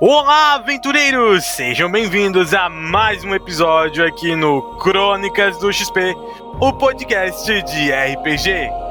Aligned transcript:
Olá, 0.00 0.54
aventureiros! 0.54 1.44
Sejam 1.44 1.88
bem-vindos 1.88 2.52
a 2.52 2.68
mais 2.68 3.22
um 3.22 3.32
episódio 3.32 4.04
aqui 4.04 4.34
no 4.34 4.76
Crônicas 4.78 5.56
do 5.58 5.72
XP, 5.72 6.16
o 6.60 6.72
podcast 6.72 7.62
de 7.62 7.92
RPG. 7.92 8.83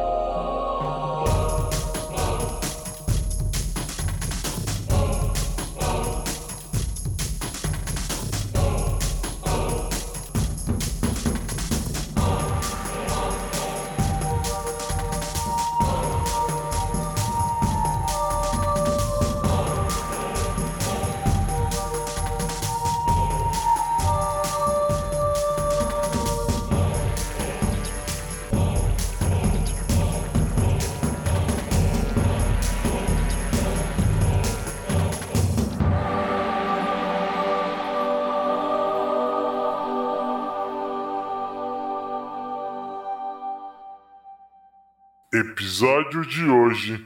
Hoje: 46.83 47.05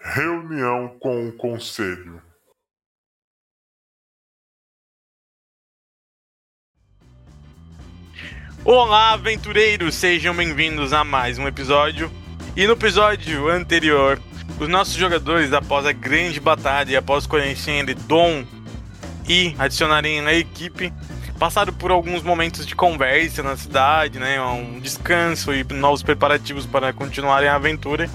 Reunião 0.00 0.96
com 1.00 1.28
o 1.28 1.32
Conselho. 1.32 2.22
Olá, 8.64 9.12
aventureiros! 9.12 9.96
Sejam 9.96 10.34
bem-vindos 10.34 10.92
a 10.92 11.02
mais 11.02 11.36
um 11.36 11.48
episódio. 11.48 12.10
E 12.56 12.64
no 12.66 12.74
episódio 12.74 13.48
anterior, 13.48 14.20
os 14.60 14.68
nossos 14.68 14.94
jogadores, 14.94 15.52
após 15.52 15.84
a 15.84 15.92
grande 15.92 16.38
batalha 16.38 16.92
e 16.92 16.96
após 16.96 17.26
conhecerem 17.26 17.96
Dom 18.06 18.44
e 19.28 19.54
adicionarem 19.58 20.20
a 20.20 20.32
equipe, 20.32 20.92
passaram 21.40 21.72
por 21.72 21.90
alguns 21.90 22.22
momentos 22.22 22.64
de 22.64 22.76
conversa 22.76 23.42
na 23.42 23.56
cidade, 23.56 24.20
né? 24.20 24.40
Um 24.40 24.78
descanso 24.78 25.52
e 25.52 25.64
novos 25.64 26.04
preparativos 26.04 26.66
para 26.66 26.92
continuarem 26.92 27.48
a 27.48 27.56
aventura. 27.56 28.08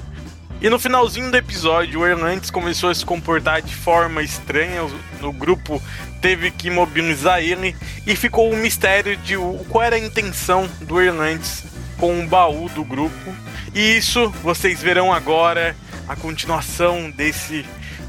E 0.59 0.69
no 0.71 0.79
finalzinho 0.79 1.29
do 1.29 1.37
episódio, 1.37 1.99
o 1.99 2.07
Erlantes 2.07 2.49
começou 2.49 2.89
a 2.89 2.95
se 2.95 3.05
comportar 3.05 3.61
de 3.61 3.75
forma 3.75 4.23
estranha. 4.23 4.81
O, 5.21 5.31
grupo 5.31 5.81
teve 6.19 6.49
que 6.49 6.71
mobilizar 6.71 7.39
ele 7.39 7.75
e 8.07 8.15
ficou 8.15 8.49
o 8.49 8.55
um 8.55 8.57
mistério 8.57 9.15
de 9.17 9.35
qual 9.69 9.83
era 9.83 9.95
a 9.95 9.99
intenção 9.99 10.67
do 10.81 10.99
Erlantes 10.99 11.63
com 11.97 12.19
o 12.19 12.27
baú 12.27 12.67
do 12.69 12.83
grupo. 12.83 13.35
E 13.75 13.97
isso 13.97 14.31
vocês 14.41 14.81
verão 14.81 15.13
agora 15.13 15.75
a 16.07 16.15
continuação 16.15 17.11
desse 17.11 17.63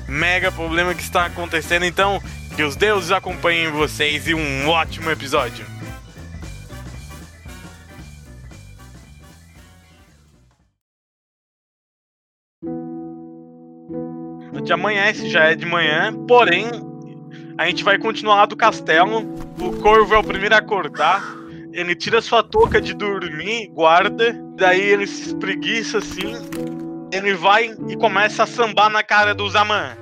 mega 0.08 0.50
problema 0.50 0.94
que 0.94 1.02
está 1.02 1.26
acontecendo. 1.26 1.84
Então, 1.84 2.22
que 2.56 2.62
os 2.62 2.76
deuses 2.76 3.10
acompanhem 3.10 3.70
vocês 3.70 4.26
e 4.26 4.32
um 4.32 4.68
ótimo 4.68 5.10
episódio. 5.10 5.77
De 14.68 14.74
amanhece, 14.74 15.30
já 15.30 15.44
é 15.44 15.54
de 15.54 15.64
manhã, 15.64 16.12
porém, 16.26 16.66
a 17.56 17.64
gente 17.64 17.82
vai 17.82 17.96
continuar 17.96 18.34
lá 18.34 18.44
do 18.44 18.54
castelo. 18.54 19.20
O 19.58 19.72
corvo 19.80 20.14
é 20.14 20.18
o 20.18 20.22
primeiro 20.22 20.54
a 20.54 20.58
acordar. 20.58 21.24
Ele 21.72 21.96
tira 21.96 22.20
sua 22.20 22.42
touca 22.42 22.78
de 22.78 22.92
dormir, 22.92 23.68
guarda, 23.68 24.38
daí 24.58 24.78
ele 24.78 25.06
se 25.06 25.28
espreguiça 25.28 25.96
assim. 25.96 26.34
Ele 27.10 27.32
vai 27.32 27.74
e 27.88 27.96
começa 27.96 28.42
a 28.42 28.46
sambar 28.46 28.90
na 28.90 29.02
cara 29.02 29.34
do 29.34 29.48
Zaman. 29.48 29.96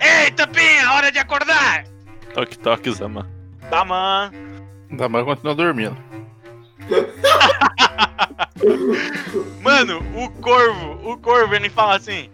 Eita, 0.00 0.48
Pinha, 0.48 0.94
hora 0.94 1.12
de 1.12 1.20
acordar! 1.20 1.84
Toque, 2.34 2.58
toque, 2.58 2.90
Zaman. 2.90 3.24
Zaman. 3.70 4.32
Zaman 4.98 5.24
continua 5.24 5.54
dormindo. 5.54 5.96
Mano, 9.62 10.02
o 10.16 10.28
corvo, 10.40 11.08
o 11.08 11.16
corvo, 11.18 11.54
ele 11.54 11.70
fala 11.70 11.96
assim: 11.96 12.28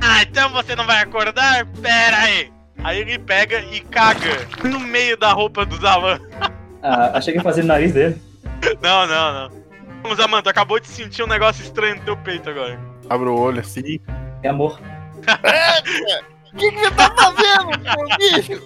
Ah, 0.00 0.22
então 0.22 0.50
você 0.50 0.74
não 0.76 0.86
vai 0.86 1.02
acordar? 1.02 1.66
Pera 1.80 2.16
aí. 2.18 2.52
Aí 2.82 3.00
ele 3.00 3.18
pega 3.18 3.60
e 3.60 3.80
caga 3.80 4.46
no 4.62 4.78
meio 4.80 5.16
da 5.16 5.32
roupa 5.32 5.64
do 5.64 5.76
Zaman. 5.80 6.20
Ah, 6.82 7.12
achei 7.14 7.32
que 7.32 7.38
ia 7.38 7.42
fazer 7.42 7.62
no 7.62 7.68
nariz 7.68 7.92
dele. 7.92 8.20
Não, 8.82 9.06
não, 9.06 9.32
não. 9.32 9.64
Vamos, 10.02 10.18
Zaman, 10.18 10.42
tu 10.42 10.50
acabou 10.50 10.78
de 10.78 10.86
sentir 10.86 11.22
um 11.22 11.26
negócio 11.26 11.62
estranho 11.62 11.96
no 11.96 12.02
teu 12.02 12.16
peito 12.16 12.50
agora. 12.50 12.78
Abre 13.08 13.28
o 13.28 13.34
olho 13.38 13.60
assim. 13.60 13.98
É 14.42 14.48
amor. 14.48 14.78
O 15.16 15.20
que, 16.58 16.70
que 16.70 16.78
você 16.78 16.90
tá 16.90 17.14
fazendo, 17.16 18.18
bicho? 18.18 18.62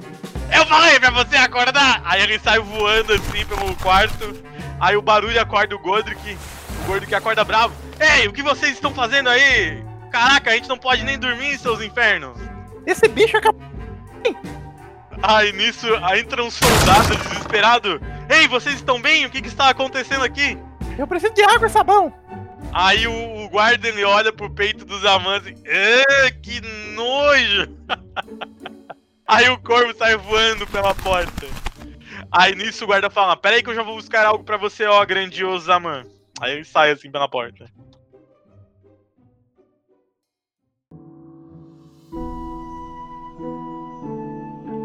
Eu 0.53 0.67
falei 0.67 0.99
pra 0.99 1.11
você 1.11 1.37
acordar! 1.37 2.01
Aí 2.05 2.23
ele 2.23 2.39
sai 2.39 2.59
voando 2.59 3.13
assim 3.13 3.45
pelo 3.47 3.75
quarto. 3.77 4.35
Aí 4.81 4.97
o 4.97 5.03
barulho 5.03 5.41
acorda 5.41 5.77
o 5.77 5.79
Godric. 5.79 6.37
O 6.83 6.87
Godric 6.87 7.15
acorda 7.15 7.45
bravo. 7.45 7.75
Ei, 8.01 8.27
o 8.27 8.33
que 8.33 8.43
vocês 8.43 8.73
estão 8.73 8.93
fazendo 8.93 9.29
aí? 9.29 9.83
Caraca, 10.11 10.51
a 10.51 10.55
gente 10.55 10.69
não 10.69 10.79
pode 10.79 11.05
nem 11.05 11.19
dormir, 11.19 11.59
seus 11.59 11.81
infernos. 11.81 12.39
Esse 12.87 13.09
bicho 13.09 13.37
acabou. 13.37 13.63
Aí 15.23 15.53
nisso 15.53 15.87
entra 16.17 16.43
um 16.43 16.51
soldado 16.51 17.17
desesperado. 17.17 18.01
Ei, 18.29 18.47
vocês 18.47 18.77
estão 18.77 19.01
bem? 19.01 19.27
O 19.27 19.31
que, 19.31 19.43
que 19.43 19.49
está 19.49 19.69
acontecendo 19.69 20.25
aqui? 20.25 20.59
Eu 20.99 21.07
preciso 21.07 21.35
de 21.35 21.43
água 21.43 21.67
e 21.67 21.71
sabão. 21.71 22.13
Aí 22.73 23.07
o, 23.07 23.45
o 23.45 23.49
guarda 23.49 23.89
ele 23.89 24.05
olha 24.05 24.33
pro 24.33 24.51
peito 24.51 24.85
dos 24.85 25.05
amantes 25.05 25.55
e. 25.65 26.31
Que 26.43 26.61
nojo! 26.95 27.77
Aí 29.27 29.49
o 29.51 29.59
corvo 29.59 29.95
sai 29.95 30.17
voando 30.17 30.67
pela 30.67 30.95
porta. 30.95 31.47
Aí 32.33 32.55
nisso 32.55 32.85
o 32.85 32.87
guarda 32.87 33.11
fala: 33.11 33.37
Pera 33.37 33.57
aí 33.57 33.63
que 33.63 33.69
eu 33.69 33.75
já 33.75 33.83
vou 33.83 33.95
buscar 33.95 34.25
algo 34.25 34.43
para 34.43 34.57
você, 34.57 34.87
ó, 34.87 35.05
grandioso 35.05 35.67
Zaman. 35.67 36.05
Aí 36.41 36.55
ele 36.55 36.65
sai 36.65 36.93
assim 36.93 37.11
pela 37.11 37.29
porta. 37.29 37.67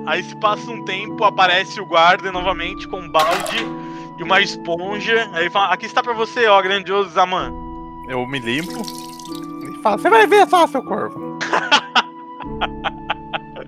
Aí 0.05 0.23
se 0.23 0.35
passa 0.35 0.69
um 0.69 0.83
tempo, 0.83 1.23
aparece 1.23 1.79
o 1.79 1.85
guarda 1.85 2.31
novamente 2.31 2.87
com 2.87 2.99
um 2.99 3.09
balde 3.09 3.57
e 4.17 4.23
uma 4.23 4.41
esponja. 4.41 5.29
Aí 5.33 5.49
fala: 5.49 5.73
Aqui 5.73 5.85
está 5.85 6.03
para 6.03 6.13
você, 6.13 6.47
ó, 6.47 6.61
grandioso 6.61 7.09
Zaman. 7.09 7.53
Eu 8.07 8.25
me 8.27 8.39
limpo 8.39 8.81
e 9.63 9.81
falo: 9.81 9.99
Você 9.99 10.09
vai 10.09 10.27
ver 10.27 10.47
só, 10.47 10.67
seu 10.67 10.83
corvo. 10.83 11.39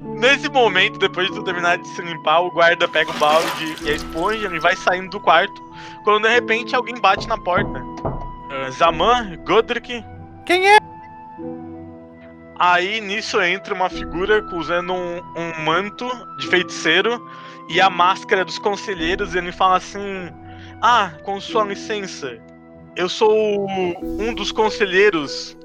Nesse 0.01 0.49
momento, 0.49 0.97
depois 0.97 1.27
de 1.27 1.35
tu 1.35 1.43
terminar 1.43 1.77
de 1.77 1.87
se 1.87 2.01
limpar, 2.01 2.39
o 2.39 2.51
guarda 2.51 2.87
pega 2.87 3.11
o 3.11 3.13
balde 3.15 3.75
e 3.81 3.89
a 3.89 3.93
esponja 3.93 4.47
e 4.53 4.59
vai 4.59 4.75
saindo 4.75 5.09
do 5.09 5.19
quarto. 5.19 5.61
Quando 6.03 6.23
de 6.23 6.33
repente 6.33 6.75
alguém 6.75 6.95
bate 6.95 7.27
na 7.27 7.37
porta. 7.37 7.79
Uh, 7.79 8.71
Zaman, 8.71 9.37
Godric. 9.45 10.03
Quem 10.45 10.69
é? 10.69 10.77
Aí 12.57 13.01
nisso 13.01 13.41
entra 13.41 13.73
uma 13.73 13.89
figura 13.89 14.45
usando 14.53 14.93
um, 14.93 15.21
um 15.35 15.63
manto 15.63 16.07
de 16.37 16.47
feiticeiro 16.47 17.21
e 17.69 17.81
a 17.81 17.89
máscara 17.89 18.45
dos 18.45 18.57
conselheiros. 18.57 19.35
E 19.35 19.39
ele 19.39 19.51
fala 19.51 19.77
assim: 19.77 20.29
Ah, 20.81 21.11
com 21.23 21.39
sua 21.39 21.65
licença, 21.65 22.37
eu 22.95 23.09
sou 23.09 23.67
um 24.01 24.33
dos 24.33 24.51
conselheiros, 24.51 25.57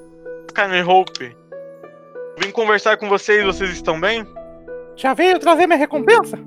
Skyler 0.48 0.88
Hope. 0.88 1.36
Vim 2.38 2.50
conversar 2.50 2.96
com 2.96 3.08
vocês, 3.08 3.44
vocês 3.44 3.70
estão 3.70 4.00
bem? 4.00 4.26
Já 4.96 5.14
veio 5.14 5.38
trazer 5.38 5.66
minha 5.66 5.78
recompensa? 5.78 6.38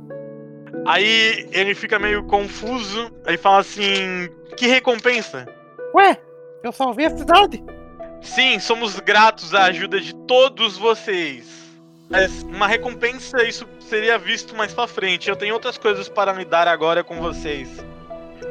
Aí 0.86 1.48
ele 1.52 1.74
fica 1.74 1.98
meio 1.98 2.24
confuso, 2.24 3.10
aí 3.26 3.38
fala 3.38 3.60
assim: 3.60 4.30
Que 4.58 4.68
recompensa? 4.68 5.48
Ué, 5.96 6.18
eu 6.64 6.72
salvei 6.74 7.06
a 7.06 7.18
cidade. 7.18 7.64
Sim, 8.24 8.58
somos 8.58 9.00
gratos 9.00 9.54
à 9.54 9.66
ajuda 9.66 10.00
de 10.00 10.16
todos 10.16 10.78
vocês. 10.78 11.46
Mas 12.10 12.44
uma 12.44 12.68
recompensa, 12.68 13.44
isso 13.44 13.68
seria 13.82 14.18
visto 14.18 14.56
mais 14.56 14.74
pra 14.74 14.88
frente. 14.88 15.30
Eu 15.30 15.36
tenho 15.36 15.54
outras 15.54 15.78
coisas 15.78 16.08
para 16.08 16.32
lidar 16.32 16.68
agora 16.68 17.04
com 17.04 17.20
vocês. 17.20 17.70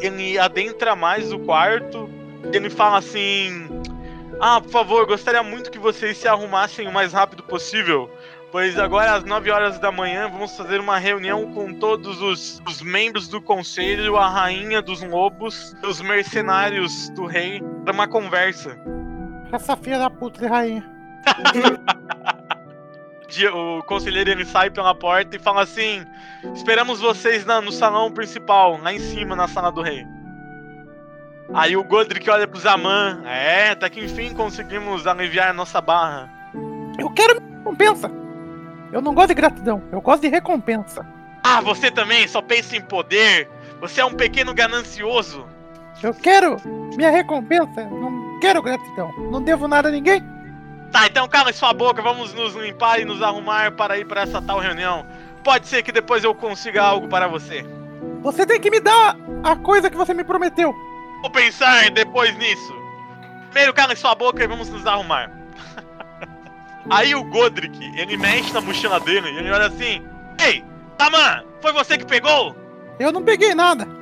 Ele 0.00 0.38
adentra 0.38 0.94
mais 0.94 1.32
o 1.32 1.38
quarto, 1.38 2.08
ele 2.52 2.68
fala 2.68 2.98
assim: 2.98 3.68
Ah, 4.40 4.60
por 4.60 4.70
favor, 4.70 5.06
gostaria 5.06 5.42
muito 5.42 5.70
que 5.70 5.78
vocês 5.78 6.18
se 6.18 6.28
arrumassem 6.28 6.86
o 6.86 6.92
mais 6.92 7.12
rápido 7.12 7.42
possível 7.42 8.10
pois 8.52 8.78
agora 8.78 9.14
às 9.14 9.24
9 9.24 9.50
horas 9.50 9.78
da 9.78 9.90
manhã 9.90 10.28
vamos 10.28 10.54
fazer 10.54 10.78
uma 10.78 10.98
reunião 10.98 11.54
com 11.54 11.72
todos 11.72 12.20
os, 12.20 12.62
os, 12.68 12.82
membros 12.82 13.26
do 13.26 13.40
conselho, 13.40 14.18
a 14.18 14.28
rainha 14.28 14.82
dos 14.82 15.02
lobos, 15.02 15.74
os 15.82 16.02
mercenários 16.02 17.08
do 17.10 17.24
rei, 17.24 17.62
para 17.82 17.94
uma 17.94 18.06
conversa. 18.06 18.78
Essa 19.52 19.76
filha 19.76 19.98
da 19.98 20.10
puta 20.10 20.40
de 20.40 20.46
rainha. 20.46 20.84
o 23.54 23.82
conselheiro 23.84 24.30
ele 24.30 24.44
sai 24.44 24.70
pela 24.70 24.94
porta 24.94 25.36
e 25.36 25.38
fala 25.38 25.62
assim: 25.62 26.04
Esperamos 26.54 27.00
vocês 27.00 27.44
na- 27.44 27.60
no 27.60 27.70
salão 27.70 28.10
principal, 28.10 28.78
lá 28.78 28.92
em 28.92 28.98
cima, 28.98 29.36
na 29.36 29.46
sala 29.46 29.70
do 29.70 29.82
rei. 29.82 30.04
Aí 31.54 31.76
o 31.76 31.84
Godric 31.84 32.28
olha 32.30 32.48
pro 32.48 32.58
Zaman. 32.58 33.22
É, 33.26 33.70
até 33.70 33.88
que 33.90 34.00
enfim 34.00 34.34
conseguimos 34.34 35.06
aliviar 35.06 35.50
a 35.50 35.52
nossa 35.52 35.80
barra. 35.80 36.30
Eu 36.98 37.10
quero 37.10 37.40
recompensa. 37.58 38.10
Eu 38.92 39.00
não 39.00 39.14
gosto 39.14 39.28
de 39.28 39.34
gratidão, 39.34 39.82
eu 39.90 40.00
gosto 40.00 40.22
de 40.22 40.28
recompensa. 40.28 41.06
Ah, 41.42 41.60
você 41.60 41.90
também 41.90 42.28
só 42.28 42.40
pensa 42.42 42.76
em 42.76 42.80
poder? 42.80 43.48
Você 43.80 44.00
é 44.00 44.04
um 44.04 44.14
pequeno 44.14 44.54
ganancioso. 44.54 45.46
Eu 46.02 46.14
quero 46.14 46.56
minha 46.96 47.10
recompensa, 47.10 47.84
não 47.84 48.21
quero 48.42 48.60
gratidão. 48.60 49.12
Não 49.30 49.40
devo 49.40 49.68
nada 49.68 49.88
a 49.88 49.92
ninguém. 49.92 50.20
Tá, 50.90 51.06
então 51.06 51.28
cala 51.28 51.52
sua 51.52 51.72
boca, 51.72 52.02
vamos 52.02 52.34
nos 52.34 52.54
limpar 52.54 53.00
e 53.00 53.04
nos 53.04 53.22
arrumar 53.22 53.70
para 53.70 53.96
ir 53.96 54.04
para 54.04 54.22
essa 54.22 54.42
tal 54.42 54.58
reunião. 54.58 55.06
Pode 55.44 55.68
ser 55.68 55.82
que 55.84 55.92
depois 55.92 56.24
eu 56.24 56.34
consiga 56.34 56.82
algo 56.82 57.06
para 57.06 57.28
você. 57.28 57.64
Você 58.20 58.44
tem 58.44 58.60
que 58.60 58.70
me 58.70 58.80
dar 58.80 59.16
a 59.44 59.54
coisa 59.54 59.88
que 59.88 59.96
você 59.96 60.12
me 60.12 60.24
prometeu. 60.24 60.74
Vou 61.22 61.30
pensar 61.30 61.88
depois 61.92 62.36
nisso. 62.36 62.74
Primeiro 63.50 63.72
cala 63.72 63.94
sua 63.94 64.14
boca 64.14 64.42
e 64.42 64.46
vamos 64.46 64.68
nos 64.68 64.84
arrumar. 64.86 65.30
Aí 66.90 67.14
o 67.14 67.22
Godric, 67.22 67.78
ele 67.96 68.16
mexe 68.16 68.52
na 68.52 68.60
mochila 68.60 68.98
dele 68.98 69.30
e 69.30 69.38
ele 69.38 69.52
olha 69.52 69.66
assim: 69.66 70.04
Ei, 70.44 70.64
Taman, 70.98 71.44
foi 71.60 71.72
você 71.72 71.96
que 71.96 72.04
pegou? 72.04 72.56
Eu 72.98 73.12
não 73.12 73.22
peguei 73.22 73.54
nada. 73.54 74.01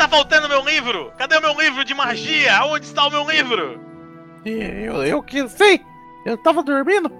Tá 0.00 0.08
faltando 0.08 0.48
meu 0.48 0.64
livro? 0.64 1.12
Cadê 1.18 1.36
o 1.36 1.42
meu 1.42 1.60
livro 1.60 1.84
de 1.84 1.92
magia? 1.92 2.64
Onde 2.64 2.86
está 2.86 3.06
o 3.06 3.10
meu 3.10 3.30
livro? 3.30 3.78
Eu, 4.46 5.04
eu 5.04 5.22
que 5.22 5.46
sei. 5.46 5.78
Eu 6.24 6.38
tava 6.38 6.62
dormindo. 6.62 7.12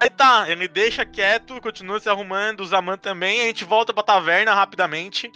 Aí 0.00 0.08
tá, 0.08 0.46
ele 0.48 0.66
deixa 0.66 1.04
quieto, 1.04 1.60
continua 1.60 2.00
se 2.00 2.08
arrumando, 2.08 2.60
o 2.60 2.66
Zaman 2.66 2.96
também, 2.96 3.42
a 3.42 3.44
gente 3.44 3.66
volta 3.66 3.92
pra 3.92 4.02
taverna 4.02 4.54
rapidamente. 4.54 5.30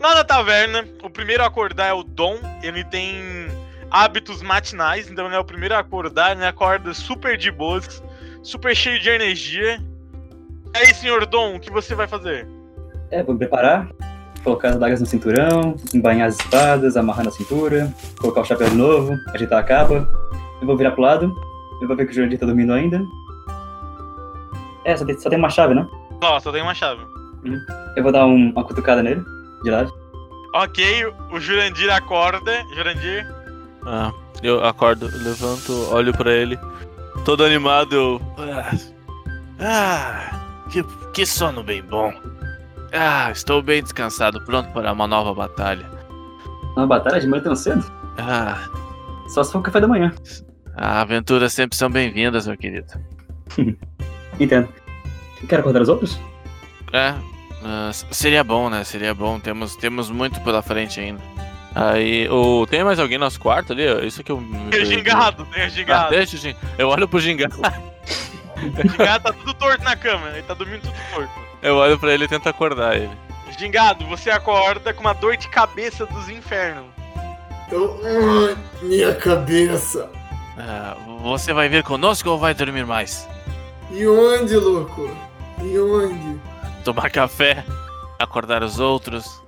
Lá 0.00 0.14
na 0.14 0.24
taverna, 0.24 0.88
o 1.02 1.10
primeiro 1.10 1.42
a 1.42 1.46
acordar 1.46 1.88
é 1.88 1.92
o 1.92 2.02
Dom, 2.02 2.38
ele 2.62 2.82
tem 2.84 3.48
hábitos 3.90 4.40
matinais, 4.40 5.10
então 5.10 5.26
ele 5.26 5.36
é 5.36 5.38
o 5.38 5.44
primeiro 5.44 5.74
a 5.74 5.80
acordar, 5.80 6.32
ele 6.32 6.46
acorda 6.46 6.94
super 6.94 7.36
de 7.36 7.50
boas, 7.50 8.02
super 8.42 8.74
cheio 8.74 8.98
de 8.98 9.10
energia. 9.10 9.78
E 10.74 10.78
aí, 10.78 10.94
senhor 10.94 11.26
Dom, 11.26 11.56
o 11.56 11.60
que 11.60 11.70
você 11.70 11.94
vai 11.94 12.08
fazer? 12.08 12.48
É, 13.10 13.22
vou 13.22 13.34
me 13.34 13.38
preparar, 13.40 13.90
colocar 14.44 14.68
as 14.70 14.76
adagas 14.76 15.00
no 15.00 15.06
cinturão, 15.06 15.74
embanhar 15.94 16.28
as 16.28 16.36
espadas, 16.38 16.96
amarrar 16.96 17.24
na 17.24 17.30
cintura, 17.30 17.92
colocar 18.20 18.40
o 18.40 18.44
chapéu 18.44 18.68
de 18.70 18.76
novo, 18.76 19.14
ajeitar 19.34 19.58
a 19.58 19.62
capa. 19.62 20.08
Eu 20.60 20.66
vou 20.66 20.76
virar 20.76 20.92
pro 20.92 21.02
lado, 21.02 21.32
eu 21.80 21.86
vou 21.88 21.96
ver 21.96 22.06
que 22.06 22.12
o 22.12 22.14
Jurandir 22.14 22.38
tá 22.38 22.46
dormindo 22.46 22.72
ainda. 22.72 23.00
É, 24.84 24.96
só 24.96 25.04
tem, 25.04 25.18
só 25.18 25.28
tem 25.28 25.38
uma 25.38 25.50
chave, 25.50 25.74
né? 25.74 25.86
Ó, 26.22 26.40
só 26.40 26.50
tem 26.50 26.62
uma 26.62 26.74
chave. 26.74 27.00
Eu 27.96 28.02
vou 28.02 28.10
dar 28.12 28.26
um- 28.26 28.50
uma 28.50 28.64
cutucada 28.64 29.02
nele, 29.02 29.22
de 29.62 29.70
lado. 29.70 29.92
Ok, 30.54 31.04
o 31.30 31.38
Jurandir 31.40 31.90
acorda. 31.92 32.52
Jurandir, 32.74 33.26
Ah, 33.86 34.12
eu 34.42 34.64
acordo, 34.64 35.06
levanto, 35.22 35.72
olho 35.92 36.12
pra 36.12 36.32
ele, 36.32 36.58
todo 37.24 37.44
animado, 37.44 37.94
eu. 37.94 38.20
Ah, 38.38 38.70
ah, 39.60 40.64
que, 40.70 40.82
que 41.12 41.24
sono 41.24 41.62
bem 41.62 41.82
bom. 41.82 42.12
Ah, 42.92 43.30
estou 43.30 43.62
bem 43.62 43.82
descansado, 43.82 44.40
pronto 44.44 44.70
para 44.72 44.92
uma 44.92 45.06
nova 45.06 45.34
batalha. 45.34 45.86
Uma 46.76 46.86
batalha 46.86 47.20
de 47.20 47.26
manhã 47.26 47.42
tão 47.42 47.54
cedo? 47.56 47.84
Ah, 48.18 48.58
Só 49.28 49.42
se 49.44 49.52
for 49.52 49.58
o 49.58 49.62
café 49.62 49.80
da 49.80 49.88
manhã. 49.88 50.12
as 50.76 50.96
aventuras 50.96 51.52
sempre 51.52 51.76
são 51.76 51.90
bem-vindas, 51.90 52.46
meu 52.46 52.56
querido. 52.56 52.86
Entendo. 54.40 54.68
Quer 55.48 55.60
acordar 55.60 55.82
os 55.82 55.88
outros? 55.88 56.18
É, 56.92 57.14
ah, 57.64 57.88
s- 57.90 58.06
seria 58.10 58.42
bom, 58.42 58.70
né? 58.70 58.82
Seria 58.84 59.12
bom. 59.14 59.38
Temos, 59.38 59.76
temos 59.76 60.10
muito 60.10 60.40
pela 60.40 60.62
frente 60.62 60.98
ainda. 61.00 61.20
Aí, 61.74 62.28
o, 62.30 62.66
tem 62.66 62.82
mais 62.82 62.98
alguém 62.98 63.18
no 63.18 63.24
nosso 63.24 63.38
quarto 63.38 63.72
ali? 63.72 63.84
Isso 64.06 64.24
que 64.24 64.32
eu. 64.32 64.42
tem 64.70 64.82
o 64.82 64.86
gingado, 64.86 65.44
tem 65.46 65.62
o 65.62 65.66
Ah, 65.66 65.68
gingado. 65.68 66.10
deixa 66.10 66.36
o 66.36 66.38
gingado. 66.40 66.66
Eu 66.78 66.88
olho 66.88 67.06
pro 67.08 67.20
gingado. 67.20 67.54
O 68.58 68.88
gingado 68.90 69.22
tá 69.22 69.32
tudo 69.32 69.54
torto 69.54 69.84
na 69.84 69.94
cama, 69.94 70.30
ele 70.30 70.42
tá 70.42 70.52
dormindo 70.52 70.80
tudo 70.82 70.94
torto. 71.14 71.47
Eu 71.62 71.76
olho 71.76 71.98
pra 71.98 72.12
ele 72.12 72.24
e 72.24 72.28
tento 72.28 72.48
acordar 72.48 72.96
ele. 72.96 73.16
Gingado, 73.58 74.06
você 74.06 74.30
acorda 74.30 74.92
com 74.94 75.00
uma 75.00 75.14
dor 75.14 75.36
de 75.36 75.48
cabeça 75.48 76.06
dos 76.06 76.28
infernos. 76.28 76.86
Eu. 77.70 78.00
Ai, 78.04 78.56
minha 78.82 79.14
cabeça. 79.14 80.08
Ah, 80.56 80.96
você 81.22 81.52
vai 81.52 81.68
vir 81.68 81.82
conosco 81.82 82.28
ou 82.30 82.38
vai 82.38 82.54
dormir 82.54 82.86
mais? 82.86 83.28
E 83.90 84.06
onde, 84.06 84.56
louco? 84.56 85.10
E 85.62 85.78
onde? 85.78 86.40
Tomar 86.84 87.10
café, 87.10 87.64
acordar 88.18 88.62
os 88.62 88.78
outros. 88.78 89.42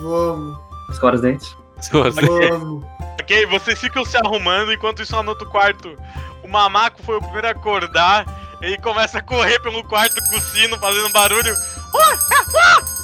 Vamos, 0.00 0.58
Escova 0.90 1.14
os 1.16 1.20
dentes. 1.20 1.56
vamos. 1.92 2.84
Ok, 3.20 3.46
vocês 3.46 3.78
ficam 3.78 4.04
se 4.04 4.16
arrumando 4.16 4.72
enquanto 4.72 5.02
isso 5.02 5.14
lá 5.14 5.22
no 5.22 5.30
outro 5.30 5.48
quarto. 5.48 5.96
O 6.42 6.48
mamaco 6.48 7.02
foi 7.02 7.16
o 7.16 7.20
primeiro 7.20 7.46
a 7.48 7.50
acordar. 7.50 8.24
Ele 8.60 8.76
começa 8.78 9.18
a 9.18 9.22
correr 9.22 9.60
pelo 9.60 9.84
quarto 9.84 10.20
com 10.28 10.36
o 10.36 10.40
sino, 10.40 10.78
fazendo 10.78 11.10
barulho. 11.10 11.54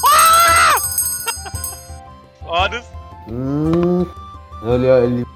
Horus, 2.42 2.84
Hum. 3.28 4.06
Olha, 4.62 5.00
ele. 5.04 5.26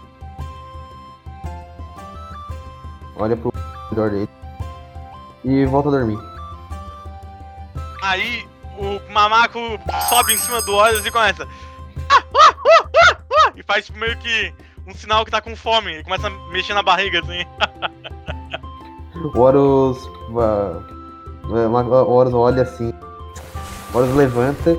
Olha 3.17 3.37
pro 3.37 3.53
redor 3.91 4.11
dele. 4.11 4.29
E 5.45 5.65
volta 5.67 5.89
a 5.89 5.93
dormir. 5.93 6.19
aí 8.03 8.47
o 8.77 9.01
mamaco 9.13 9.59
sobe 10.09 10.35
em 10.35 10.39
cima 10.39 10.61
do 10.63 10.75
Horus 10.75 11.05
e 11.05 11.11
começa. 11.11 11.47
E 13.57 13.63
faz 13.65 13.87
tipo, 13.87 13.99
meio 13.99 14.17
que 14.19 14.55
um 14.87 14.95
sinal 14.95 15.25
que 15.25 15.31
tá 15.33 15.41
com 15.41 15.57
fome. 15.57 15.93
Ele 15.95 16.05
começa 16.05 16.29
a 16.29 16.31
mexer 16.53 16.75
na 16.75 16.83
barriga 16.83 17.21
assim. 17.21 17.45
O 19.23 19.39
Horus. 19.41 19.99
vai- 20.31 21.69
vai- 21.69 21.85
O 21.85 22.11
Horus 22.11 22.35
olha 22.35 22.63
assim. 22.63 22.93
O 23.93 23.99
Horus 23.99 24.15
levanta. 24.15 24.77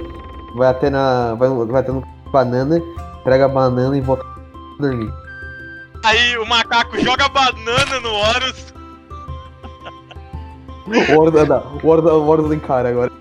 Vai 0.56 0.70
até 0.70 0.90
na. 0.90 1.34
Vai, 1.36 1.50
vai 1.50 1.82
até 1.82 1.92
no 1.92 2.04
banana. 2.32 2.82
Pega 3.24 3.46
a 3.46 3.50
banana 3.50 3.98
e 3.98 4.02
volta 4.02 4.24
a 4.24 4.82
dormir. 4.82 5.12
Aí 6.04 6.38
o 6.38 6.46
macaco 6.46 6.98
joga 7.04 7.28
banana 7.30 8.00
no 8.02 8.10
Horus. 8.14 8.74
O 10.88 11.20
Horus, 11.20 11.48
não, 11.48 11.80
o 11.84 11.88
Horus, 11.88 12.12
o 12.12 12.28
Horus 12.28 12.52
encara 12.54 12.90
agora. 12.90 13.12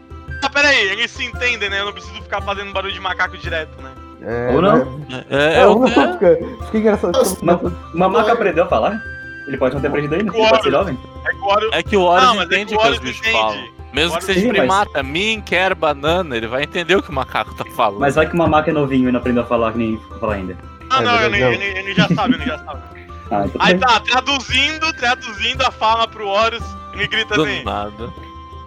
Ah, 0.43 0.49
pera 0.49 0.69
aí, 0.69 0.89
eles 0.93 1.11
se 1.11 1.25
entendem, 1.25 1.69
né? 1.69 1.81
Eu 1.81 1.87
não 1.87 1.93
preciso 1.93 2.15
ficar 2.23 2.41
fazendo 2.43 2.73
barulho 2.73 2.93
de 2.95 3.01
macaco 3.01 3.37
direto, 3.37 3.71
né? 3.83 3.91
É, 4.23 4.55
Ou 4.55 4.63
não? 4.63 4.71
vai- 4.85 5.27
É, 5.31 5.55
É, 5.61 5.65
eu, 5.65 5.71
ou 5.73 5.81
não, 5.81 5.89
fica, 5.89 6.39
fica 6.67 6.79
engraçado. 6.79 7.13
Mas 7.43 7.61
o 7.63 7.73
Mamaco 7.99 8.31
aprendeu 8.31 8.65
a 8.65 8.69
falar? 8.69 9.01
Ele 9.49 9.57
pode 9.57 9.75
não 9.75 9.81
ter 9.81 9.89
aprendido 9.89 10.15
ainda? 10.15 10.37
Ele 10.37 10.49
pode 10.49 10.63
ser 10.63 10.71
jovem? 10.71 10.99
É 11.27 11.31
que 11.33 11.37
o 11.39 11.45
Horus... 11.47 11.71
é 11.73 11.83
que 11.83 11.97
o 11.97 12.03
Horus 12.03 12.23
Não, 12.25 12.35
mas 12.37 12.43
é 12.51 12.55
entende 12.55 12.77
que 12.77 12.77
o 12.77 12.81
que, 12.83 12.89
os 12.91 12.99
bichos 12.99 13.27
falam. 13.29 13.69
Mesmo 13.93 14.19
que 14.19 14.25
seja 14.25 14.41
Sim, 14.41 14.49
mas- 14.49 14.59
primata, 14.59 15.03
mim 15.03 15.43
quer 15.45 15.75
banana, 15.75 16.37
ele 16.37 16.47
vai 16.47 16.63
entender 16.63 16.95
o 16.95 17.03
que 17.03 17.09
o 17.11 17.13
macaco 17.13 17.55
tá 17.55 17.65
falando. 17.75 18.01
Mas 18.01 18.15
vai 18.15 18.27
que 18.29 18.35
o 18.35 18.39
Mamaco 18.39 18.69
é 18.69 18.73
novinho 18.73 19.09
e 19.09 19.13
não 19.13 19.19
aprendeu 19.19 19.43
a 19.43 19.47
falar 19.47 19.73
que 19.73 19.79
nem 19.79 19.99
falar 20.21 20.35
ainda. 20.35 20.57
Ah, 20.91 20.99
É 20.99 21.03
não, 21.03 21.19
verdade, 21.19 21.35
ele, 21.35 21.45
não. 21.45 21.53
ele- 21.53 21.79
ele 21.79 21.95
já 21.95 22.07
sabe, 22.09 22.35
ele 22.35 22.45
já 22.45 22.59
sabe. 22.65 22.83
Ah, 23.31 23.43
então 23.45 23.61
Aí 23.63 23.75
tá, 23.79 24.01
traduzindo, 24.01 24.91
traduzindo 24.95 25.63
a 25.63 25.71
fala 25.71 26.09
pro 26.09 26.27
Horus, 26.29 26.63
ele 26.95 27.07
grita 27.09 27.35
Do 27.35 27.45
assim: 27.45 27.63
nada. 27.63 28.11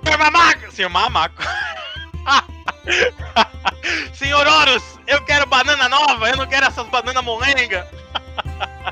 Senhor 0.03 0.17
Mamaco! 0.19 0.71
Senhor 0.71 0.89
Mamaco! 0.89 1.43
Senhor 4.13 4.45
Horus, 4.45 4.99
eu 5.07 5.19
quero 5.23 5.47
banana 5.47 5.89
nova, 5.89 6.29
eu 6.29 6.37
não 6.37 6.45
quero 6.45 6.67
essas 6.67 6.87
bananas 6.89 7.23
molenga! 7.23 7.87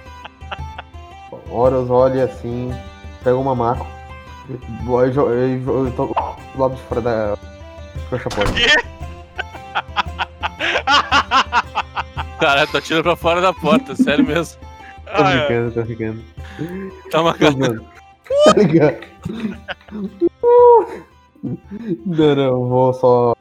O 1.52 1.56
Horus 1.58 1.90
olha 1.90 2.26
assim. 2.26 2.72
Pega 3.24 3.36
o 3.38 3.44
mamaco. 3.44 3.86
E 4.50 5.10
jo- 5.12 5.28
jo- 5.64 5.92
to- 5.92 6.16
do 6.56 6.62
lado 6.62 6.76
de 6.76 6.82
fora 6.84 7.02
da. 7.02 7.38
Fecha 8.10 8.28
a 8.28 8.36
porta. 8.36 8.52
Quê? 8.54 8.68
Cara, 12.40 12.66
tu 12.68 12.78
atira 12.78 13.04
pra 13.04 13.16
fora 13.16 13.42
da 13.42 13.54
porta, 13.54 13.96
sério 13.96 14.26
mesmo. 14.26 14.60
Tô 15.06 15.24
Ah, 15.24 15.32
é. 15.32 15.46
brincando, 15.48 15.72
tô 15.74 15.84
brincando. 15.84 16.24
Toma 17.12 17.34
Tô 17.34 17.40
cara. 17.40 17.52
zoando. 17.52 17.86
Tá 18.46 18.54
ligado? 18.54 18.98
Não, 22.06 22.36
não, 22.36 22.70
vou 22.70 22.94
só. 22.94 23.36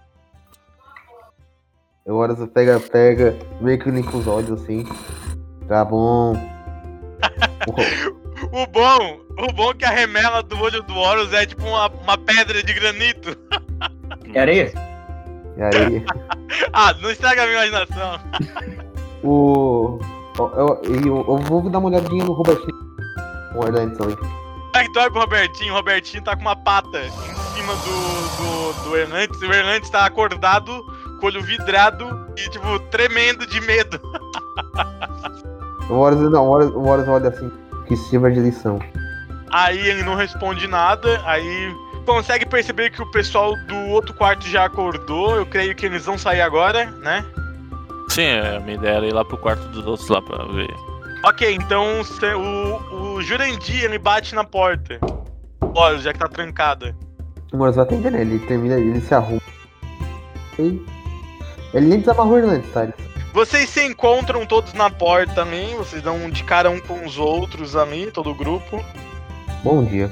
O 2.06 2.14
Horus 2.14 2.48
pega, 2.52 2.80
pega, 2.80 3.36
meio 3.60 3.78
que 3.78 3.90
limpa 3.90 4.16
os 4.16 4.26
olhos 4.26 4.62
assim. 4.62 4.84
Tá 5.68 5.84
bom. 5.84 6.32
O 8.52 8.66
bom, 8.66 9.20
o 9.38 9.52
bom 9.52 9.70
é 9.70 9.74
que 9.74 9.84
a 9.84 9.90
remela 9.90 10.42
do 10.42 10.58
olho 10.60 10.82
do 10.84 10.96
Horus 10.96 11.32
é 11.32 11.44
tipo 11.46 11.62
uma, 11.66 11.88
uma 11.88 12.16
pedra 12.18 12.62
de 12.62 12.72
granito. 12.72 13.36
É 14.32 14.40
areia? 14.40 14.72
E 15.56 15.62
aí, 15.62 16.04
Ah, 16.72 16.94
não 17.02 17.10
estraga 17.10 17.42
a 17.42 17.46
minha 17.46 17.66
imaginação. 17.66 18.20
o. 19.22 19.98
Eu, 20.38 20.46
eu, 20.56 20.80
eu- 20.84 21.24
eu 21.28 21.38
vou 21.38 21.68
dar 21.68 21.78
uma 21.80 21.88
olhadinha 21.88 22.24
no 22.24 22.32
Robertinho. 22.32 22.78
Vamos 23.52 23.66
olhar 23.70 23.82
antes 23.82 24.00
ali. 24.00 24.16
Pega 24.72 24.88
e 24.94 24.98
olha 24.98 25.10
pro 25.10 25.20
Robertinho. 25.20 25.72
O 25.72 25.76
Robertinho 25.76 26.22
tá 26.22 26.36
com 26.36 26.42
uma 26.42 26.54
pata 26.56 27.00
em 27.04 27.10
cima 27.56 27.74
do, 27.74 28.72
do, 28.82 28.84
do 28.90 28.96
Hernandes. 28.96 29.42
E 29.42 29.46
o 29.46 29.52
Hernandes 29.52 29.90
tá 29.90 30.06
acordado, 30.06 30.80
com 31.18 31.24
o 31.24 31.26
olho 31.26 31.42
vidrado 31.42 32.28
e, 32.36 32.48
tipo, 32.50 32.78
tremendo 32.90 33.44
de 33.48 33.60
medo. 33.62 34.00
O 35.88 35.94
Horus, 35.94 36.30
não, 36.30 36.46
o 36.46 36.50
Horus, 36.50 36.74
o 36.74 36.82
Horus 36.82 37.08
olha 37.08 37.28
assim, 37.28 37.50
que 37.86 37.96
sirva 37.96 38.30
de 38.30 38.40
lição. 38.40 38.78
Aí 39.50 39.78
ele 39.78 40.02
não 40.02 40.14
responde 40.14 40.66
nada. 40.66 41.20
Aí 41.24 41.74
consegue 42.04 42.44
perceber 42.46 42.90
que 42.90 43.00
o 43.02 43.10
pessoal 43.10 43.54
do 43.66 43.76
outro 43.88 44.14
quarto 44.14 44.46
já 44.46 44.64
acordou. 44.64 45.36
Eu 45.36 45.46
creio 45.46 45.74
que 45.74 45.86
eles 45.86 46.04
vão 46.04 46.18
sair 46.18 46.40
agora, 46.40 46.86
né? 47.02 47.24
Sim, 48.08 48.22
é, 48.24 48.56
a 48.56 48.60
minha 48.60 48.76
ideia 48.76 48.96
era 48.96 49.06
ir 49.06 49.12
lá 49.12 49.24
pro 49.24 49.38
quarto 49.38 49.66
dos 49.68 49.86
outros 49.86 50.08
lá 50.08 50.20
pra 50.20 50.44
ver. 50.46 50.68
Ok, 51.24 51.54
então 51.54 52.00
o, 52.36 53.16
o 53.16 53.22
Jurandir 53.22 53.84
ele 53.84 53.98
bate 53.98 54.34
na 54.34 54.44
porta. 54.44 54.98
Olha, 55.74 55.98
já 55.98 56.12
que 56.12 56.18
tá 56.18 56.28
trancada. 56.28 56.94
O 57.52 57.58
Horus 57.62 57.76
vai 57.76 57.84
atender, 57.84 58.12
né? 58.12 58.20
Ele 58.20 58.38
termina, 58.40 58.74
ele 58.74 59.00
se 59.00 59.14
arruma. 59.14 59.40
E... 60.58 60.84
Ele 61.74 61.86
nem 61.86 62.00
desamarrou 62.00 62.34
o 62.34 62.38
Hernandes, 62.38 62.72
tá? 62.72 62.84
Ele- 62.84 62.94
Vocês 63.38 63.68
se 63.68 63.84
encontram 63.86 64.44
todos 64.44 64.72
na 64.72 64.90
porta 64.90 65.32
também. 65.32 65.76
Vocês 65.76 66.02
dão 66.02 66.28
de 66.28 66.42
cara 66.42 66.68
um 66.70 66.80
com 66.80 67.06
os 67.06 67.18
outros 67.18 67.76
ali, 67.76 68.10
todo 68.10 68.30
o 68.30 68.34
grupo. 68.34 68.84
Bom 69.62 69.84
dia. 69.84 70.10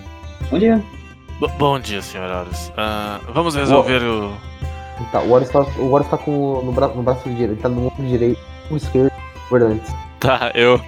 Bom 0.49 0.57
dia. 0.61 0.81
Bo- 1.41 1.49
bom 1.59 1.81
dia, 1.81 2.01
senhor 2.01 2.31
Horus. 2.31 2.71
Ah, 2.77 3.19
vamos 3.35 3.57
resolver 3.57 4.01
o. 4.01 4.33
Tá, 5.11 5.23
o 5.23 5.33
Horus 5.33 5.49
tá, 5.49 5.59
o 5.61 5.91
Horus 5.93 6.07
tá 6.09 6.17
com 6.17 6.31
o, 6.31 6.63
no, 6.65 6.71
bra, 6.71 6.87
no 6.87 7.03
braço 7.03 7.29
direito, 7.29 7.51
ele 7.55 7.61
tá 7.61 7.69
no 7.69 7.89
ombro 7.89 8.07
direito, 8.07 8.41
no 8.71 8.77
esquerdo, 8.77 9.11
o 9.51 9.57
Hernandes. 9.57 9.93
Tá, 10.21 10.53
eu. 10.55 10.81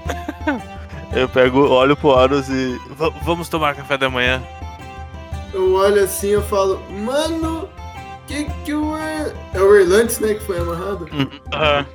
eu 1.13 1.29
pego, 1.29 1.69
olho 1.69 1.97
pro 1.97 2.11
Horus 2.11 2.49
e. 2.49 2.81
"Va- 2.91 3.11
vamos 3.25 3.49
tomar 3.49 3.75
café 3.75 3.99
da 3.99 4.09
manhã. 4.09 4.41
Eu 5.53 5.75
olho 5.75 6.05
assim 6.05 6.29
eu 6.29 6.43
falo, 6.43 6.81
mano, 6.89 7.69
que 8.29 8.45
que 8.65 8.75
o 8.75 8.97
Er... 8.97 9.35
É 9.55 9.61
o 9.61 9.75
Erlantes, 9.75 10.21
né, 10.21 10.35
que 10.35 10.45
foi 10.45 10.59
amarrado? 10.59 11.09
Aham. 11.53 11.87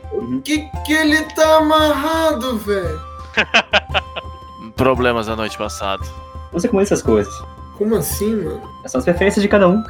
Que 0.44 0.68
que 0.86 0.94
ele 0.94 1.22
tá 1.36 1.58
amarrado, 1.58 2.58
velho? 2.58 3.02
Problemas 4.75 5.28
da 5.28 5.36
noite 5.36 5.58
passada. 5.58 6.04
Como 6.52 6.80
é 6.80 6.84
essas 6.84 7.02
coisas. 7.02 7.34
Como 7.78 7.96
assim, 7.96 8.36
mano? 8.36 8.62
São 8.88 9.00
as 9.00 9.06
preferências 9.06 9.42
de 9.42 9.48
cada 9.48 9.68
um. 9.68 9.84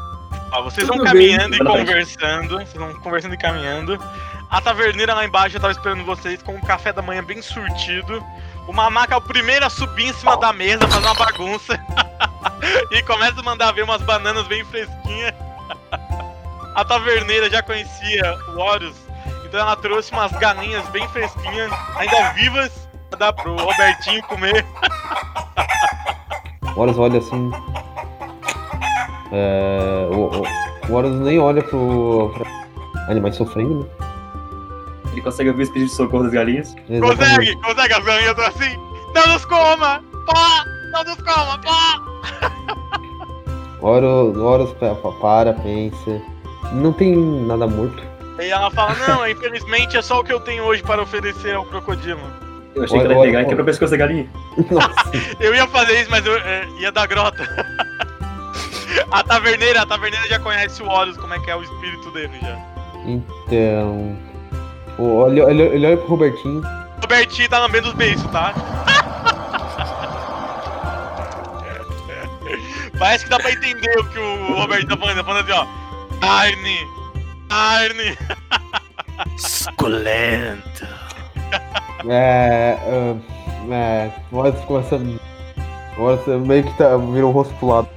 Ó, 0.52 0.64
vocês 0.64 0.86
Tudo 0.86 0.98
vão 0.98 1.06
caminhando 1.06 1.52
bem. 1.52 1.60
e 1.60 1.64
Vai 1.64 1.80
conversando. 1.80 2.56
Vocês 2.58 2.74
vão 2.74 2.94
conversando 3.00 3.34
e 3.34 3.38
caminhando. 3.38 4.00
A 4.50 4.62
taverneira 4.62 5.14
lá 5.14 5.26
embaixo 5.26 5.54
já 5.54 5.60
tava 5.60 5.74
esperando 5.74 6.06
vocês 6.06 6.42
com 6.44 6.54
um 6.54 6.62
café 6.62 6.94
da 6.94 7.02
manhã 7.02 7.24
bem 7.24 7.42
surtido. 7.42 8.24
O 8.68 8.74
Mamaca 8.74 9.16
é 9.16 9.18
o 9.18 9.22
primeiro 9.22 9.66
a 9.66 9.70
subir 9.70 10.10
em 10.10 10.14
cima 10.14 10.38
da 10.38 10.54
mesa, 10.54 10.88
fazer 10.88 11.06
uma 11.06 11.16
bagunça. 11.16 11.80
e 12.92 13.02
começa 13.04 13.40
a 13.40 13.44
mandar 13.44 13.72
ver 13.72 13.84
umas 13.84 14.02
bananas 14.04 14.48
bem 14.48 14.64
fresquinhas. 14.66 15.34
A 16.76 16.84
taverneira 16.86 17.50
já 17.50 17.62
conhecia 17.62 18.38
o 18.56 18.60
Horus, 18.60 18.96
então 19.46 19.60
ela 19.60 19.76
trouxe 19.76 20.12
umas 20.12 20.32
galinhas 20.34 20.86
bem 20.90 21.08
fresquinhas, 21.10 21.72
ainda 21.98 22.30
vivas, 22.34 22.72
pra 23.10 23.20
dar 23.20 23.34
pro 23.34 23.56
Robertinho 23.56 24.24
comer. 24.24 24.66
O 26.76 26.80
Horus 26.82 26.98
olha 26.98 27.20
assim. 27.20 27.52
É, 29.32 30.08
o, 30.12 30.16
o, 30.16 30.44
o 30.90 30.96
Horus 30.96 31.20
nem 31.20 31.40
olha 31.40 31.62
pro. 31.64 32.34
pra 32.36 32.50
animais 33.12 33.36
sofrendo, 33.36 33.82
né? 33.82 33.90
Ele 35.12 35.22
consegue 35.22 35.50
ouvir 35.52 35.64
os 35.64 35.70
pedidos 35.70 35.92
de 35.92 35.98
socorro 35.98 36.24
das 36.24 36.34
galinhas. 36.34 36.76
Exatamente. 36.90 37.56
Consegue, 37.56 37.56
consegue, 37.62 37.94
as 37.94 38.04
galinhas 38.04 38.30
estão 38.32 38.46
assim. 38.48 38.78
Não 39.14 39.28
nos 39.28 39.46
coma! 39.46 40.04
Pá! 40.26 40.66
Não 40.92 41.04
nos 41.04 41.18
coma! 41.18 41.60
Pá! 41.60 42.02
Horus, 43.80 44.38
Horus 44.38 44.74
pa- 44.74 44.96
pa- 44.96 45.12
para, 45.22 45.54
pensa. 45.54 46.22
Não 46.74 46.92
tem 46.92 47.16
nada 47.16 47.68
morto. 47.68 48.04
E 48.40 48.50
ela 48.50 48.72
fala, 48.72 48.96
não, 49.08 49.28
infelizmente 49.28 49.96
é 49.96 50.02
só 50.02 50.20
o 50.20 50.24
que 50.24 50.34
eu 50.34 50.40
tenho 50.40 50.64
hoje 50.64 50.82
para 50.82 51.02
oferecer 51.02 51.56
ao 51.56 51.66
crocodilo. 51.66 52.20
Eu 52.76 52.84
achei 52.84 52.98
Olha, 52.98 53.08
que 53.08 53.14
ela 53.14 53.26
ia 53.26 53.32
pegar 53.32 53.42
e 53.44 53.46
quebrar 53.46 53.62
o 53.62 53.66
pescoço 53.66 53.92
da 53.92 53.98
galinha. 53.98 54.28
Eu 55.40 55.54
ia 55.54 55.68
fazer 55.68 56.02
isso, 56.02 56.10
mas 56.10 56.26
eu 56.26 56.36
é, 56.36 56.68
ia 56.80 56.92
dar 56.92 57.06
grota. 57.08 57.44
A 59.12 59.24
taverneira, 59.24 59.82
a 59.84 59.86
taverneira 59.86 60.28
já 60.28 60.40
conhece 60.40 60.82
o 60.82 60.90
Horus, 60.90 61.18
como 61.18 61.34
é 61.34 61.40
que 61.40 61.50
é 61.50 61.56
o 61.56 61.62
espírito 61.62 62.12
dele 62.12 62.34
já. 62.42 62.58
Então. 63.06 64.18
Olha, 64.98 65.46
olha, 65.46 65.64
ele 65.64 65.86
olha 65.86 65.98
pro 65.98 66.08
Robertinho. 66.08 66.62
O 66.98 67.02
Robertinho 67.02 67.50
tá 67.50 67.60
lambendo 67.60 67.90
os 67.90 67.94
beiços, 67.94 68.30
tá? 68.32 68.54
Parece 72.98 73.24
que 73.24 73.30
dá 73.30 73.38
pra 73.38 73.52
entender 73.52 74.00
o 74.00 74.04
que 74.06 74.20
o 74.20 74.56
Robertinho 74.56 74.90
tá 74.90 74.98
falando. 74.98 75.18
Tá 75.18 75.24
falando 75.24 75.44
assim, 75.44 75.52
ó. 75.52 75.83
Carne! 76.24 76.88
Carne! 77.50 78.18
Suculento. 79.38 80.88
É. 82.10 82.78
é. 83.72 84.12
O 84.32 84.38
Horus 84.38 84.60
começa. 84.66 84.96
O 85.98 86.02
Horus 86.02 86.26
meio 86.48 86.64
que 86.64 86.74
tá, 86.78 86.96
virou 86.98 87.30
o 87.30 87.34
rosto 87.34 87.54
pro 87.56 87.68
lado. 87.68 87.90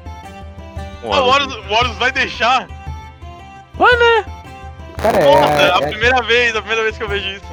Ah, 1.04 1.20
o, 1.20 1.28
Horus, 1.28 1.54
o 1.54 1.72
Horus 1.72 1.96
vai 1.98 2.10
deixar? 2.10 2.66
Cara, 4.96 5.24
Nossa, 5.24 5.62
é 5.62 5.72
a 5.72 5.76
é, 5.76 5.84
é, 5.84 5.88
primeira 5.88 6.22
vez, 6.22 6.56
a 6.56 6.60
primeira 6.60 6.82
vez 6.82 6.96
que 6.96 7.04
eu 7.04 7.08
vejo 7.08 7.28
isso. 7.28 7.52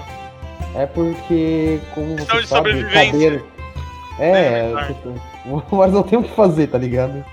é 0.75 0.85
porque. 0.87 1.79
Como 1.93 2.15
Questão 2.15 2.35
você 2.37 2.41
de 2.41 2.47
sabe, 2.47 2.71
sobrevivência. 2.71 3.11
cadeira. 3.11 3.43
É, 4.19 4.73
Né, 4.73 4.85
tipo, 4.87 5.21
o 5.75 5.77
Horus 5.77 5.93
não 5.93 6.03
tem 6.03 6.17
o 6.17 6.23
que 6.23 6.35
fazer, 6.35 6.67
tá 6.67 6.77
ligado? 6.77 7.23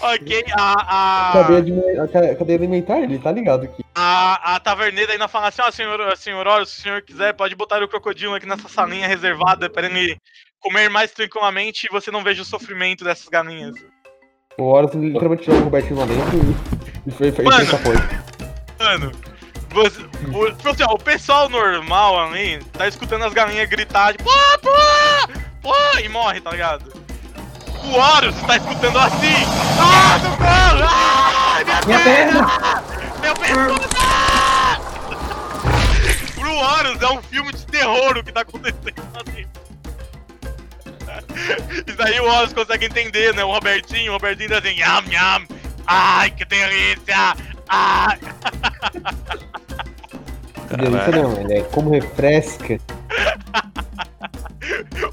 Ok, 0.00 0.44
a, 0.52 0.72
a, 1.28 1.32
Cadeia, 1.32 1.62
de, 1.62 1.72
a 1.98 2.06
ca- 2.08 2.34
cadeia 2.36 2.58
alimentar, 2.58 2.98
ele 3.00 3.18
tá 3.18 3.32
ligado 3.32 3.64
aqui. 3.64 3.84
a, 3.94 4.54
a 4.54 4.60
taverneira 4.60 5.12
ainda 5.12 5.26
fala 5.28 5.48
assim, 5.48 5.62
ó, 5.62 5.70
senhor, 5.70 6.16
senhor 6.16 6.46
Horus, 6.46 6.70
se 6.70 6.80
o 6.80 6.82
senhor 6.82 7.02
quiser, 7.02 7.32
pode 7.34 7.54
botar 7.56 7.82
o 7.82 7.88
crocodilo 7.88 8.34
aqui 8.34 8.46
nessa 8.46 8.68
salinha 8.68 9.08
reservada 9.08 9.68
para 9.68 9.86
ele 9.86 10.16
comer 10.60 10.88
mais 10.88 11.10
tranquilamente 11.12 11.86
e 11.86 11.92
você 11.92 12.10
não 12.10 12.22
veja 12.22 12.42
o 12.42 12.44
sofrimento 12.44 13.04
dessas 13.04 13.28
galinhas. 13.28 13.74
O 14.56 14.64
Horus 14.64 14.92
literalmente 14.94 15.42
tirou 15.44 15.60
o 15.60 15.64
Robertinho 15.64 15.98
lá 15.98 16.06
dentro 16.06 16.38
e, 17.06 17.10
foi, 17.10 17.32
foi 17.32 17.44
Mano. 17.44 17.56
fez 17.58 17.74
a 17.74 17.78
porta. 17.78 18.24
Mano, 18.78 19.12
você, 19.70 20.00
o, 20.32 20.52
tipo 20.52 20.68
assim, 20.68 20.82
ó, 20.84 20.94
o 20.94 20.98
pessoal 20.98 21.48
normal 21.48 22.20
ali 22.28 22.58
tá 22.72 22.86
escutando 22.88 23.24
as 23.24 23.32
galinhas 23.32 23.68
gritar 23.68 24.12
de 24.12 24.18
pô, 24.18 24.30
pô, 24.62 24.70
pô, 25.62 25.98
e 26.02 26.08
morre, 26.08 26.40
tá 26.40 26.50
ligado? 26.52 26.92
O 27.84 27.96
Horus 27.96 28.34
tá 28.46 28.56
escutando 28.56 28.98
assim, 28.98 29.34
ah, 29.80 30.18
socorro, 30.20 30.84
ah, 30.84 31.64
minha, 31.64 31.80
Minha 31.86 32.00
perna, 32.00 32.46
perna! 32.46 32.82
meu 33.20 33.34
pescoço, 33.34 33.88
ah! 34.00 34.78
Pro 36.34 36.54
Horus 36.54 37.02
é 37.02 37.08
um 37.08 37.22
filme 37.22 37.52
de 37.52 37.66
terror 37.66 38.18
o 38.18 38.24
que 38.24 38.32
tá 38.32 38.40
acontecendo 38.42 39.18
ali. 39.26 39.48
Isso 41.86 42.02
aí 42.02 42.20
o 42.20 42.24
Horus 42.24 42.52
consegue 42.52 42.86
entender, 42.86 43.34
né? 43.34 43.42
O 43.44 43.52
Robertinho, 43.52 44.10
o 44.12 44.14
Robertinho 44.14 44.50
tá 44.50 44.58
assim, 44.58 44.74
nham, 44.78 45.02
nham, 45.08 45.46
ai, 45.86 46.30
que 46.30 46.44
delícia, 46.44 47.34
ai. 47.68 48.18
Delícia 50.76 51.22
não, 51.22 51.40
ele 51.40 51.54
é 51.54 51.62
como 51.62 51.90
refresca. 51.90 52.78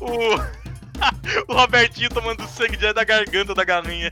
O, 0.01 0.37
o 1.47 1.53
Robertinho 1.53 2.09
tomando 2.09 2.47
sangue 2.47 2.77
direto 2.77 2.95
da 2.95 3.03
garganta 3.03 3.53
da 3.53 3.63
galinha. 3.63 4.11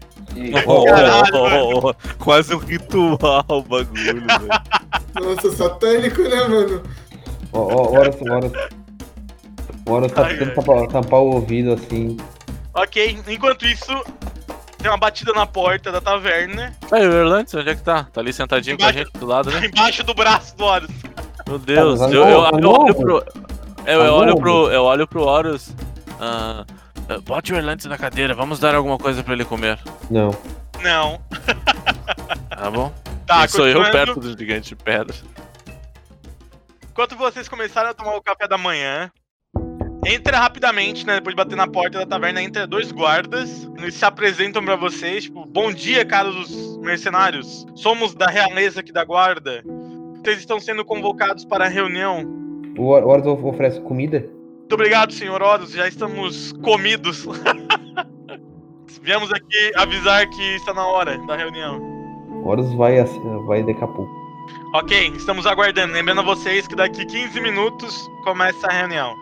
Oh, 0.65 0.85
Caralho, 0.85 1.35
oh, 1.35 1.79
oh, 1.85 1.89
oh, 1.89 2.23
Quase 2.23 2.53
um 2.55 2.59
ritual 2.59 3.45
o 3.49 3.61
bagulho, 3.61 4.21
velho. 4.25 4.49
Nossa, 5.21 5.51
satânico, 5.55 6.21
né, 6.23 6.47
mano? 6.47 6.83
Horus, 7.51 8.15
o 9.85 9.91
Horus 9.91 10.11
tá 10.11 10.25
tentando 10.27 10.87
tampar 10.87 11.19
o 11.19 11.33
ouvido 11.35 11.73
assim. 11.73 12.17
Ok, 12.73 13.19
enquanto 13.27 13.65
isso, 13.67 13.93
tem 14.79 14.89
uma 14.89 14.97
batida 14.97 15.31
na 15.33 15.45
porta 15.45 15.91
da 15.91 16.01
taverna, 16.01 16.73
Aí, 16.91 17.07
o 17.07 17.11
Erlantes, 17.13 17.53
onde 17.53 17.69
é 17.69 17.75
que 17.75 17.83
tá? 17.83 18.07
Tá 18.11 18.21
ali 18.21 18.33
sentadinho 18.33 18.77
com 18.77 18.83
a 18.83 18.89
Embaixo. 18.89 19.05
gente 19.07 19.19
do 19.19 19.25
lado, 19.27 19.51
né? 19.51 19.65
embaixo 19.67 20.03
do 20.03 20.13
braço 20.15 20.57
do 20.57 20.63
Horus. 20.65 20.89
Meu 21.47 21.59
Deus, 21.59 21.99
Tá, 21.99 22.09
eu, 22.09 22.25
eu, 22.27 22.41
tá 22.43 22.49
eu 22.53 22.59
novo? 22.59 22.83
olho 22.85 22.95
pro. 22.95 23.17
Eu, 23.17 23.21
Tá 23.85 23.91
eu 23.91 24.13
olho 24.13 24.35
pro. 24.37 24.71
Eu 24.71 24.83
olho 24.83 25.07
pro 25.07 25.21
Horus. 25.23 25.75
Ah, 26.25 26.65
bote 27.25 27.51
o 27.53 27.55
Erlantes 27.57 27.85
na 27.85 27.97
cadeira, 27.97 28.33
vamos 28.33 28.59
dar 28.59 28.73
alguma 28.75 28.97
coisa 28.97 29.23
pra 29.23 29.33
ele 29.33 29.43
comer. 29.45 29.77
Não. 30.09 30.31
Não. 30.81 31.21
Tá 32.49 32.71
bom? 32.71 32.93
Tá, 33.25 33.43
E 33.43 33.49
sou 33.49 33.67
eu 33.67 33.81
perto 33.91 34.19
do 34.21 34.37
gigante 34.37 34.69
de 34.69 34.75
pedra. 34.75 35.13
Enquanto 36.89 37.15
vocês 37.17 37.49
começaram 37.49 37.89
a 37.89 37.93
tomar 37.93 38.15
o 38.15 38.21
café 38.21 38.47
da 38.47 38.57
manhã, 38.57 39.11
entra 40.05 40.37
rapidamente, 40.37 41.05
né? 41.05 41.15
Depois 41.15 41.35
de 41.35 41.43
bater 41.43 41.55
na 41.55 41.67
porta 41.67 41.99
da 41.99 42.05
taverna, 42.05 42.41
entra 42.41 42.65
dois 42.67 42.91
guardas. 42.91 43.67
Eles 43.77 43.95
se 43.95 44.05
apresentam 44.05 44.63
pra 44.63 44.75
vocês, 44.75 45.23
tipo, 45.25 45.45
bom 45.45 45.73
dia, 45.73 46.05
caros 46.05 46.77
mercenários. 46.77 47.65
Somos 47.75 48.13
da 48.13 48.27
realeza 48.27 48.79
aqui 48.79 48.93
da 48.93 49.03
guarda. 49.03 49.61
Vocês 50.23 50.37
estão 50.39 50.59
sendo 50.59 50.85
convocados 50.85 51.43
para 51.43 51.65
a 51.65 51.69
reunião. 51.69 52.23
O 52.77 52.91
of- 52.93 53.45
oferece 53.45 53.81
comida? 53.81 54.25
Muito 54.73 54.81
obrigado, 54.81 55.13
senhor 55.13 55.39
Horus. 55.39 55.71
Já 55.71 55.87
estamos 55.87 56.51
comidos. 56.63 57.27
viemos 59.03 59.31
aqui 59.31 59.71
avisar 59.75 60.27
que 60.27 60.41
está 60.55 60.73
na 60.73 60.83
hora 60.83 61.15
da 61.27 61.35
reunião. 61.35 61.79
Horus 62.43 62.73
vai, 62.73 62.97
assim, 62.97 63.21
vai 63.45 63.61
daqui 63.61 63.83
a 63.83 63.87
pouco. 63.87 64.11
Ok, 64.73 65.13
estamos 65.15 65.45
aguardando. 65.45 65.93
Lembrando 65.93 66.21
a 66.21 66.23
vocês 66.23 66.67
que 66.67 66.75
daqui 66.75 67.05
15 67.05 67.39
minutos 67.39 68.09
começa 68.23 68.65
a 68.65 68.71
reunião. 68.73 69.13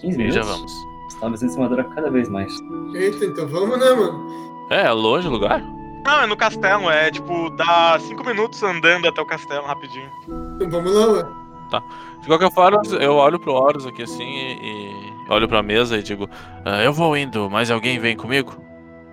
15 0.00 0.06
E 0.06 0.16
minutos. 0.16 0.34
já 0.36 0.42
vamos. 0.42 0.72
Estamos 1.10 1.42
em 1.42 1.48
cima 1.50 1.68
da 1.68 1.74
hora 1.74 1.84
cada 1.94 2.10
vez 2.10 2.26
mais. 2.30 2.50
Eita, 2.94 3.26
então 3.26 3.46
vamos, 3.46 3.78
né, 3.78 3.90
mano? 3.90 4.66
É, 4.70 4.86
é 4.86 4.90
longe 4.90 5.28
o 5.28 5.30
lugar? 5.30 5.60
Não, 6.06 6.22
é 6.22 6.26
no 6.26 6.34
castelo, 6.36 6.88
é 6.88 7.10
tipo, 7.10 7.50
dá 7.50 7.98
5 8.00 8.24
minutos 8.24 8.62
andando 8.62 9.06
até 9.06 9.20
o 9.20 9.26
castelo 9.26 9.66
rapidinho. 9.66 10.10
Então 10.56 10.70
vamos 10.82 10.94
lá, 10.94 11.43
ué. 11.74 12.20
De 12.20 12.26
qualquer 12.26 12.50
forma, 12.52 12.80
eu 13.00 13.14
olho 13.16 13.38
pro 13.38 13.52
Horus 13.52 13.86
aqui 13.86 14.02
assim 14.02 14.24
e, 14.24 14.52
e 15.28 15.32
olho 15.32 15.46
pra 15.48 15.62
mesa 15.62 15.96
e 15.98 16.02
digo: 16.02 16.28
"Ah, 16.64 16.82
Eu 16.82 16.92
vou 16.92 17.16
indo, 17.16 17.48
mas 17.50 17.70
alguém 17.70 17.98
vem 17.98 18.16
comigo? 18.16 18.54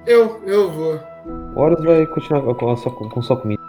Eu, 0.05 0.41
eu 0.45 0.71
vou. 0.71 0.99
Horus 1.55 1.83
vai 1.83 2.05
continuar 2.07 2.41
com 2.55 2.71
a 2.71 2.75
sua, 2.77 2.91
com 2.91 3.21
sua 3.21 3.37
comida. 3.37 3.61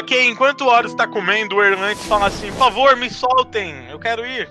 Ok, 0.00 0.28
enquanto 0.28 0.62
o 0.62 0.68
Horus 0.68 0.94
tá 0.94 1.06
comendo, 1.06 1.56
o 1.56 1.62
Erlantes 1.62 2.04
fala 2.06 2.26
assim: 2.26 2.48
Por 2.52 2.58
favor, 2.58 2.96
me 2.96 3.10
soltem, 3.10 3.74
eu 3.90 3.98
quero 3.98 4.24
ir. 4.24 4.48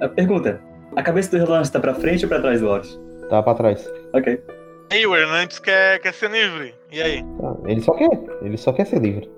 A 0.00 0.08
pergunta: 0.08 0.60
a 0.94 1.02
cabeça 1.02 1.30
do 1.30 1.38
relance 1.44 1.72
tá 1.72 1.80
pra 1.80 1.94
frente 1.94 2.24
ou 2.24 2.28
pra 2.28 2.40
trás 2.40 2.60
do 2.60 2.68
Horus? 2.68 3.00
Tá 3.30 3.42
pra 3.42 3.54
trás. 3.54 3.88
Ok. 4.12 4.42
Aí, 4.90 5.06
o 5.06 5.16
Erlantes 5.16 5.58
quer, 5.58 5.98
quer 6.00 6.12
ser 6.12 6.30
livre. 6.30 6.74
E 6.90 7.00
aí? 7.00 7.22
Tá, 7.40 7.54
Ele 7.64 7.80
só 7.80 7.94
quer. 7.94 8.10
Ele 8.42 8.56
só 8.58 8.72
quer 8.72 8.84
ser 8.86 9.00
livre. 9.00 9.30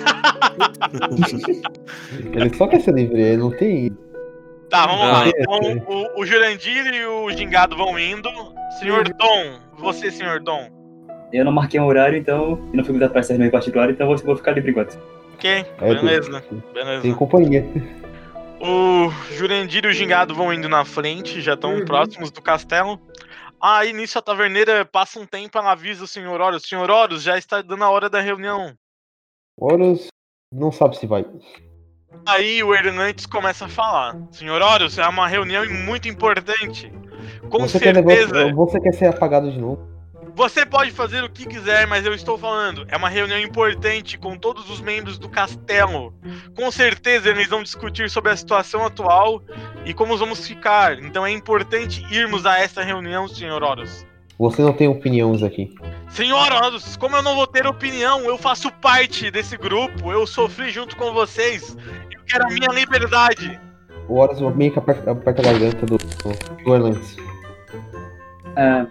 ele 2.32 2.54
só 2.56 2.66
quer 2.66 2.80
ser 2.80 2.94
livre, 2.94 3.20
ele 3.20 3.36
não 3.38 3.50
tem. 3.50 3.90
Tá, 4.68 4.86
vamos 4.86 5.06
Ah, 5.06 5.12
lá. 5.12 5.26
é, 5.26 5.30
Então, 5.36 5.60
é. 5.62 5.82
o, 6.16 6.20
o 6.20 6.26
Jurandir 6.26 6.86
e 6.94 7.04
o 7.04 7.30
Gingado 7.30 7.76
vão 7.76 7.98
indo. 7.98 8.28
Senhor 8.78 9.04
Dom, 9.14 9.58
você, 9.78 10.10
senhor 10.10 10.40
Dom. 10.40 10.68
Eu 11.32 11.44
não 11.44 11.52
marquei 11.52 11.80
um 11.80 11.86
horário, 11.86 12.18
então. 12.18 12.52
E 12.72 12.76
não 12.76 12.84
fui 12.84 12.92
convidado 12.92 13.12
pra 13.12 13.22
ser 13.22 13.38
meio 13.38 13.50
particular, 13.50 13.90
então 13.90 14.06
vou, 14.06 14.16
vou 14.18 14.36
ficar 14.36 14.52
livre 14.52 14.70
enquanto. 14.70 14.98
Ok, 15.34 15.64
É, 15.80 15.94
beleza. 15.94 16.40
Tem 16.42 16.62
Beleza. 16.72 17.14
companhia. 17.14 17.66
O 18.60 19.10
Jurandir 19.32 19.84
e 19.84 19.88
o 19.88 19.92
Gingado 19.92 20.34
vão 20.34 20.52
indo 20.52 20.68
na 20.68 20.84
frente, 20.84 21.40
já 21.40 21.54
estão 21.54 21.74
Uhum. 21.76 21.84
próximos 21.84 22.30
do 22.30 22.42
castelo. 22.42 23.00
Aí 23.60 23.92
nisso 23.92 24.18
a 24.18 24.22
taverneira 24.22 24.84
passa 24.84 25.18
um 25.18 25.26
tempo, 25.26 25.56
ela 25.58 25.72
avisa 25.72 26.04
o 26.04 26.06
senhor 26.06 26.40
Horus. 26.40 26.62
Senhor 26.62 26.88
Horus, 26.90 27.22
já 27.22 27.36
está 27.38 27.60
dando 27.62 27.84
a 27.84 27.90
hora 27.90 28.08
da 28.08 28.20
reunião. 28.20 28.72
Horus 29.60 30.06
não 30.52 30.72
sabe 30.72 30.96
se 30.96 31.06
vai. 31.06 31.24
Aí 32.26 32.62
o 32.62 32.74
Hernandes 32.74 33.26
começa 33.26 33.66
a 33.66 33.68
falar. 33.68 34.16
Senhor 34.30 34.60
Horus, 34.60 34.98
é 34.98 35.06
uma 35.06 35.28
reunião 35.28 35.64
muito 35.68 36.08
importante. 36.08 36.92
Com 37.48 37.60
você, 37.60 37.78
quer 37.78 37.94
certeza. 37.94 38.32
levar- 38.32 38.54
você 38.54 38.80
quer 38.80 38.92
ser 38.92 39.06
apagado 39.06 39.50
de 39.50 39.58
novo? 39.58 39.88
Você 40.34 40.64
pode 40.64 40.90
fazer 40.92 41.22
o 41.24 41.28
que 41.28 41.44
quiser, 41.44 41.86
mas 41.86 42.06
eu 42.06 42.14
estou 42.14 42.38
falando. 42.38 42.86
É 42.88 42.96
uma 42.96 43.08
reunião 43.08 43.38
importante 43.38 44.16
com 44.16 44.36
todos 44.38 44.70
os 44.70 44.80
membros 44.80 45.18
do 45.18 45.28
castelo. 45.28 46.14
Com 46.56 46.70
certeza 46.70 47.28
eles 47.28 47.48
vão 47.48 47.62
discutir 47.62 48.08
sobre 48.08 48.30
a 48.30 48.36
situação 48.36 48.86
atual 48.86 49.42
e 49.84 49.92
como 49.92 50.16
vamos 50.16 50.46
ficar. 50.46 50.98
Então 51.02 51.26
é 51.26 51.30
importante 51.32 52.02
irmos 52.10 52.46
a 52.46 52.58
essa 52.58 52.82
reunião, 52.82 53.26
senhor 53.28 53.62
Horus. 53.62 54.06
Você 54.40 54.62
não 54.62 54.72
tem 54.72 54.88
opiniões 54.88 55.42
aqui. 55.42 55.70
Senhor 56.08 56.50
Horus, 56.50 56.96
como 56.96 57.14
eu 57.14 57.22
não 57.22 57.34
vou 57.34 57.46
ter 57.46 57.66
opinião, 57.66 58.20
eu 58.20 58.38
faço 58.38 58.72
parte 58.72 59.30
desse 59.30 59.54
grupo, 59.54 60.10
eu 60.10 60.26
sofri 60.26 60.70
junto 60.70 60.96
com 60.96 61.12
vocês. 61.12 61.76
Eu 62.10 62.22
quero 62.26 62.46
a 62.46 62.48
minha 62.48 62.68
liberdade. 62.72 63.60
O 64.08 64.14
Horus 64.14 64.40
meio 64.56 64.72
que 64.72 64.78
aperta, 64.78 65.10
aperta 65.10 65.42
a 65.42 65.44
garganta 65.44 65.84
do, 65.84 65.98
do, 65.98 66.64
do 66.64 66.74
Erlantes. 66.74 67.18
Ah, 68.56 68.86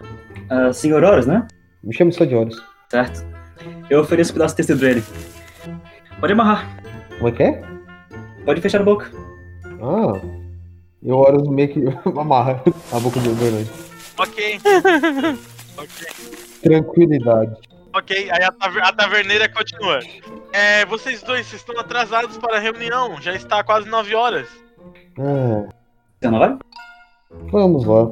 ah, 0.51 0.71
senhor 0.71 1.03
Horus, 1.03 1.25
né? 1.25 1.47
Me 1.83 1.95
chame 1.95 2.11
só 2.11 2.25
de 2.25 2.35
Horus. 2.35 2.63
Certo. 2.87 3.25
Eu 3.89 4.01
ofereço 4.01 4.29
um 4.29 4.35
pedaço 4.35 4.53
de 4.53 4.57
tecido 4.57 4.79
dele. 4.79 5.03
Pode 6.19 6.33
amarrar. 6.33 6.79
Como 7.17 7.27
é 7.27 7.31
que 7.31 7.41
é? 7.41 7.63
Pode 8.45 8.61
fechar 8.61 8.81
a 8.81 8.85
boca. 8.85 9.09
Ah. 9.81 10.13
E 11.01 11.11
o 11.11 11.17
Horus 11.17 11.49
meio 11.49 11.69
que 11.69 11.83
amarra 12.15 12.61
a 12.93 12.99
boca 12.99 13.19
do 13.19 13.33
do 13.33 13.45
Erlantes. 13.45 13.88
Ok. 14.19 14.59
ok. 15.77 16.07
Tranquilidade. 16.61 17.55
Ok, 17.93 18.29
aí 18.31 18.43
a, 18.43 18.51
taver- 18.51 18.83
a 18.83 18.93
taverneira 18.93 19.49
continua. 19.49 19.99
É, 20.53 20.85
vocês 20.85 21.23
dois, 21.23 21.51
estão 21.51 21.79
atrasados 21.79 22.37
para 22.37 22.57
a 22.57 22.59
reunião. 22.59 23.19
Já 23.21 23.33
está 23.33 23.63
quase 23.63 23.89
9 23.89 24.13
horas. 24.13 24.47
Você 25.15 26.29
não 26.29 26.39
vai? 26.39 26.57
vamos 27.51 27.85
lá. 27.85 28.07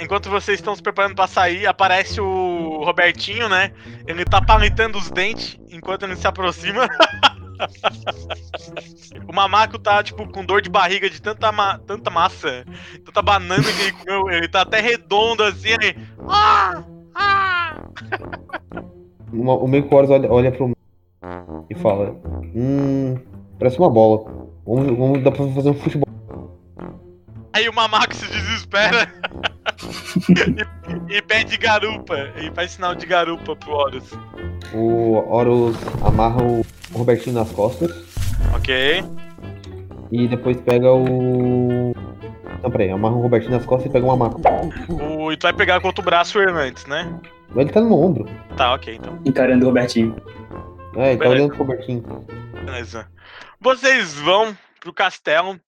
Enquanto 0.00 0.30
vocês 0.30 0.58
estão 0.60 0.74
se 0.76 0.82
preparando 0.82 1.14
para 1.16 1.26
sair, 1.26 1.66
aparece 1.66 2.20
o 2.20 2.82
Robertinho, 2.84 3.48
né? 3.48 3.72
Ele 4.06 4.24
tá 4.24 4.40
palitando 4.40 4.96
os 4.96 5.10
dentes 5.10 5.58
enquanto 5.70 6.04
ele 6.04 6.16
se 6.16 6.26
aproxima. 6.26 6.88
o 9.28 9.32
Mamaco 9.34 9.78
tá, 9.78 10.02
tipo, 10.02 10.26
com 10.28 10.44
dor 10.44 10.62
de 10.62 10.70
barriga 10.70 11.08
de 11.08 11.20
tanta, 11.20 11.50
ma- 11.52 11.78
tanta 11.78 12.10
massa, 12.10 12.64
tanta 13.04 13.22
banana 13.22 13.62
que 13.62 13.82
ele 13.82 13.92
comeu. 13.92 14.30
Ele 14.30 14.48
tá 14.48 14.62
até 14.62 14.80
redondo 14.80 15.42
assim. 15.42 15.74
Ah! 16.28 16.82
Ah! 17.14 17.84
Uma- 19.32 19.54
o 19.56 19.68
meio 19.68 19.86
Horus 19.92 20.10
olha, 20.10 20.32
olha 20.32 20.50
pro 20.50 20.70
e 21.68 21.74
fala: 21.74 22.16
Hum, 22.54 23.16
parece 23.58 23.78
uma 23.78 23.90
bola. 23.90 24.24
Vamos, 24.66 24.86
vamos 24.98 25.22
dar 25.22 25.30
pra 25.32 25.46
fazer 25.52 25.70
um 25.70 25.74
futebol. 25.74 26.07
Aí 27.52 27.68
o 27.68 27.72
Mamaco 27.72 28.14
se 28.14 28.26
desespera 28.26 29.12
e, 31.08 31.16
e 31.16 31.22
pede 31.22 31.56
garupa. 31.56 32.14
E 32.36 32.50
faz 32.54 32.72
sinal 32.72 32.94
de 32.94 33.06
garupa 33.06 33.56
pro 33.56 33.72
Horus. 33.72 34.10
O 34.72 35.14
Horus 35.28 35.76
amarra 36.04 36.42
o 36.42 36.64
Robertinho 36.92 37.36
nas 37.36 37.50
costas 37.50 37.90
Ok? 38.54 39.04
e 40.10 40.28
depois 40.28 40.60
pega 40.60 40.92
o. 40.92 41.92
Não, 42.62 42.70
peraí, 42.70 42.90
amarra 42.90 43.14
o 43.14 43.22
Robertinho 43.22 43.52
nas 43.52 43.64
costas 43.64 43.88
e 43.88 43.92
pega 43.92 44.04
uma 44.06 44.16
maca. 44.16 44.36
O, 44.88 45.30
e 45.32 45.36
tu 45.36 45.42
vai 45.44 45.52
pegar 45.52 45.80
com 45.80 45.86
o 45.86 45.90
outro 45.90 46.04
braço 46.04 46.38
o 46.38 46.42
Hernandes, 46.42 46.86
né? 46.86 47.08
Ele 47.54 47.70
tá 47.70 47.80
no 47.80 47.88
meu 47.88 47.98
ombro. 47.98 48.28
Tá, 48.56 48.74
ok, 48.74 48.94
então. 48.96 49.18
Encarando 49.24 49.64
o 49.64 49.68
Robertinho. 49.68 50.16
É, 50.96 51.12
ele 51.12 51.22
tá 51.22 51.28
olhando 51.28 51.48
pro 51.54 51.64
Robertinho. 51.64 52.02
Beleza. 52.64 53.06
Vocês 53.60 54.14
vão 54.14 54.56
pro 54.80 54.92
castelo. 54.92 55.58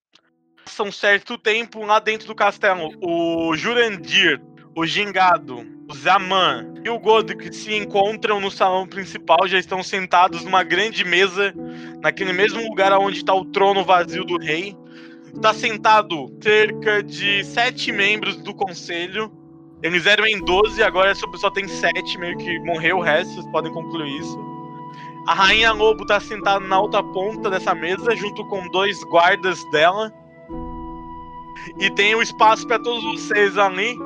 Passam 0.70 0.86
um 0.86 0.92
certo 0.92 1.36
tempo 1.36 1.84
lá 1.84 1.98
dentro 1.98 2.28
do 2.28 2.34
castelo. 2.34 2.92
O 3.02 3.56
Jurandir, 3.56 4.40
o 4.76 4.86
Gingado, 4.86 5.66
o 5.90 5.92
Zaman 5.92 6.74
e 6.84 6.88
o 6.88 6.96
Godric 6.96 7.52
se 7.52 7.74
encontram 7.74 8.40
no 8.40 8.52
salão 8.52 8.86
principal. 8.86 9.48
Já 9.48 9.58
estão 9.58 9.82
sentados 9.82 10.44
numa 10.44 10.62
grande 10.62 11.04
mesa, 11.04 11.52
naquele 12.00 12.32
mesmo 12.32 12.62
lugar 12.62 12.92
onde 12.92 13.16
está 13.16 13.34
o 13.34 13.44
trono 13.46 13.84
vazio 13.84 14.24
do 14.24 14.38
rei. 14.38 14.76
Está 15.34 15.52
sentado 15.52 16.32
cerca 16.40 17.02
de 17.02 17.42
sete 17.42 17.90
membros 17.90 18.36
do 18.36 18.54
conselho. 18.54 19.28
Eles 19.82 20.06
eram 20.06 20.24
em 20.24 20.38
12, 20.38 20.80
agora 20.84 21.12
só 21.16 21.50
tem 21.50 21.66
sete, 21.66 22.16
meio 22.16 22.38
que 22.38 22.60
morreu 22.60 22.98
o 22.98 23.02
resto, 23.02 23.34
vocês 23.34 23.50
podem 23.50 23.72
concluir 23.72 24.20
isso. 24.20 24.38
A 25.26 25.34
Rainha 25.34 25.72
Lobo 25.72 26.06
tá 26.06 26.20
sentada 26.20 26.64
na 26.64 26.78
outra 26.78 27.02
ponta 27.02 27.50
dessa 27.50 27.74
mesa, 27.74 28.14
junto 28.14 28.46
com 28.46 28.68
dois 28.68 29.02
guardas 29.02 29.68
dela. 29.72 30.14
E 31.78 31.90
tem 31.90 32.14
o 32.14 32.22
espaço 32.22 32.66
para 32.66 32.78
todos 32.78 33.02
vocês 33.04 33.56
ali. 33.58 33.96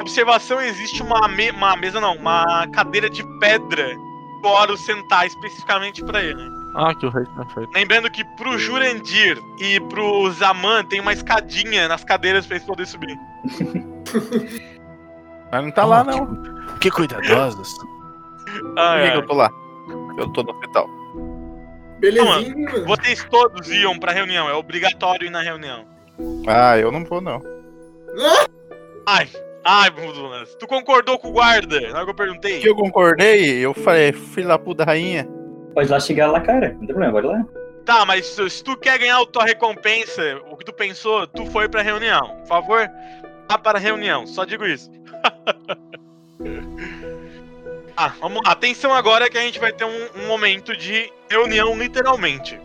Observação: 0.00 0.60
existe 0.60 1.02
uma, 1.02 1.26
me- 1.28 1.50
uma 1.50 1.76
mesa, 1.76 2.00
não, 2.00 2.14
uma 2.16 2.66
cadeira 2.68 3.08
de 3.10 3.22
pedra 3.38 3.96
para 4.42 4.72
o 4.72 4.76
sentar 4.76 5.26
especificamente 5.26 6.04
para 6.04 6.22
ele. 6.22 6.40
Ah, 6.76 6.94
que 6.94 7.06
o 7.06 7.10
rei 7.10 7.24
tinha 7.24 7.46
feito. 7.46 7.70
Lembrando 7.74 8.10
que 8.10 8.22
pro 8.36 8.58
Jurandir 8.58 9.38
e 9.58 9.80
pro 9.80 10.30
Zaman 10.32 10.84
tem 10.84 11.00
uma 11.00 11.12
escadinha 11.12 11.88
nas 11.88 12.04
cadeiras 12.04 12.46
para 12.46 12.56
eles 12.56 12.66
poderem 12.66 12.90
subir. 12.90 13.18
Mas 15.50 15.64
não 15.64 15.70
tá 15.70 15.84
lá, 15.84 16.04
não. 16.04 16.26
Que, 16.74 16.80
que 16.82 16.90
cuidadosos. 16.90 17.74
Ah, 18.76 18.92
Por 18.92 19.00
que, 19.02 19.06
é. 19.06 19.10
que 19.12 19.16
eu 19.16 19.26
tô 19.26 19.34
lá? 19.34 19.50
Eu 20.18 20.28
tô 20.28 20.42
no 20.42 20.50
hospital. 20.52 20.88
Belezinha, 21.98 22.54
mano. 22.70 22.86
Vocês 22.86 23.24
todos 23.30 23.68
iam 23.68 23.98
pra 23.98 24.12
reunião, 24.12 24.48
é 24.48 24.52
obrigatório 24.54 25.26
ir 25.26 25.30
na 25.30 25.40
reunião. 25.42 25.84
Ah, 26.46 26.78
eu 26.78 26.90
não 26.90 27.04
vou, 27.04 27.20
não. 27.20 27.42
Ai, 29.06 29.28
ai, 29.64 29.90
Budunas, 29.90 30.54
tu 30.56 30.66
concordou 30.66 31.18
com 31.18 31.28
o 31.28 31.32
guarda? 31.32 31.80
Na 31.80 31.96
hora 31.96 32.04
que 32.04 32.10
eu 32.10 32.14
perguntei. 32.14 32.60
Que 32.60 32.68
eu 32.68 32.74
concordei, 32.74 33.64
eu 33.64 33.74
falei, 33.74 34.12
fui 34.12 34.42
lá 34.42 34.58
puta 34.58 34.84
rainha. 34.84 35.28
Pode 35.74 35.88
ir 35.88 35.92
lá 35.92 36.00
xingar 36.00 36.30
lá, 36.30 36.40
cara. 36.40 36.72
Não 36.72 36.80
tem 36.80 36.88
problema, 36.88 37.12
pode 37.12 37.26
ir 37.26 37.30
lá. 37.30 37.46
Tá, 37.84 38.04
mas 38.04 38.26
se, 38.26 38.50
se 38.50 38.62
tu 38.62 38.76
quer 38.76 38.98
ganhar 38.98 39.18
a 39.18 39.26
tua 39.26 39.44
recompensa, 39.44 40.22
o 40.50 40.56
que 40.56 40.64
tu 40.64 40.72
pensou, 40.72 41.26
tu 41.26 41.46
foi 41.46 41.68
pra 41.68 41.80
reunião. 41.80 42.36
Por 42.40 42.46
favor, 42.46 42.90
vá 43.48 43.56
para 43.56 43.78
a 43.78 43.80
reunião. 43.80 44.26
Só 44.26 44.44
digo 44.44 44.66
isso. 44.66 44.90
ah, 47.96 48.12
vamos 48.20 48.42
lá. 48.44 48.52
Atenção 48.52 48.92
agora 48.92 49.30
que 49.30 49.38
a 49.38 49.40
gente 49.40 49.58
vai 49.58 49.72
ter 49.72 49.84
um, 49.84 50.22
um 50.22 50.26
momento 50.26 50.76
de 50.76 51.10
reunião, 51.30 51.78
literalmente. 51.78 52.60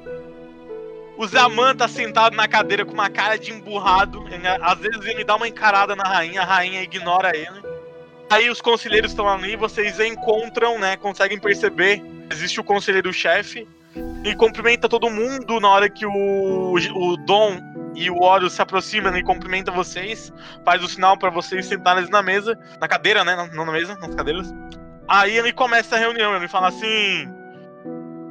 O 1.17 1.27
Zaman 1.27 1.75
tá 1.75 1.87
sentado 1.87 2.35
na 2.35 2.47
cadeira 2.47 2.83
com 2.83 2.93
uma 2.93 3.09
cara 3.09 3.37
de 3.37 3.51
emburrado. 3.51 4.25
Ele- 4.29 4.47
às 4.47 4.79
vezes 4.79 5.05
ele 5.05 5.23
dá 5.23 5.35
uma 5.35 5.47
encarada 5.47 5.95
na 5.95 6.03
rainha, 6.03 6.41
a 6.41 6.45
rainha 6.45 6.81
ignora 6.81 7.35
ele. 7.35 7.61
Aí 8.29 8.49
os 8.49 8.61
conselheiros 8.61 9.11
estão 9.11 9.29
ali, 9.29 9.55
vocês 9.55 9.99
encontram, 9.99 10.79
né? 10.79 10.97
Conseguem 10.97 11.39
perceber. 11.39 12.01
Existe 12.31 12.59
o 12.59 12.63
conselheiro-chefe. 12.63 13.67
E 14.23 14.33
cumprimenta 14.35 14.89
todo 14.89 15.09
mundo 15.09 15.59
na 15.59 15.69
hora 15.69 15.87
que 15.87 16.03
o, 16.05 16.73
o 16.73 17.17
Dom 17.17 17.59
e 17.93 18.09
o 18.09 18.19
Horus 18.23 18.53
se 18.53 18.61
aproximam 18.61 19.15
e 19.15 19.23
cumprimenta 19.23 19.69
vocês. 19.71 20.33
Faz 20.65 20.83
o 20.83 20.87
sinal 20.87 21.15
para 21.15 21.29
vocês 21.29 21.67
sentarem 21.67 22.09
na 22.09 22.23
mesa. 22.23 22.57
Na 22.81 22.87
cadeira, 22.87 23.23
né? 23.23 23.35
Não 23.53 23.65
na 23.65 23.71
mesa, 23.71 23.95
nas 24.01 24.15
cadeiras. 24.15 24.51
Aí 25.07 25.37
ele 25.37 25.53
começa 25.53 25.95
a 25.95 25.99
reunião, 25.99 26.35
ele 26.35 26.47
fala 26.47 26.69
assim. 26.69 27.29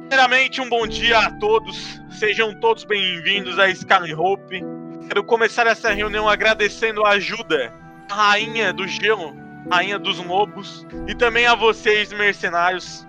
Primeiramente, 0.09 0.61
um 0.61 0.69
bom 0.69 0.85
dia 0.85 1.17
a 1.17 1.31
todos. 1.31 2.01
Sejam 2.11 2.53
todos 2.53 2.83
bem-vindos 2.83 3.57
a 3.57 3.69
Skyline 3.69 4.13
Hope. 4.13 4.63
Quero 5.07 5.23
começar 5.23 5.65
essa 5.65 5.91
reunião 5.91 6.29
agradecendo 6.29 7.03
a 7.03 7.11
ajuda 7.11 7.73
da 8.07 8.15
Rainha 8.15 8.71
do 8.71 8.87
Gelo, 8.87 9.35
Rainha 9.71 9.97
dos 9.97 10.19
Lobos, 10.19 10.85
e 11.07 11.15
também 11.15 11.47
a 11.47 11.55
vocês, 11.55 12.13
mercenários. 12.13 13.07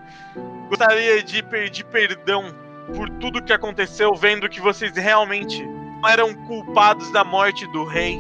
Gostaria 0.69 1.23
de 1.23 1.43
pedir 1.43 1.85
perdão 1.85 2.55
por 2.95 3.11
tudo 3.11 3.43
que 3.43 3.53
aconteceu, 3.53 4.15
vendo 4.15 4.49
que 4.49 4.61
vocês 4.61 4.97
realmente 4.97 5.63
eram 6.09 6.33
culpados 6.47 7.11
da 7.13 7.23
morte 7.23 7.67
do 7.73 7.85
rei. 7.85 8.19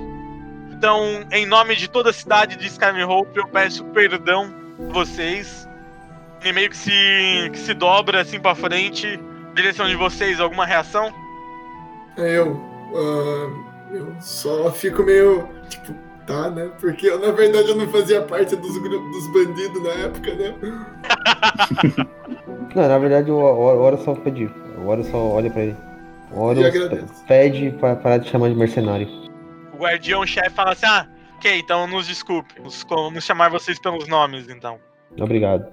Então, 0.71 1.25
em 1.33 1.47
nome 1.47 1.77
de 1.77 1.89
toda 1.89 2.11
a 2.11 2.13
cidade 2.13 2.57
de 2.57 2.67
Skyline 2.67 3.05
Hope, 3.05 3.39
eu 3.39 3.47
peço 3.49 3.85
perdão 3.87 4.55
a 4.91 4.93
vocês. 4.93 5.67
E 6.45 6.53
meio 6.53 6.69
que 6.71 6.77
se, 6.77 6.91
que 7.53 7.59
se 7.59 7.73
dobra 7.75 8.21
assim 8.21 8.39
pra 8.39 8.55
frente, 8.55 9.19
direção 9.55 9.89
de 9.89 9.97
vocês, 9.97 10.39
alguma 10.41 10.67
reação? 10.67 11.13
Eu. 12.17 12.61
ah, 12.95 13.93
eu 13.95 14.15
só 14.21 14.71
fico 14.71 15.03
meio. 15.03 15.49
Tipo, 15.69 15.95
tá, 16.27 16.51
né? 16.51 16.71
Porque 16.81 17.07
eu, 17.07 17.19
na 17.19 17.33
verdade, 17.33 17.71
eu 17.71 17.77
não 17.77 17.89
fazia 17.89 18.21
parte 18.23 18.55
dos 18.57 18.77
grupos 18.79 19.11
dos 19.11 19.33
bandidos 19.33 19.83
na 19.83 19.91
época, 20.05 20.35
né? 20.35 20.55
Não, 22.75 22.89
na 22.89 22.99
verdade 22.99 23.31
o 23.31 23.37
Hor- 23.37 23.79
Horus 23.79 24.01
só 24.03 24.15
pediu. 24.17 24.51
O 24.79 24.89
Horus 24.89 25.07
só 25.07 25.17
olha 25.17 25.49
pra 25.49 25.63
ele. 25.63 25.77
O 26.33 26.51
agradece. 26.51 27.25
pede 27.29 27.71
pra 27.79 27.95
parar 27.95 28.19
de 28.19 28.29
chamar 28.29 28.49
de 28.49 28.57
mercenário. 28.57 29.07
O 29.73 29.77
guardião-chefe 29.77 30.51
fala 30.51 30.73
assim: 30.73 30.87
ah, 30.87 31.07
ok, 31.37 31.57
então 31.61 31.87
nos 31.87 32.09
desculpe. 32.09 32.61
Nos, 32.61 32.85
nos 33.13 33.25
chamar 33.25 33.49
vocês 33.51 33.79
pelos 33.79 34.09
nomes, 34.09 34.49
então. 34.49 34.81
Obrigado. 35.21 35.67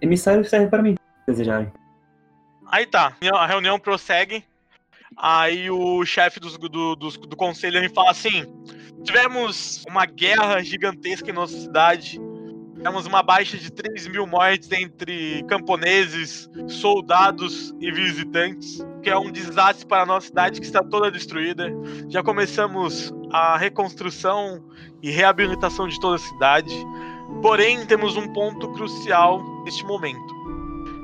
Emissário 0.00 0.44
serve 0.44 0.68
para 0.68 0.82
mim, 0.82 0.94
se 0.94 1.26
desejarem. 1.32 1.72
Aí 2.70 2.86
tá, 2.86 3.16
a 3.34 3.46
reunião 3.46 3.78
prossegue. 3.78 4.44
Aí 5.16 5.70
o 5.70 6.04
chefe 6.04 6.40
dos- 6.40 6.58
do, 6.58 6.94
do 6.96 7.36
conselho 7.36 7.78
ele 7.78 7.88
fala 7.88 8.10
assim: 8.10 8.44
tivemos 9.04 9.84
uma 9.88 10.04
guerra 10.04 10.62
gigantesca 10.62 11.30
em 11.30 11.34
nossa 11.34 11.56
cidade. 11.56 12.20
Tivemos 12.74 13.06
uma 13.06 13.22
baixa 13.22 13.56
de 13.56 13.72
3 13.72 14.06
mil 14.08 14.26
mortes 14.26 14.70
entre 14.70 15.42
camponeses, 15.48 16.48
soldados 16.68 17.74
e 17.80 17.90
visitantes, 17.90 18.84
que 19.02 19.08
é 19.08 19.16
um 19.18 19.32
desastre 19.32 19.86
para 19.86 20.02
a 20.02 20.06
nossa 20.06 20.26
cidade 20.26 20.60
que 20.60 20.66
está 20.66 20.84
toda 20.84 21.10
destruída. 21.10 21.68
Já 22.08 22.22
começamos 22.22 23.12
a 23.32 23.56
reconstrução 23.56 24.62
e 25.02 25.10
reabilitação 25.10 25.88
de 25.88 25.98
toda 25.98 26.16
a 26.16 26.18
cidade. 26.18 26.74
Porém, 27.42 27.84
temos 27.86 28.16
um 28.16 28.28
ponto 28.28 28.68
crucial 28.68 29.42
neste 29.64 29.84
momento. 29.84 30.34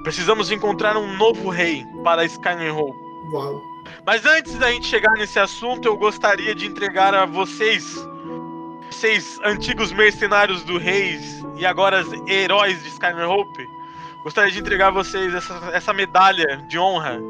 Precisamos 0.03 0.51
encontrar 0.51 0.97
um 0.97 1.17
novo 1.17 1.49
rei 1.49 1.87
para 2.03 2.25
Skyrim. 2.25 2.71
Uau. 2.71 3.63
Mas 4.07 4.25
antes 4.27 4.55
da 4.59 4.71
gente 4.71 4.87
chegar 4.87 5.13
nesse 5.13 5.39
assunto, 5.39 5.87
eu 5.87 5.97
gostaria 5.97 6.55
de 6.55 6.67
entregar 6.67 7.15
a 7.15 7.25
vocês, 7.25 7.95
vocês 8.91 9.39
antigos 9.45 9.93
mercenários 9.93 10.65
do 10.65 10.79
Reis 10.79 11.45
e 11.57 11.67
agora 11.67 12.05
heróis 12.27 12.83
de 12.83 12.89
Skyrim 12.89 13.23
Hope, 13.23 13.69
gostaria 14.25 14.51
de 14.51 14.59
entregar 14.59 14.89
a 14.89 14.93
vocês 14.93 15.35
essa, 15.35 15.55
essa 15.73 15.93
medalha 15.93 16.65
de 16.69 16.79
honra. 16.79 17.21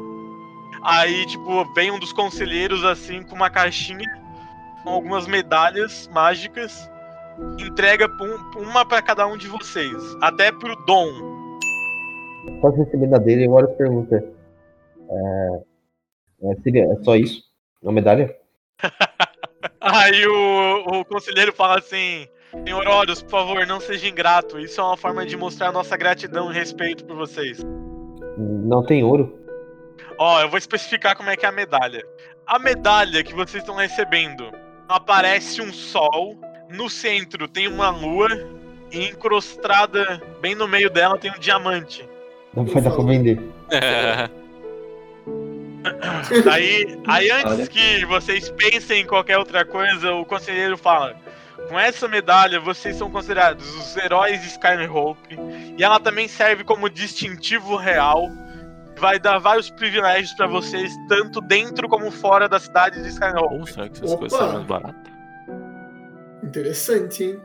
Aí, 0.81 1.25
tipo, 1.25 1.65
vem 1.73 1.91
um 1.91 1.99
dos 1.99 2.11
conselheiros 2.11 2.83
assim 2.83 3.23
com 3.23 3.35
uma 3.35 3.49
caixinha 3.49 4.23
com 4.83 4.89
algumas 4.89 5.25
medalhas 5.25 6.09
mágicas, 6.13 6.89
entrega 7.59 8.07
um- 8.21 8.59
uma 8.61 8.85
para 8.85 9.01
cada 9.01 9.25
um 9.27 9.37
de 9.37 9.47
vocês, 9.47 9.95
até 10.21 10.51
pro 10.51 10.75
Dom. 10.85 11.09
Após 12.57 12.75
receber 12.77 13.07
da 13.07 13.17
dele, 13.17 13.47
o 13.47 13.51
Horus 13.51 13.75
pergunta: 13.77 14.15
é, 15.09 15.61
é, 16.51 16.55
seria, 16.63 16.83
é 16.85 17.03
só 17.03 17.15
isso? 17.15 17.43
Uma 17.81 17.91
medalha? 17.93 18.35
Aí 19.79 20.25
o, 20.27 20.99
o 20.99 21.05
conselheiro 21.05 21.53
fala 21.53 21.79
assim: 21.79 22.27
Senhor 22.65 22.87
Horus, 22.87 23.21
por 23.23 23.31
favor, 23.31 23.65
não 23.65 23.79
seja 23.79 24.07
ingrato. 24.07 24.59
Isso 24.59 24.79
é 24.79 24.83
uma 24.83 24.97
forma 24.97 25.25
de 25.25 25.35
mostrar 25.37 25.71
nossa 25.71 25.95
gratidão 25.97 26.51
e 26.51 26.53
respeito 26.53 27.05
por 27.05 27.15
vocês. 27.15 27.61
Não 28.37 28.83
tem 28.85 29.03
ouro? 29.03 29.39
Ó, 30.17 30.41
eu 30.41 30.49
vou 30.49 30.57
especificar 30.57 31.15
como 31.15 31.29
é 31.29 31.35
que 31.37 31.45
é 31.45 31.49
a 31.49 31.51
medalha. 31.51 32.03
A 32.45 32.59
medalha 32.59 33.23
que 33.23 33.33
vocês 33.33 33.63
estão 33.63 33.75
recebendo 33.75 34.51
aparece 34.87 35.61
um 35.61 35.71
sol, 35.71 36.35
no 36.73 36.89
centro 36.89 37.47
tem 37.47 37.67
uma 37.67 37.89
lua 37.89 38.27
e 38.91 39.07
encrostada 39.07 40.21
bem 40.41 40.55
no 40.55 40.67
meio 40.67 40.89
dela 40.89 41.17
tem 41.17 41.31
um 41.31 41.39
diamante. 41.39 42.07
Não 42.55 42.65
vai 42.65 42.81
dar 42.81 42.91
pra 42.91 43.03
vender. 43.03 43.39
Aí, 46.49 46.97
aí 47.07 47.29
antes 47.29 47.53
Olha. 47.53 47.67
que 47.67 48.05
vocês 48.05 48.49
pensem 48.51 49.01
em 49.01 49.05
qualquer 49.05 49.37
outra 49.37 49.65
coisa, 49.65 50.13
o 50.13 50.25
conselheiro 50.25 50.77
fala: 50.77 51.13
com 51.67 51.77
essa 51.77 52.07
medalha 52.07 52.59
vocês 52.59 52.95
são 52.95 53.09
considerados 53.09 53.67
os 53.75 53.97
heróis 53.97 54.41
de 54.41 54.47
Skyrim 54.47 54.87
Hope 54.87 55.37
e 55.77 55.83
ela 55.83 55.99
também 55.99 56.27
serve 56.27 56.63
como 56.63 56.89
distintivo 56.89 57.75
real. 57.75 58.29
Vai 58.97 59.19
dar 59.19 59.39
vários 59.39 59.69
privilégios 59.71 60.33
pra 60.33 60.47
vocês, 60.47 60.93
tanto 61.09 61.41
dentro 61.41 61.89
como 61.89 62.09
fora 62.11 62.47
da 62.47 62.59
cidade 62.59 63.03
de. 63.03 63.09
Ou 63.51 63.67
será 63.67 63.89
que 63.89 63.97
essas 63.97 64.11
Opa. 64.11 64.19
coisas 64.19 64.37
são 64.37 64.53
mais 64.53 64.65
baratas? 64.65 65.12
Interessante, 66.53 67.23
hein? 67.23 67.41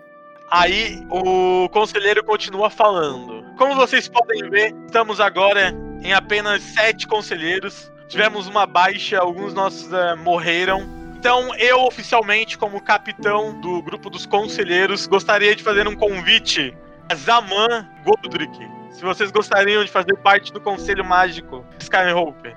Aí 0.51 1.03
o 1.11 1.67
conselheiro 1.71 2.23
continua 2.23 2.69
falando. 2.69 3.43
Como 3.57 3.75
vocês 3.75 4.07
podem 4.07 4.51
ver, 4.51 4.75
estamos 4.85 5.19
agora 5.19 5.75
em 6.03 6.13
apenas 6.13 6.63
sete 6.63 7.07
conselheiros. 7.07 7.91
Tivemos 8.07 8.47
uma 8.47 8.67
baixa, 8.67 9.19
alguns 9.19 9.55
nossos 9.55 9.91
eh, 9.91 10.15
morreram. 10.17 10.87
Então, 11.19 11.55
eu 11.57 11.81
oficialmente, 11.85 12.59
como 12.59 12.83
capitão 12.83 13.59
do 13.61 13.83
grupo 13.83 14.11
dos 14.11 14.27
conselheiros, 14.27 15.07
gostaria 15.07 15.57
de 15.57 15.63
fazer 15.63 15.89
um 15.89 15.97
convite 15.97 16.77
a 17.11 17.15
Zaman 17.15 17.89
Goldrick. 18.05 18.59
Se 18.91 19.03
vocês 19.03 19.31
gostariam 19.31 19.83
de 19.83 19.91
fazer 19.91 20.17
parte 20.19 20.53
do 20.53 20.61
Conselho 20.61 21.05
Mágico 21.05 21.65
de 21.79 21.85
Skyrim 21.85 22.13
Hope. 22.13 22.55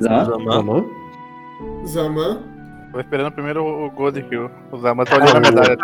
Zama? 0.00 0.24
Zaman. 0.24 0.52
Zaman? 0.52 0.84
Zaman. 1.86 2.55
Tô 2.96 3.00
esperando 3.00 3.30
primeiro 3.30 3.62
o 3.62 3.90
Godric, 3.90 4.34
o 4.34 4.50
o 4.72 4.78
Zama 4.78 5.04
tá 5.04 5.16
olhando 5.16 5.36
a 5.36 5.40
medalha. 5.52 5.76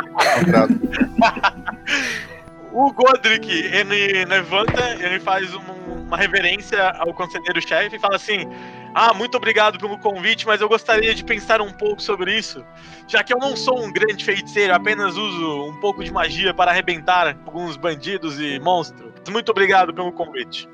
O 2.72 2.90
Godric, 2.90 3.50
ele 3.50 4.24
levanta, 4.24 4.94
ele 4.98 5.20
faz 5.20 5.54
um- 5.54 5.60
uma 6.06 6.16
reverência 6.16 6.88
ao 6.92 7.12
conselheiro-chefe 7.12 7.96
e 7.96 7.98
fala 7.98 8.16
assim: 8.16 8.48
Ah, 8.94 9.12
muito 9.12 9.36
obrigado 9.36 9.78
pelo 9.78 9.98
convite, 9.98 10.46
mas 10.46 10.62
eu 10.62 10.68
gostaria 10.70 11.14
de 11.14 11.22
pensar 11.22 11.60
um 11.60 11.70
pouco 11.70 12.00
sobre 12.00 12.34
isso. 12.34 12.64
Já 13.06 13.22
que 13.22 13.34
eu 13.34 13.38
não 13.38 13.54
sou 13.58 13.84
um 13.84 13.92
grande 13.92 14.24
feiticeiro, 14.24 14.74
apenas 14.74 15.14
uso 15.14 15.66
um 15.68 15.78
pouco 15.80 16.02
de 16.02 16.10
magia 16.10 16.54
para 16.54 16.70
arrebentar 16.70 17.36
alguns 17.44 17.76
bandidos 17.76 18.40
e 18.40 18.58
monstros. 18.58 19.12
Muito 19.28 19.50
obrigado 19.50 19.92
pelo 19.92 20.12
convite. 20.12 20.66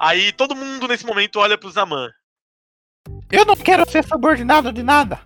Aí 0.00 0.32
todo 0.32 0.56
mundo 0.56 0.88
nesse 0.88 1.06
momento 1.06 1.38
olha 1.38 1.56
pro 1.56 1.70
Zaman. 1.70 2.10
Eu 3.30 3.44
não 3.44 3.56
quero 3.56 3.88
ser 3.90 4.04
subordinado 4.04 4.72
de 4.72 4.82
nada. 4.82 5.18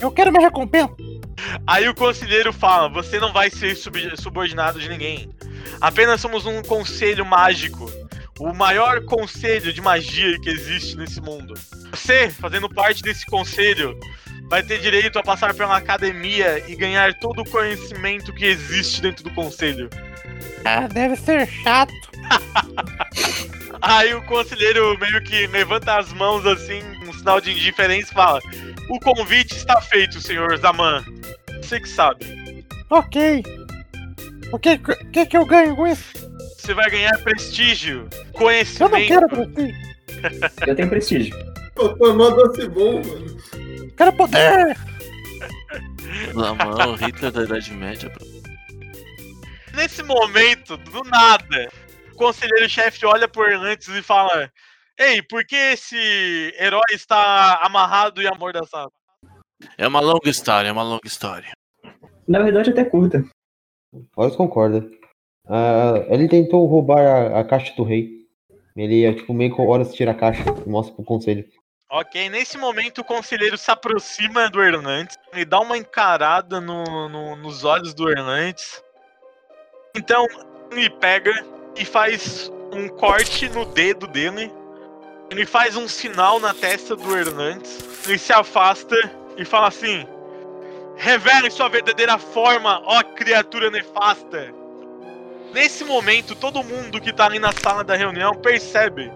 Eu 0.00 0.10
quero 0.10 0.30
minha 0.30 0.44
recompensa. 0.46 0.94
Aí 1.66 1.88
o 1.88 1.94
conselheiro 1.94 2.52
fala: 2.52 2.88
Você 2.88 3.18
não 3.18 3.32
vai 3.32 3.50
ser 3.50 3.74
sub- 3.74 4.16
subordinado 4.16 4.78
de 4.78 4.88
ninguém. 4.88 5.30
Apenas 5.80 6.20
somos 6.20 6.46
um 6.46 6.62
conselho 6.62 7.24
mágico. 7.24 7.90
O 8.38 8.54
maior 8.54 9.04
conselho 9.04 9.72
de 9.72 9.80
magia 9.82 10.38
que 10.40 10.48
existe 10.48 10.96
nesse 10.96 11.20
mundo. 11.20 11.54
Você, 11.90 12.30
fazendo 12.30 12.68
parte 12.70 13.02
desse 13.02 13.26
conselho, 13.26 13.98
vai 14.48 14.62
ter 14.62 14.78
direito 14.80 15.18
a 15.18 15.22
passar 15.22 15.52
pela 15.52 15.76
academia 15.76 16.64
e 16.66 16.74
ganhar 16.74 17.12
todo 17.18 17.42
o 17.42 17.50
conhecimento 17.50 18.32
que 18.32 18.46
existe 18.46 19.02
dentro 19.02 19.24
do 19.24 19.30
conselho. 19.32 19.90
Ah, 20.64 20.86
deve 20.88 21.16
ser 21.16 21.46
chato. 21.46 21.92
Aí 23.82 24.14
o 24.14 24.22
conselheiro 24.22 24.98
meio 24.98 25.22
que 25.22 25.46
levanta 25.46 25.98
as 25.98 26.12
mãos 26.12 26.44
assim, 26.46 26.82
um 27.06 27.12
sinal 27.12 27.40
de 27.40 27.50
indiferença 27.50 28.10
e 28.10 28.14
fala: 28.14 28.40
O 28.88 29.00
convite 29.00 29.56
está 29.56 29.80
feito, 29.80 30.20
senhor 30.20 30.56
Zaman. 30.58 31.04
Você 31.62 31.80
que 31.80 31.88
sabe. 31.88 32.64
Ok. 32.90 33.42
O 34.52 34.58
que, 34.58 34.78
que 34.78 35.26
que 35.26 35.36
eu 35.36 35.46
ganho 35.46 35.74
com 35.76 35.86
isso? 35.86 36.12
Você 36.58 36.74
vai 36.74 36.90
ganhar 36.90 37.16
prestígio, 37.18 38.08
Eu 38.12 38.24
não 38.24 38.32
conhecimento. 38.32 39.06
quero 39.06 39.28
prestígio. 39.28 39.90
Eu 40.66 40.76
tenho 40.76 40.88
prestígio. 40.88 41.50
Papai, 41.74 42.12
mó 42.12 42.30
doce 42.30 42.68
bom, 42.68 43.02
mano. 43.02 43.36
Quero 43.96 44.12
poder. 44.12 44.76
Zaman, 46.34 46.86
o 46.88 46.94
Hitler 46.96 47.30
da 47.32 47.42
Idade 47.44 47.72
Média, 47.72 48.10
bro. 48.10 48.26
Nesse 49.74 50.02
momento, 50.02 50.76
do 50.76 51.02
nada, 51.04 51.68
conselheiro-chefe 52.20 53.06
olha 53.06 53.26
por 53.26 53.50
Erlantes 53.50 53.88
e 53.88 54.02
fala: 54.02 54.52
Ei, 54.98 55.22
por 55.22 55.44
que 55.44 55.56
esse 55.56 55.96
herói 56.58 56.82
está 56.92 57.58
amarrado 57.62 58.20
e 58.20 58.28
amordaçado? 58.28 58.92
É 59.78 59.86
uma 59.88 60.00
longa 60.00 60.28
história, 60.28 60.68
é 60.68 60.72
uma 60.72 60.82
longa 60.82 61.06
história. 61.06 61.50
Na 62.28 62.40
verdade, 62.40 62.70
até 62.70 62.84
curta. 62.84 63.24
Horus 64.16 64.36
concorda. 64.36 64.86
Ah, 65.48 65.94
ele 66.08 66.28
tentou 66.28 66.66
roubar 66.66 67.04
a, 67.04 67.40
a 67.40 67.44
caixa 67.44 67.74
do 67.74 67.82
rei. 67.82 68.20
Ele 68.76 69.04
é 69.04 69.12
tipo 69.12 69.34
meio 69.34 69.54
que 69.54 69.60
Horus 69.60 69.92
tira 69.92 70.12
a 70.12 70.14
caixa 70.14 70.44
e 70.64 70.68
mostra 70.68 70.94
pro 70.94 71.04
conselho. 71.04 71.44
Ok, 71.90 72.28
nesse 72.28 72.56
momento 72.56 73.00
o 73.00 73.04
conselheiro 73.04 73.58
se 73.58 73.68
aproxima 73.70 74.48
do 74.48 74.62
Hernandes 74.62 75.18
e 75.34 75.44
dá 75.44 75.58
uma 75.58 75.76
encarada 75.76 76.60
no- 76.60 77.08
no- 77.08 77.34
nos 77.36 77.64
olhos 77.64 77.92
do 77.92 78.08
Hernandes. 78.08 78.80
Então 79.96 80.24
ele 80.70 80.88
pega 80.88 81.32
e 81.76 81.84
faz 81.84 82.50
um 82.72 82.88
corte 82.88 83.48
no 83.48 83.64
dedo 83.64 84.06
dele. 84.06 84.52
Ele 85.30 85.46
faz 85.46 85.76
um 85.76 85.86
sinal 85.88 86.40
na 86.40 86.52
testa 86.52 86.96
do 86.96 87.16
Hernandes. 87.16 87.78
Ele 88.06 88.18
se 88.18 88.32
afasta 88.32 88.96
e 89.36 89.44
fala 89.44 89.68
assim: 89.68 90.06
Revele 90.96 91.50
sua 91.50 91.68
verdadeira 91.68 92.18
forma, 92.18 92.82
ó 92.84 93.02
criatura 93.02 93.70
nefasta. 93.70 94.52
Nesse 95.52 95.84
momento, 95.84 96.34
todo 96.34 96.62
mundo 96.62 97.00
que 97.00 97.12
tá 97.12 97.26
ali 97.26 97.38
na 97.38 97.52
sala 97.52 97.82
da 97.82 97.96
reunião 97.96 98.34
percebe 98.34 99.10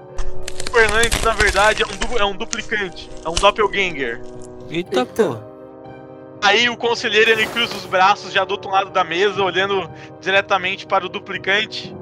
o 0.72 0.78
Hernandes, 0.78 1.22
na 1.22 1.32
verdade, 1.32 1.82
é 1.82 1.86
um, 1.86 1.96
du- 1.96 2.18
é 2.18 2.24
um 2.24 2.34
duplicante, 2.34 3.08
é 3.24 3.28
um 3.28 3.34
doppelganger. 3.34 4.20
Eita, 4.68 5.06
pô. 5.06 5.36
Aí 6.42 6.68
o 6.68 6.76
conselheiro 6.76 7.30
ele 7.30 7.46
cruza 7.46 7.74
os 7.76 7.86
braços 7.86 8.32
já 8.32 8.44
do 8.44 8.50
outro 8.52 8.70
lado 8.70 8.90
da 8.90 9.04
mesa, 9.04 9.40
olhando 9.42 9.88
diretamente 10.20 10.86
para 10.86 11.06
o 11.06 11.08
duplicante. 11.08 11.94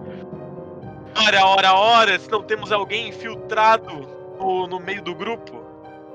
Ora, 1.16 1.44
ora, 1.46 1.75
ora, 1.75 2.18
se 2.18 2.31
não 2.31 2.42
temos 2.42 2.72
alguém 2.72 3.09
infiltrado 3.09 4.09
no, 4.38 4.66
no 4.66 4.81
meio 4.81 5.03
do 5.03 5.14
grupo. 5.14 5.62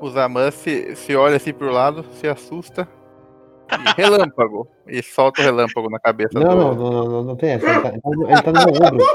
O 0.02 0.10
Zaman 0.10 0.52
se, 0.52 0.96
se 0.96 1.16
olha 1.16 1.38
assim 1.38 1.54
pro 1.54 1.72
lado, 1.72 2.06
se 2.14 2.28
assusta. 2.28 2.88
E 3.72 3.76
relâmpago. 4.02 4.68
E 4.88 5.02
solta 5.04 5.42
o 5.42 5.44
relâmpago 5.44 5.90
na 5.90 6.00
cabeça 6.00 6.40
Não, 6.40 6.50
do. 6.50 6.56
não, 6.56 6.74
não, 6.76 6.92
não, 6.92 7.04
não, 7.06 7.24
não 7.24 7.36
tem 7.36 7.52
essa. 7.52 7.66
Ele 7.68 7.82
tá, 7.82 7.90
ele 7.90 8.02
tá- 8.36 8.42
tá 8.44 8.52
no 8.52 8.60
meu 8.72 8.88
ombro. 8.88 9.06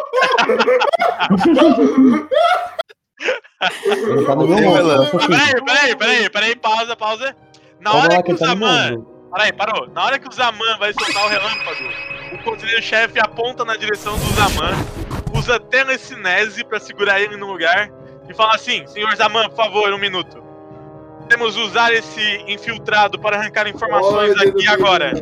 Ele 4.06 4.24
tá 4.26 4.34
no 4.36 4.46
meu 4.48 4.56
ombro. 4.68 5.10
que 5.10 5.16
assim, 5.16 5.26
Peraí, 5.28 5.64
peraí, 5.64 5.96
peraí, 5.96 6.30
peraí, 6.30 6.56
pausa, 6.56 6.96
pausa. 6.96 7.36
Na 7.80 7.90
calma 7.90 8.04
hora 8.06 8.16
que 8.16 8.22
que 8.24 8.32
o 8.32 8.38
tá 8.38 8.46
Zaman. 8.46 9.04
Peraí, 9.32 9.52
parou. 9.52 9.88
Na 9.88 10.04
hora 10.04 10.18
que 10.18 10.28
o 10.28 10.32
Zaman 10.32 10.78
vai 10.78 10.92
soltar 10.92 11.24
o 11.24 11.28
relâmpago, 11.28 11.84
o 12.34 12.38
conselheiro-chefe 12.44 13.18
aponta 13.20 13.64
na 13.64 13.76
direção 13.76 14.12
do 14.18 14.24
Zaman, 14.34 14.72
usa 15.34 15.58
telecinese 15.60 16.64
pra 16.64 16.78
segurar 16.80 17.20
ele 17.20 17.36
no 17.36 17.46
lugar 17.46 17.90
e 18.28 18.34
fala 18.34 18.54
assim: 18.54 18.86
Senhor 18.86 19.14
Zaman, 19.16 19.48
por 19.48 19.56
favor, 19.56 19.92
um 19.92 19.98
minuto. 19.98 20.42
Temos 21.28 21.56
usar 21.56 21.92
esse 21.92 22.44
infiltrado 22.46 23.18
para 23.18 23.36
arrancar 23.38 23.66
informações 23.68 24.34
Olha, 24.38 24.50
aqui 24.50 24.68
agora. 24.68 25.12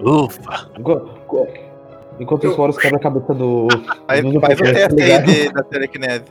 Ufa. 0.00 0.70
Enqu- 0.78 1.10
enqu- 1.24 1.70
Enquanto 2.18 2.48
os 2.48 2.58
Horus 2.58 2.76
quebra 2.76 2.98
a 2.98 3.00
cabeça 3.00 3.32
do. 3.34 3.66
Aí 4.06 4.20
do 4.22 4.38
faz 4.40 4.60
o 4.60 4.62
teste 4.62 5.02
aí 5.02 5.22
de- 5.22 5.52
da 5.52 5.62
telecinese. 5.62 6.24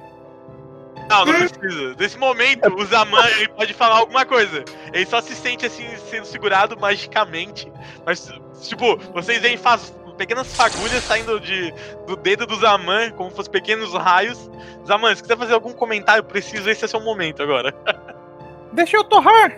Não, 1.09 1.25
não 1.25 1.33
precisa. 1.33 1.95
Nesse 1.99 2.17
momento, 2.19 2.71
o 2.71 2.85
Zaman 2.85 3.27
ele 3.37 3.47
pode 3.49 3.73
falar 3.73 3.97
alguma 3.97 4.23
coisa. 4.23 4.63
Ele 4.93 5.05
só 5.07 5.19
se 5.19 5.33
sente 5.35 5.65
assim, 5.65 5.87
sendo 6.09 6.25
segurado 6.25 6.79
magicamente. 6.79 7.71
Mas, 8.05 8.31
tipo, 8.61 8.97
vocês 9.11 9.41
veem 9.41 9.57
faz 9.57 9.91
pequenas 10.19 10.53
fagulhas 10.55 11.03
saindo 11.03 11.39
de, 11.39 11.73
do 12.05 12.15
dedo 12.15 12.45
do 12.45 12.55
Zaman, 12.57 13.11
como 13.11 13.29
se 13.29 13.35
fossem 13.37 13.51
pequenos 13.51 13.93
raios. 13.93 14.51
Zaman, 14.85 15.15
se 15.15 15.21
quiser 15.23 15.37
fazer 15.37 15.53
algum 15.53 15.71
comentário 15.73 16.23
preciso, 16.23 16.69
esse 16.69 16.85
é 16.85 16.87
seu 16.87 16.99
momento 16.99 17.41
agora. 17.41 17.73
Deixa 18.73 18.97
eu 18.97 19.03
torrar. 19.03 19.57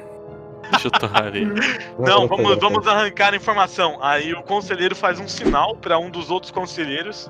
Deixa 0.69 0.87
eu 0.87 0.91
torrar 0.91 1.33
aí. 1.33 1.43
Não, 1.99 2.27
vamos, 2.27 2.57
vamos 2.59 2.87
arrancar 2.87 3.33
a 3.33 3.35
informação. 3.35 3.97
Aí 4.01 4.33
o 4.33 4.43
conselheiro 4.43 4.95
faz 4.95 5.19
um 5.19 5.27
sinal 5.27 5.75
para 5.75 5.97
um 5.97 6.09
dos 6.09 6.29
outros 6.29 6.51
conselheiros. 6.51 7.29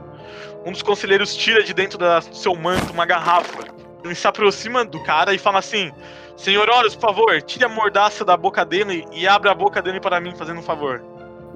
Um 0.66 0.72
dos 0.72 0.84
conselheiros 0.84 1.36
tira 1.36 1.64
de 1.64 1.74
dentro 1.74 1.98
da- 1.98 2.20
do 2.20 2.36
seu 2.36 2.54
manto 2.56 2.92
uma 2.94 3.06
garrafa. 3.06 3.64
Ele 4.04 4.14
se 4.14 4.28
aproxima 4.28 4.84
do 4.86 5.02
cara 5.04 5.34
e 5.34 5.38
fala 5.38 5.60
assim: 5.60 5.92
Senhor 6.36 6.70
Horus, 6.70 6.96
por 6.96 7.02
favor, 7.10 7.42
tire 7.42 7.66
a 7.66 7.70
mordaça 7.70 8.24
da 8.26 8.36
boca 8.38 8.64
dele 8.66 9.06
e 9.12 9.28
abra 9.28 9.52
a 9.52 9.56
boca 9.56 9.82
dele 9.82 10.00
para 10.00 10.20
mim, 10.20 10.36
fazendo 10.36 10.60
um 10.60 10.64
favor. 10.64 11.02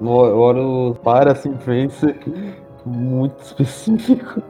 O 0.00 0.08
Horus 0.10 0.98
para 0.98 1.32
assim, 1.32 1.52
pensa. 1.56 2.14
Muito 2.84 3.40
específico. 3.42 4.42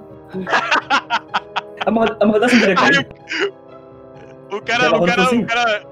A 1.86 1.90
mor- 1.90 2.16
a 2.20 2.26
mordaça 2.26 2.54
não 2.56 2.66
Aí 2.68 2.74
cair. 2.74 3.08
o, 4.52 4.56
o 4.56 4.62
cara, 4.62 4.96
o 4.96 5.06
cara, 5.06 5.22
o 5.22 5.46
cara, 5.46 5.82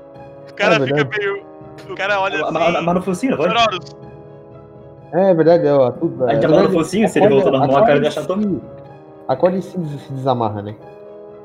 o 0.50 0.54
cara 0.54 0.74
É 0.76 0.80
fica 0.80 0.94
verdade. 0.96 1.18
meio. 1.18 1.44
O 1.90 1.94
cara 1.94 2.20
olha 2.20 2.44
assim. 2.44 2.56
amarra 2.56 2.94
no 2.94 3.02
focinho? 3.02 3.40
Horus, 3.40 3.96
É 5.12 5.34
verdade, 5.34 5.68
ó. 5.68 5.90
Tudo, 5.92 6.24
A 6.26 6.34
gente 6.34 6.42
é 6.42 6.46
amarra 6.46 6.62
no 6.64 6.68
verdade, 6.68 6.72
focinho, 6.84 7.08
se 7.08 7.18
ele 7.18 7.28
voltar 7.28 7.50
normal, 7.52 7.76
a 7.76 7.80
cara 7.82 7.94
dele 7.94 8.06
achar 8.08 8.22
se- 8.22 8.60
A 9.28 9.36
corda 9.36 9.56
em 9.56 9.60
si 9.60 9.70
se 9.98 10.12
desamarra, 10.12 10.62
né? 10.62 10.74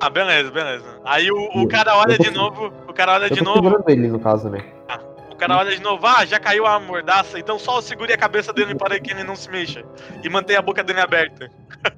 ah, 0.02 0.10
beleza, 0.10 0.50
beleza. 0.52 0.86
Aí 1.06 1.30
o, 1.32 1.62
o 1.62 1.68
cara 1.68 1.96
olha 1.98 2.18
de 2.18 2.26
se- 2.28 2.32
novo, 2.34 2.72
o 2.88 2.94
cara 2.94 3.14
olha 3.14 3.26
Eu 3.26 3.30
de 3.32 3.40
tô 3.40 3.44
novo, 3.46 3.58
segurando 3.62 3.90
ele, 3.90 4.08
no 4.08 4.20
caso, 4.20 4.50
né? 4.50 4.64
O 4.90 5.09
cara 5.40 5.58
olha 5.58 5.76
de 5.76 5.82
novo, 5.82 6.06
ah, 6.06 6.26
já 6.26 6.40
caiu 6.40 6.66
a 6.66 6.80
mordaça, 6.80 7.40
então 7.40 7.58
só 7.58 7.82
segure 7.82 8.14
a 8.14 8.18
cabeça 8.18 8.52
dele 8.52 8.76
para 8.76 9.00
que 9.00 9.12
ele 9.12 9.24
não 9.24 9.36
se 9.36 9.50
mexa. 9.50 9.84
E 10.22 10.30
mantenha 10.30 10.60
a 10.60 10.62
boca 10.62 10.84
dele 10.84 11.00
aberta. 11.00 11.50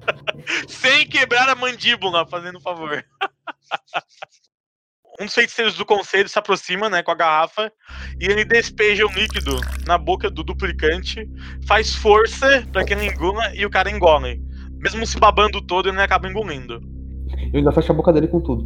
Sem 0.68 1.06
quebrar 1.06 1.48
a 1.48 1.54
mandíbula, 1.54 2.26
fazendo 2.26 2.58
um 2.58 2.60
favor. 2.60 3.04
um 5.20 5.26
dos 5.26 5.34
feiticeiros 5.34 5.76
do 5.76 5.84
conselho 5.84 6.28
se 6.28 6.38
aproxima, 6.38 6.88
né, 6.88 7.02
com 7.02 7.10
a 7.10 7.16
garrafa, 7.16 7.70
e 8.20 8.26
ele 8.26 8.44
despeja 8.44 9.04
o 9.04 9.12
líquido 9.12 9.60
na 9.86 9.98
boca 9.98 10.30
do 10.30 10.44
duplicante, 10.44 11.28
faz 11.66 11.94
força 11.94 12.66
para 12.72 12.84
que 12.84 12.94
ele 12.94 13.06
engula 13.06 13.52
e 13.54 13.66
o 13.66 13.70
cara 13.70 13.90
engole. 13.90 14.40
Mesmo 14.78 15.04
se 15.04 15.18
babando 15.18 15.60
todo, 15.60 15.88
ele 15.88 16.00
acaba 16.00 16.28
engolindo. 16.28 16.80
Eu 17.52 17.58
ainda 17.58 17.72
fecho 17.72 17.92
a 17.92 17.94
boca 17.94 18.12
dele 18.12 18.28
com 18.28 18.40
tudo. 18.40 18.64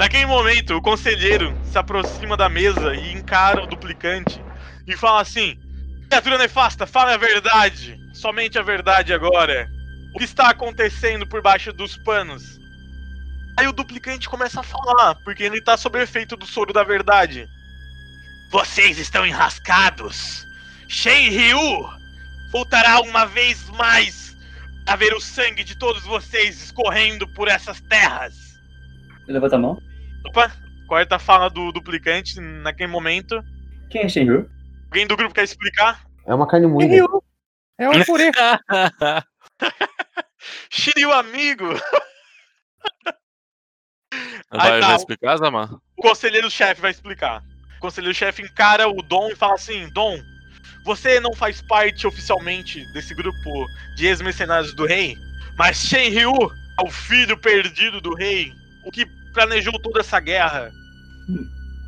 Naquele 0.00 0.24
momento, 0.24 0.74
o 0.74 0.80
conselheiro 0.80 1.54
se 1.62 1.76
aproxima 1.76 2.34
da 2.34 2.48
mesa 2.48 2.94
e 2.94 3.12
encara 3.12 3.62
o 3.62 3.66
duplicante 3.66 4.42
e 4.86 4.96
fala 4.96 5.20
assim: 5.20 5.58
Criatura 6.08 6.38
nefasta, 6.38 6.86
fala 6.86 7.12
a 7.12 7.18
verdade, 7.18 8.00
somente 8.14 8.58
a 8.58 8.62
verdade 8.62 9.12
agora. 9.12 9.68
O 10.14 10.18
que 10.18 10.24
está 10.24 10.48
acontecendo 10.48 11.26
por 11.26 11.42
baixo 11.42 11.70
dos 11.70 11.98
panos? 11.98 12.58
Aí 13.58 13.68
o 13.68 13.74
duplicante 13.74 14.26
começa 14.26 14.60
a 14.60 14.62
falar, 14.62 15.16
porque 15.16 15.42
ele 15.42 15.60
tá 15.60 15.76
sob 15.76 16.00
efeito 16.00 16.34
do 16.34 16.46
soro 16.46 16.72
da 16.72 16.82
verdade. 16.82 17.46
Vocês 18.50 18.98
estão 18.98 19.26
enrascados. 19.26 20.46
Shen 20.88 21.28
Ryu 21.28 21.90
voltará 22.50 23.00
uma 23.02 23.26
vez 23.26 23.68
mais 23.68 24.34
a 24.86 24.96
ver 24.96 25.12
o 25.12 25.20
sangue 25.20 25.62
de 25.62 25.76
todos 25.76 26.04
vocês 26.04 26.58
escorrendo 26.58 27.28
por 27.28 27.48
essas 27.48 27.82
terras. 27.82 28.34
Levanta 29.28 29.56
a 29.56 29.58
mão. 29.58 29.89
Opa, 30.26 30.52
corta 30.86 31.16
a 31.16 31.18
fala 31.18 31.48
do 31.48 31.72
duplicante 31.72 32.40
naquele 32.40 32.90
momento. 32.90 33.42
Quem 33.90 34.02
é 34.02 34.08
Shenryu? 34.08 34.48
Alguém 34.86 35.06
do 35.06 35.16
grupo 35.16 35.34
quer 35.34 35.44
explicar? 35.44 36.04
É 36.26 36.34
uma 36.34 36.46
carne 36.46 36.66
moída. 36.66 36.92
Ryu. 36.92 37.22
É 37.78 37.88
um 37.88 38.04
purê. 38.04 38.30
Shiryu, 40.70 41.12
amigo! 41.12 41.66
Vai, 44.50 44.72
Aí 44.72 44.80
tá. 44.80 44.86
vai 44.88 44.96
explicar, 44.96 45.36
Zaman? 45.36 45.80
O 45.96 46.02
conselheiro-chefe 46.02 46.80
vai 46.80 46.90
explicar. 46.90 47.42
O 47.76 47.80
conselheiro-chefe 47.80 48.42
encara 48.42 48.88
o 48.88 49.00
Dom 49.02 49.28
e 49.30 49.36
fala 49.36 49.54
assim: 49.54 49.88
Dom, 49.90 50.18
você 50.84 51.20
não 51.20 51.32
faz 51.34 51.62
parte 51.62 52.06
oficialmente 52.06 52.84
desse 52.92 53.14
grupo 53.14 53.66
de 53.96 54.06
ex-mercenários 54.06 54.74
do 54.74 54.86
rei, 54.86 55.16
mas 55.56 55.76
Shenryu 55.76 56.32
é 56.32 56.82
o 56.84 56.90
filho 56.90 57.36
perdido 57.38 58.00
do 58.00 58.14
rei, 58.14 58.52
o 58.84 58.90
que 58.90 59.06
planejou 59.32 59.72
toda 59.80 60.00
essa 60.00 60.18
guerra. 60.20 60.70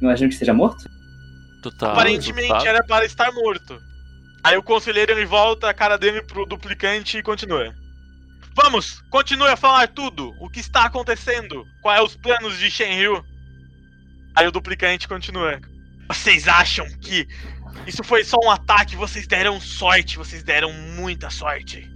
Imagino 0.00 0.30
que 0.30 0.36
seja 0.36 0.52
morto? 0.54 0.88
Tu 1.62 1.70
tá. 1.72 1.92
Aparentemente 1.92 2.48
tá- 2.48 2.66
era 2.66 2.84
para 2.84 3.04
estar 3.04 3.32
morto. 3.32 3.80
Aí 4.42 4.56
o 4.56 4.62
conselheiro 4.62 5.12
ele 5.12 5.24
volta 5.24 5.68
a 5.68 5.74
cara 5.74 5.96
dele 5.96 6.22
pro 6.22 6.44
duplicante 6.44 7.18
e 7.18 7.22
continua. 7.22 7.72
Vamos, 8.54 9.00
continue 9.08 9.48
a 9.48 9.56
falar 9.56 9.88
tudo. 9.88 10.34
O 10.40 10.50
que 10.50 10.60
está 10.60 10.84
acontecendo? 10.84 11.64
Quais 11.80 12.00
é 12.00 12.02
os 12.02 12.16
planos 12.16 12.58
de 12.58 12.70
Shenryu? 12.70 13.24
Aí 14.34 14.46
o 14.46 14.52
duplicante 14.52 15.06
continua. 15.08 15.60
Vocês 16.08 16.48
acham 16.48 16.86
que 17.00 17.26
isso 17.86 18.02
foi 18.02 18.24
só 18.24 18.36
um 18.44 18.50
ataque? 18.50 18.96
Vocês 18.96 19.26
deram 19.26 19.60
sorte, 19.60 20.18
vocês 20.18 20.42
deram 20.42 20.72
muita 20.72 21.30
sorte. 21.30 21.88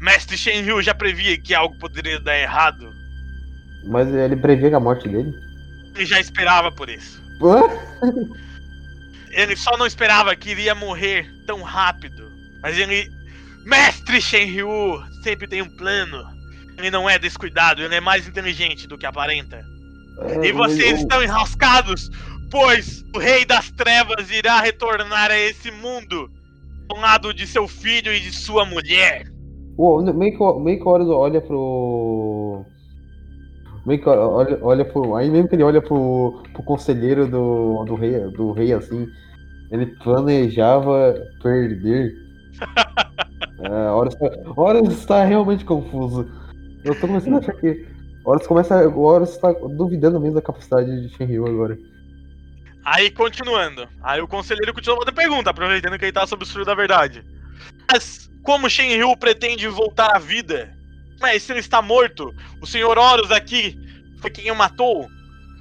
Mestre 0.00 0.36
Shenryu 0.36 0.82
já 0.82 0.92
previa 0.94 1.40
que 1.40 1.54
algo 1.54 1.78
poderia 1.78 2.18
dar 2.18 2.36
errado. 2.36 2.91
Mas 3.84 4.08
ele 4.12 4.36
prevê 4.36 4.72
a 4.74 4.80
morte 4.80 5.08
dele. 5.08 5.32
Ele 5.94 6.06
já 6.06 6.20
esperava 6.20 6.70
por 6.72 6.88
isso. 6.88 7.20
Ele 9.30 9.56
só 9.56 9.76
não 9.76 9.86
esperava 9.86 10.34
que 10.36 10.50
iria 10.50 10.74
morrer 10.74 11.26
tão 11.46 11.62
rápido. 11.62 12.30
Mas 12.62 12.78
ele 12.78 13.08
Mestre 13.64 14.20
Shenryu 14.20 15.00
sempre 15.22 15.46
tem 15.48 15.62
um 15.62 15.76
plano. 15.76 16.22
Ele 16.78 16.90
não 16.90 17.08
é 17.08 17.18
descuidado, 17.18 17.82
ele 17.82 17.94
é 17.94 18.00
mais 18.00 18.26
inteligente 18.26 18.86
do 18.86 18.98
que 18.98 19.06
aparenta. 19.06 19.62
É, 20.20 20.46
E 20.46 20.52
vocês 20.52 20.92
eu- 20.92 20.96
estão 20.98 21.22
enroscados, 21.22 22.10
pois 22.50 23.04
o 23.14 23.18
Rei 23.18 23.44
das 23.44 23.70
Trevas 23.70 24.30
irá 24.30 24.60
retornar 24.60 25.30
a 25.30 25.38
esse 25.38 25.70
mundo 25.70 26.30
ao 26.88 26.98
lado 27.00 27.32
de 27.32 27.46
seu 27.46 27.66
filho 27.68 28.12
e 28.12 28.20
de 28.20 28.32
sua 28.32 28.64
mulher. 28.64 29.24
O, 29.76 30.00
meio, 30.12 30.36
que, 30.36 30.60
meio 30.60 30.78
que 30.78 30.88
olha 30.88 31.40
pro. 31.40 32.64
Meio 33.84 34.00
que 34.00 34.08
olha, 34.08 34.58
olha 34.62 34.84
pro. 34.84 35.16
Aí 35.16 35.30
mesmo 35.30 35.48
que 35.48 35.56
ele 35.56 35.64
olha 35.64 35.82
pro, 35.82 36.42
pro 36.52 36.62
conselheiro 36.62 37.26
do, 37.26 37.84
do, 37.84 37.94
rei, 37.94 38.18
do 38.30 38.52
rei 38.52 38.72
assim, 38.72 39.08
ele 39.70 39.86
planejava 39.86 41.14
perder. 41.42 42.12
É, 43.64 43.90
Horus, 43.90 44.16
Horus 44.56 44.92
está 44.98 45.24
realmente 45.24 45.64
confuso. 45.64 46.28
Eu 46.84 46.98
tô 46.98 47.06
começando 47.06 47.34
a 47.34 47.38
achar 47.38 47.52
que. 47.52 47.86
Horus 48.24 48.44
começa. 48.44 48.88
O 48.88 49.02
Horus 49.02 49.30
está 49.30 49.52
duvidando 49.52 50.18
mesmo 50.18 50.34
da 50.34 50.42
capacidade 50.42 51.00
de 51.00 51.14
Shenryu 51.14 51.46
agora. 51.46 51.78
Aí, 52.84 53.08
continuando. 53.10 53.88
Aí 54.02 54.20
o 54.20 54.26
conselheiro 54.26 54.74
continua 54.74 54.98
outra 54.98 55.14
pergunta, 55.14 55.50
aproveitando 55.50 55.96
que 55.96 56.06
ele 56.06 56.12
tá 56.12 56.26
sob 56.26 56.42
o 56.42 56.46
fio 56.46 56.64
da 56.64 56.74
verdade. 56.74 57.24
Mas 57.90 58.28
como 58.42 58.68
Shenryu 58.68 59.16
pretende 59.16 59.68
voltar 59.68 60.16
à 60.16 60.18
vida? 60.18 60.76
Mas 61.22 61.44
se 61.44 61.52
ele 61.52 61.60
está 61.60 61.80
morto, 61.80 62.34
o 62.60 62.66
senhor 62.66 62.98
Horus 62.98 63.30
aqui 63.30 63.78
foi 64.20 64.28
quem 64.28 64.50
o 64.50 64.56
matou? 64.56 65.08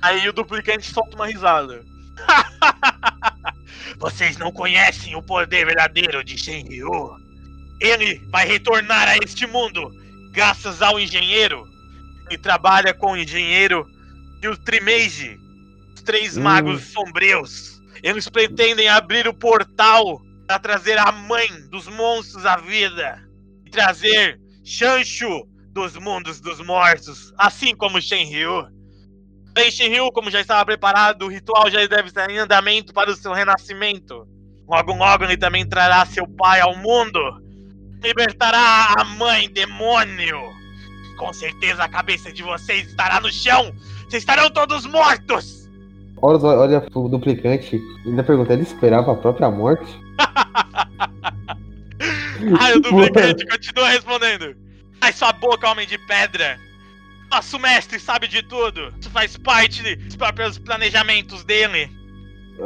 Aí 0.01 0.27
o 0.27 0.33
duplicante 0.33 0.91
solta 0.91 1.15
uma 1.15 1.27
risada. 1.27 1.85
Vocês 3.99 4.37
não 4.37 4.51
conhecem 4.51 5.15
o 5.15 5.21
poder 5.21 5.67
verdadeiro 5.67 6.23
de 6.23 6.35
Shenryu. 6.35 7.15
Ele 7.79 8.19
vai 8.31 8.47
retornar 8.47 9.07
a 9.07 9.17
este 9.17 9.45
mundo 9.45 9.91
graças 10.31 10.81
ao 10.81 10.99
engenheiro. 10.99 11.67
Ele 12.27 12.39
trabalha 12.39 12.91
com 12.91 13.11
o 13.11 13.17
engenheiro 13.17 13.87
e 14.41 14.47
o 14.47 14.57
Trimage, 14.57 15.37
os 15.95 16.01
três 16.01 16.37
Hum. 16.37 16.41
magos 16.41 16.81
sombrios. 16.91 17.79
Eles 18.01 18.27
pretendem 18.27 18.89
abrir 18.89 19.27
o 19.27 19.33
portal 19.33 20.19
para 20.47 20.57
trazer 20.57 20.97
a 20.97 21.11
mãe 21.11 21.47
dos 21.69 21.87
monstros 21.87 22.47
à 22.47 22.57
vida 22.57 23.21
e 23.63 23.69
trazer 23.69 24.39
Chancho 24.63 25.50
dos 25.71 25.97
mundos 25.97 26.41
dos 26.41 26.59
mortos, 26.65 27.33
assim 27.37 27.75
como 27.75 28.01
Shenryu. 28.01 28.67
Bem, 29.53 29.71
Shenryu, 29.71 30.11
como 30.11 30.29
já 30.29 30.39
estava 30.41 30.65
preparado, 30.65 31.23
o 31.23 31.27
ritual 31.27 31.69
já 31.69 31.85
deve 31.85 32.07
estar 32.07 32.29
em 32.29 32.37
andamento 32.37 32.93
para 32.93 33.11
o 33.11 33.15
seu 33.15 33.33
renascimento. 33.33 34.27
Logo, 34.67 34.93
logo 34.93 35.23
ele 35.25 35.37
também 35.37 35.67
trará 35.67 36.05
seu 36.05 36.27
pai 36.27 36.61
ao 36.61 36.75
mundo. 36.77 37.19
Libertará 38.01 38.95
a 38.97 39.03
mãe 39.03 39.49
demônio. 39.49 40.39
Com 41.17 41.33
certeza 41.33 41.83
a 41.83 41.89
cabeça 41.89 42.31
de 42.31 42.41
vocês 42.41 42.87
estará 42.87 43.19
no 43.19 43.31
chão. 43.31 43.73
Vocês 44.07 44.23
estarão 44.23 44.49
todos 44.49 44.85
mortos. 44.85 45.69
Horus 46.21 46.43
olha 46.43 46.81
pro 46.81 47.09
duplicante 47.09 47.81
e 48.05 48.09
ainda 48.09 48.23
pergunta: 48.23 48.53
ele 48.53 48.63
esperava 48.63 49.11
a 49.11 49.15
própria 49.15 49.49
morte? 49.49 49.99
Aí 52.59 52.73
o 52.77 52.79
duplicante 52.81 53.45
continua 53.45 53.89
respondendo. 53.89 54.55
Ai 55.01 55.11
sua 55.11 55.33
boca, 55.33 55.67
homem 55.69 55.87
de 55.87 55.97
pedra! 55.97 56.59
Nosso 57.29 57.57
mestre 57.57 57.99
sabe 57.99 58.27
de 58.27 58.43
tudo! 58.43 58.93
Isso 58.99 59.09
faz 59.09 59.35
parte 59.35 59.95
dos 59.95 60.15
próprios 60.15 60.57
planejamentos 60.59 61.43
dele! 61.43 61.91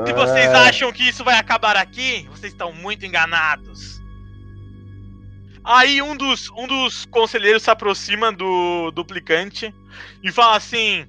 Se 0.06 0.12
vocês 0.14 0.48
Ah, 0.50 0.68
acham 0.68 0.92
que 0.92 1.08
isso 1.08 1.24
vai 1.24 1.38
acabar 1.38 1.78
aqui, 1.78 2.28
vocês 2.30 2.52
estão 2.52 2.74
muito 2.74 3.06
enganados. 3.06 4.02
Aí 5.64 6.02
um 6.02 6.16
dos, 6.16 6.50
um 6.52 6.68
dos 6.68 7.06
conselheiros 7.06 7.64
se 7.64 7.72
aproxima 7.72 8.32
do 8.32 8.92
duplicante 8.92 9.74
e 10.22 10.32
fala 10.32 10.58
assim: 10.58 11.08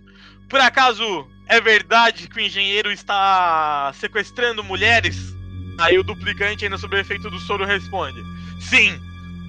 Por 0.48 0.60
acaso 0.60 1.28
é 1.48 1.60
verdade 1.60 2.28
que 2.28 2.38
o 2.38 2.40
engenheiro 2.40 2.90
está 2.92 3.92
sequestrando 3.94 4.62
mulheres? 4.62 5.34
Aí 5.78 5.98
o 5.98 6.04
duplicante, 6.04 6.64
ainda 6.64 6.78
sob 6.78 6.96
o 6.96 6.98
efeito 7.00 7.28
do 7.28 7.40
soro, 7.40 7.64
responde: 7.66 8.22
Sim, 8.60 8.94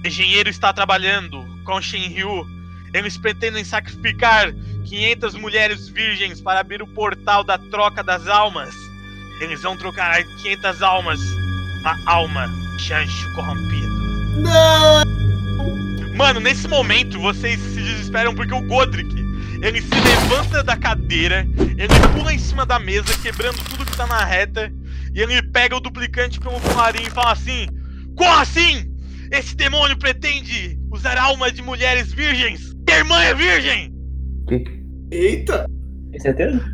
o 0.02 0.06
engenheiro 0.06 0.50
está 0.50 0.72
trabalhando 0.72 1.47
com 1.68 1.82
Shinryu. 1.82 2.46
Eles 2.94 3.18
pretendem 3.18 3.62
sacrificar 3.62 4.50
500 4.86 5.34
mulheres 5.34 5.86
virgens 5.90 6.40
para 6.40 6.60
abrir 6.60 6.80
o 6.80 6.86
portal 6.86 7.44
da 7.44 7.58
troca 7.58 8.02
das 8.02 8.26
almas. 8.26 8.74
Eles 9.42 9.60
vão 9.60 9.76
trocar 9.76 10.24
500 10.24 10.82
almas, 10.82 11.20
uma 11.80 11.98
alma 12.06 12.48
Chancho 12.78 13.34
corrompido. 13.34 13.86
Não! 14.40 16.16
Mano, 16.16 16.40
nesse 16.40 16.66
momento 16.66 17.20
vocês 17.20 17.60
se 17.60 17.82
desesperam 17.82 18.34
porque 18.34 18.54
o 18.54 18.62
Godric, 18.62 19.14
ele 19.62 19.82
se 19.82 19.94
levanta 19.94 20.64
da 20.64 20.76
cadeira, 20.76 21.46
ele 21.76 21.94
pula 22.16 22.32
em 22.32 22.38
cima 22.38 22.64
da 22.64 22.78
mesa, 22.78 23.16
quebrando 23.20 23.62
tudo 23.64 23.84
que 23.84 23.96
tá 23.96 24.06
na 24.06 24.24
reta, 24.24 24.72
e 25.14 25.20
ele 25.20 25.42
pega 25.42 25.76
o 25.76 25.80
duplicante 25.80 26.40
pelo 26.40 26.58
colarinho 26.60 27.08
e 27.08 27.10
fala 27.10 27.32
assim: 27.32 27.68
Como 28.16 28.32
assim? 28.32 28.97
Esse 29.30 29.54
demônio 29.54 29.98
pretende 29.98 30.78
usar 30.92 31.18
alma 31.18 31.50
de 31.52 31.60
mulheres 31.62 32.12
virgens? 32.12 32.74
Minha 32.86 32.98
irmã 32.98 33.22
é 33.22 33.34
virgem! 33.34 33.92
Eita! 35.10 35.66
Tem 36.10 36.20
certeza? 36.20 36.64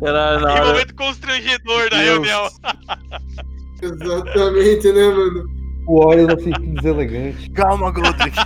Caralho, 0.00 0.40
na 0.40 0.52
Que 0.54 0.60
hora. 0.60 0.72
momento 0.72 0.94
constrangedor 0.94 1.90
da 1.90 1.96
Deus. 1.96 2.08
reunião. 2.26 2.48
Exatamente, 3.82 4.92
né, 4.92 5.08
mano? 5.08 5.44
O 5.86 6.00
Horus 6.04 6.28
assim, 6.34 6.50
que 6.50 6.66
deselegante. 6.68 7.50
Calma, 7.54 7.90
Godric. 7.92 8.36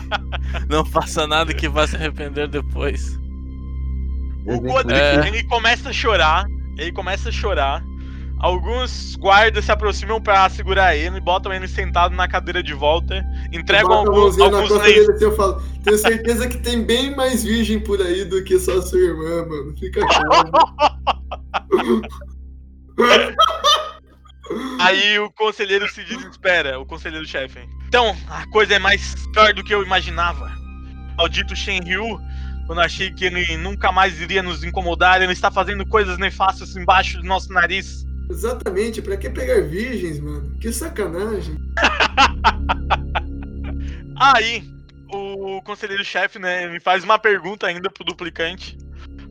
Não 0.68 0.84
faça 0.84 1.26
nada 1.26 1.54
que 1.54 1.68
vá 1.68 1.86
se 1.86 1.96
arrepender 1.96 2.48
depois. 2.48 3.18
O 4.46 4.60
Godric, 4.60 4.98
É. 5.00 5.26
ele 5.28 5.42
começa 5.44 5.88
a 5.90 5.92
chorar, 5.92 6.46
ele 6.78 6.92
começa 6.92 7.28
a 7.30 7.32
chorar. 7.32 7.82
Alguns 8.40 9.16
guardas 9.16 9.66
se 9.66 9.72
aproximam 9.72 10.20
pra 10.20 10.48
segurar 10.48 10.96
ele, 10.96 11.20
botam 11.20 11.52
ele 11.52 11.68
sentado 11.68 12.14
na 12.14 12.26
cadeira 12.26 12.62
de 12.62 12.72
volta, 12.72 13.22
entregam 13.52 13.92
alguns, 13.92 14.36
na 14.38 14.46
alguns 14.46 14.68
costa 14.68 14.84
lenços. 14.84 14.94
dele 14.94 15.12
assim, 15.12 15.24
eu 15.24 15.36
falo, 15.36 15.62
tenho 15.84 15.98
certeza 15.98 16.48
que 16.48 16.56
tem 16.56 16.82
bem 16.82 17.14
mais 17.14 17.44
virgem 17.44 17.78
por 17.78 18.00
aí 18.00 18.24
do 18.24 18.42
que 18.42 18.58
só 18.58 18.80
sua 18.80 18.98
irmã, 18.98 19.46
mano. 19.46 19.76
Fica 19.78 20.00
calmo. 20.00 20.52
Aí 24.80 25.18
o 25.18 25.30
conselheiro 25.30 25.88
se 25.88 26.02
desespera, 26.02 26.78
o 26.80 26.86
conselheiro 26.86 27.24
chefe. 27.26 27.60
Então, 27.86 28.16
a 28.28 28.46
coisa 28.48 28.74
é 28.74 28.78
mais 28.78 29.14
pior 29.32 29.54
do 29.54 29.62
que 29.62 29.72
eu 29.72 29.82
imaginava. 29.82 30.50
Maldito 31.16 31.54
Shenryu, 31.54 32.18
quando 32.66 32.80
achei 32.80 33.12
que 33.12 33.26
ele 33.26 33.56
nunca 33.58 33.92
mais 33.92 34.20
iria 34.20 34.42
nos 34.42 34.64
incomodar, 34.64 35.22
ele 35.22 35.32
está 35.32 35.50
fazendo 35.50 35.86
coisas 35.86 36.18
nefastas 36.18 36.74
embaixo 36.76 37.18
do 37.18 37.24
nosso 37.24 37.52
nariz. 37.52 38.04
Exatamente, 38.30 39.02
pra 39.02 39.16
que 39.16 39.28
pegar 39.28 39.60
virgens, 39.62 40.20
mano? 40.20 40.56
Que 40.60 40.72
sacanagem. 40.72 41.56
Aí, 44.16 44.62
o 45.12 45.60
conselheiro-chefe, 45.62 46.38
né, 46.38 46.68
me 46.68 46.78
faz 46.78 47.02
uma 47.02 47.18
pergunta 47.18 47.66
ainda 47.66 47.90
pro 47.90 48.04
duplicante. 48.04 48.78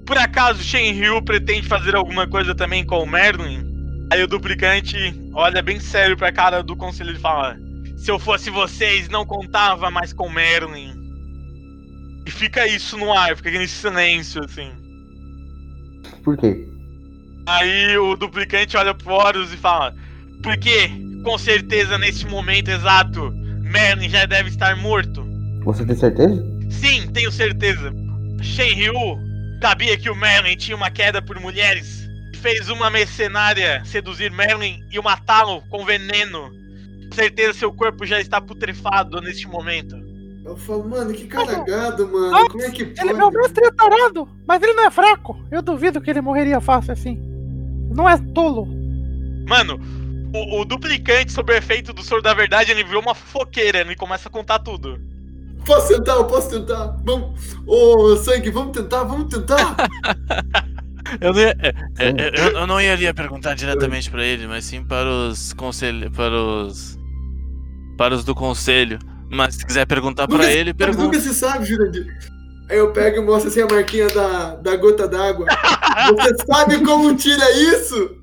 Por 0.05 0.17
acaso 0.17 0.62
Shenryu 0.62 1.21
pretende 1.21 1.67
fazer 1.67 1.95
alguma 1.95 2.27
coisa 2.27 2.53
também 2.53 2.85
com 2.85 3.01
o 3.01 3.07
Merlin? 3.07 3.65
Aí 4.12 4.23
o 4.23 4.27
duplicante 4.27 4.97
olha 5.33 5.62
bem 5.62 5.79
sério 5.79 6.17
pra 6.17 6.31
cara 6.31 6.63
do 6.63 6.75
conselheiro 6.75 7.19
e 7.19 7.21
fala: 7.21 7.55
Se 7.95 8.09
eu 8.09 8.19
fosse 8.19 8.49
vocês, 8.49 9.07
não 9.07 9.25
contava 9.25 9.91
mais 9.91 10.12
com 10.12 10.25
o 10.25 10.33
Merlin. 10.33 10.93
E 12.25 12.31
fica 12.31 12.67
isso 12.67 12.97
no 12.97 13.13
ar, 13.13 13.38
fica 13.38 13.49
aquele 13.49 13.67
silêncio 13.67 14.43
assim. 14.43 14.71
Por 16.23 16.35
quê? 16.38 16.68
Aí 17.49 17.97
o 17.97 18.15
duplicante 18.15 18.77
olha 18.77 18.93
pro 18.93 19.13
Horus 19.13 19.51
e 19.53 19.57
fala: 19.57 19.95
Porque, 20.43 20.89
com 21.24 21.38
certeza, 21.38 21.97
neste 21.97 22.26
momento 22.28 22.69
exato, 22.69 23.32
Merlin 23.61 24.09
já 24.09 24.26
deve 24.26 24.49
estar 24.49 24.76
morto. 24.78 25.26
Você 25.63 25.86
tem 25.86 25.95
certeza? 25.95 26.43
Sim, 26.69 27.07
tenho 27.11 27.32
certeza. 27.32 27.91
Shenryu 28.41 28.93
sabia 29.61 29.97
que 29.97 30.09
o 30.09 30.15
Merlin 30.15 30.55
tinha 30.55 30.78
uma 30.78 30.89
queda 30.91 31.21
por 31.21 31.39
mulheres. 31.39 32.07
e 32.34 32.38
Fez 32.38 32.69
uma 32.69 32.89
mercenária 32.89 33.82
seduzir 33.84 34.32
Merlin 34.32 34.80
e 34.91 34.99
o 34.99 35.03
matá-lo 35.03 35.61
com 35.69 35.84
veneno. 35.86 36.49
Com 37.09 37.15
certeza 37.15 37.53
seu 37.53 37.74
corpo 37.74 38.05
já 38.05 38.21
está 38.21 38.39
putrefado 38.39 39.19
neste 39.21 39.47
momento. 39.47 39.95
Eu 40.45 40.55
falo, 40.55 40.88
mano, 40.88 41.13
que 41.13 41.26
caragado, 41.28 42.07
mano. 42.07 42.49
Como 42.49 42.63
é 42.63 42.71
que 42.71 42.84
Ele, 42.84 43.13
meu 43.13 43.30
pode? 43.32 43.38
mestre 43.38 43.65
é 43.65 43.71
tarado, 43.71 44.28
mas 44.47 44.61
ele 44.63 44.74
não 44.74 44.86
é 44.86 44.91
fraco. 44.91 45.38
Eu 45.51 45.61
duvido 45.61 45.99
que 45.99 46.09
ele 46.09 46.21
morreria 46.21 46.61
fácil 46.61 46.93
assim. 46.93 47.28
Não 47.89 48.07
é 48.07 48.17
tolo. 48.33 48.67
Mano, 49.47 49.79
o, 50.33 50.61
o 50.61 50.65
duplicante, 50.65 51.31
sob 51.31 51.51
o 51.51 51.55
efeito 51.55 51.91
do 51.93 52.03
soro 52.03 52.21
da 52.21 52.33
verdade, 52.33 52.71
ele 52.71 52.83
virou 52.83 53.01
uma 53.01 53.15
fofoqueira. 53.15 53.79
Ele 53.79 53.95
começa 53.95 54.29
a 54.29 54.31
contar 54.31 54.59
tudo. 54.59 54.99
Posso 55.65 55.89
tentar, 55.89 56.13
eu 56.13 56.25
posso 56.25 56.49
tentar. 56.49 56.97
Vamos. 57.03 57.57
Ô, 57.65 58.15
sangue, 58.15 58.49
vamos 58.49 58.75
tentar, 58.75 59.03
vamos 59.03 59.33
tentar. 59.33 59.75
Eu 61.19 61.33
não, 61.33 61.41
ia, 61.41 61.57
é, 61.59 61.69
é, 61.97 62.09
é, 62.09 62.31
eu, 62.39 62.51
eu 62.59 62.67
não 62.67 62.79
iria 62.79 63.11
perguntar 63.15 63.55
diretamente 63.55 64.11
pra 64.11 64.23
ele, 64.23 64.45
mas 64.45 64.65
sim 64.65 64.83
para 64.83 65.09
os 65.09 65.53
conselhos. 65.53 66.15
Para 66.15 66.39
os. 66.39 66.99
Para 67.97 68.13
os 68.13 68.23
do 68.23 68.35
conselho. 68.35 68.99
Mas 69.27 69.55
se 69.55 69.65
quiser 69.65 69.87
perguntar 69.87 70.27
Nunca, 70.27 70.43
pra 70.43 70.51
ele, 70.51 70.71
nunca 70.71 70.85
pergunta. 70.85 71.19
se 71.19 71.33
sabe, 71.33 71.65
Jurandir. 71.65 72.05
Aí 72.70 72.78
eu 72.78 72.91
pego 72.93 73.17
e 73.17 73.22
mostro 73.22 73.49
assim 73.49 73.61
a 73.61 73.65
marquinha 73.67 74.07
da, 74.09 74.55
da 74.55 74.76
gota 74.76 75.07
d'água. 75.07 75.47
Você 76.15 76.36
sabe 76.45 76.84
como 76.86 77.15
tira 77.15 77.49
isso? 77.51 78.15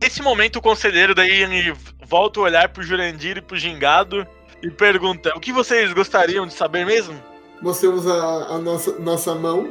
Nesse 0.00 0.22
momento, 0.22 0.56
o 0.56 0.62
conselheiro 0.62 1.14
daí 1.14 1.42
ele 1.42 1.74
volta 2.06 2.40
o 2.40 2.42
olhar 2.44 2.68
pro 2.68 2.82
Jurandir 2.82 3.38
e 3.38 3.40
pro 3.42 3.56
Gingado 3.56 4.26
e 4.62 4.70
pergunta: 4.70 5.32
O 5.36 5.40
que 5.40 5.52
vocês 5.52 5.92
gostariam 5.92 6.46
de 6.46 6.54
saber 6.54 6.86
mesmo? 6.86 7.20
Mostramos 7.60 8.06
a, 8.06 8.14
a 8.54 8.58
nossa, 8.58 8.98
nossa 8.98 9.34
mão 9.34 9.68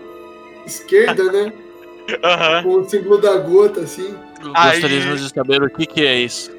esquerda, 0.65 1.31
né? 1.31 1.53
Aham. 2.23 2.63
Com 2.63 2.75
o 2.81 2.89
símbolo 2.89 3.17
da 3.21 3.37
gota, 3.37 3.81
assim. 3.81 4.13
Aí- 4.55 4.81
Gostaríamos 4.81 5.21
de 5.21 5.29
saber 5.33 5.63
o 5.63 5.69
que, 5.69 5.85
que 5.85 6.05
é 6.05 6.15
isso. 6.19 6.51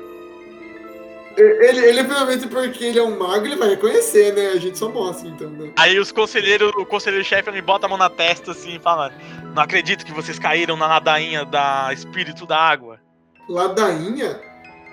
Ele, 1.36 1.80
ele, 1.80 2.04
provavelmente 2.04 2.46
porque 2.46 2.84
ele 2.84 2.98
é 2.98 3.02
um 3.02 3.18
mago, 3.18 3.44
ele 3.44 3.56
vai 3.56 3.70
reconhecer, 3.70 4.32
né? 4.34 4.48
A 4.48 4.58
gente 4.58 4.78
só 4.78 4.88
mostra, 4.88 5.28
então, 5.28 5.50
né? 5.50 5.72
Aí 5.76 5.98
os 5.98 6.12
conselheiros, 6.12 6.70
o 6.76 6.86
conselheiro-chefe 6.86 7.48
ele 7.50 7.60
bota 7.60 7.86
a 7.86 7.88
mão 7.88 7.98
na 7.98 8.08
testa 8.08 8.52
assim 8.52 8.76
e 8.76 8.78
fala: 8.78 9.12
Não 9.54 9.62
acredito 9.62 10.04
que 10.04 10.12
vocês 10.12 10.38
caíram 10.38 10.76
na 10.76 10.86
ladainha 10.86 11.44
da 11.44 11.90
espírito 11.92 12.46
da 12.46 12.56
água. 12.56 13.00
Ladainha? 13.48 14.40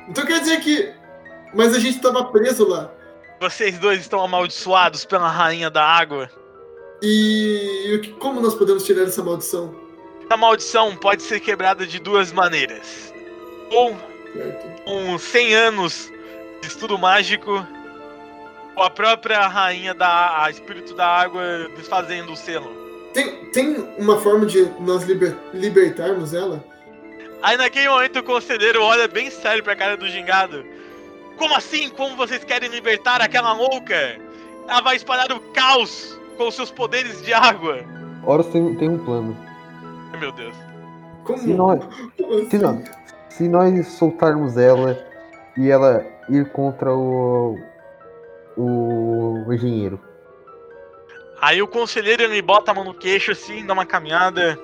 Então 0.08 0.26
quer 0.26 0.40
dizer 0.40 0.60
que. 0.62 0.92
Mas 1.54 1.76
a 1.76 1.80
gente 1.80 2.00
tava 2.00 2.24
preso 2.26 2.68
lá. 2.68 2.92
Vocês 3.40 3.78
dois 3.78 4.00
estão 4.00 4.24
amaldiçoados 4.24 5.06
pela 5.06 5.28
rainha 5.28 5.70
da 5.70 5.84
água. 5.84 6.30
E, 7.04 8.14
como 8.20 8.40
nós 8.40 8.54
podemos 8.54 8.84
tirar 8.84 9.04
essa 9.04 9.24
maldição? 9.24 9.76
Essa 10.26 10.38
maldição 10.38 10.96
pode 10.96 11.24
ser 11.24 11.40
quebrada 11.40 11.86
de 11.86 12.00
duas 12.00 12.32
maneiras. 12.32 13.14
Ou 13.72 13.98
Certo? 14.34 14.84
com 14.86 15.18
100 15.18 15.54
anos 15.56 16.12
estudo 16.62 16.98
mágico, 16.98 17.66
a 18.78 18.90
própria 18.90 19.48
rainha 19.48 19.94
da 19.94 20.44
a 20.44 20.50
espírito 20.50 20.94
da 20.94 21.08
água 21.08 21.44
desfazendo 21.76 22.32
o 22.32 22.36
selo. 22.38 22.72
Tem, 23.14 23.46
tem 23.52 23.76
uma 23.98 24.18
forma 24.18 24.46
de 24.46 24.64
nós 24.80 25.04
liber- 25.04 25.36
libertarmos 25.54 26.34
ela? 26.34 26.64
Aí 27.44 27.58
naquele 27.58 27.90
momento 27.90 28.20
o 28.20 28.24
conselheiro 28.24 28.82
olha 28.82 29.08
bem 29.08 29.30
sério 29.30 29.64
pra 29.64 29.76
cara 29.76 29.98
do 29.98 30.08
gingado. 30.08 30.64
Como 31.38 31.56
assim? 31.56 31.90
Como 31.90 32.16
vocês 32.16 32.44
querem 32.44 32.70
libertar 32.70 33.20
aquela 33.22 33.54
louca? 33.54 34.18
Ela 34.68 34.82
vai 34.82 34.96
espalhar 34.96 35.32
o 35.32 35.40
caos 35.52 36.18
com 36.38 36.50
seus 36.52 36.72
poderes 36.72 37.22
de 37.24 37.34
água. 37.34 37.80
Horus 38.24 38.48
tem, 38.48 38.76
tem 38.76 38.90
um 38.90 39.04
plano. 39.04 39.36
Meu 40.20 40.32
Deus. 40.32 40.54
Como? 41.24 41.40
Se 41.40 41.54
nós, 41.54 41.84
como 42.18 42.34
assim? 42.36 42.50
se, 42.50 42.58
não, 42.60 42.84
se 43.30 43.48
nós 43.48 43.88
soltarmos 43.88 44.56
ela 44.58 44.98
e 45.58 45.70
ela 45.70 46.06
ir 46.32 46.50
contra 46.52 46.92
o. 46.94 47.58
o 48.58 49.46
engenheiro. 49.54 50.00
Aí 51.42 51.62
o 51.62 51.68
conselheiro 51.68 52.22
ele 52.24 52.42
bota 52.42 52.72
a 52.72 52.74
mão 52.74 52.84
no 52.84 52.94
queixo 52.94 53.32
assim, 53.32 53.66
dá 53.66 53.74
uma 53.74 53.86
caminhada. 53.86 54.58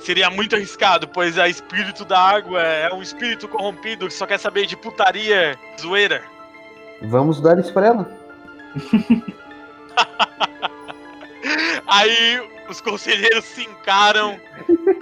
Seria 0.00 0.28
muito 0.30 0.54
arriscado, 0.56 1.08
pois 1.08 1.38
a 1.38 1.48
espírito 1.48 2.04
da 2.04 2.18
água 2.18 2.60
é 2.62 2.92
um 2.92 3.00
espírito 3.02 3.48
corrompido 3.48 4.06
que 4.08 4.12
só 4.14 4.26
quer 4.26 4.38
saber 4.38 4.66
de 4.66 4.76
putaria, 4.76 5.58
zoeira. 5.80 6.22
Vamos 7.02 7.40
dar 7.40 7.58
isso 7.58 7.72
pra 7.72 7.86
ela. 7.86 8.18
Aí 11.86 12.40
os 12.68 12.80
conselheiros 12.80 13.44
se 13.44 13.62
encaram, 13.62 14.38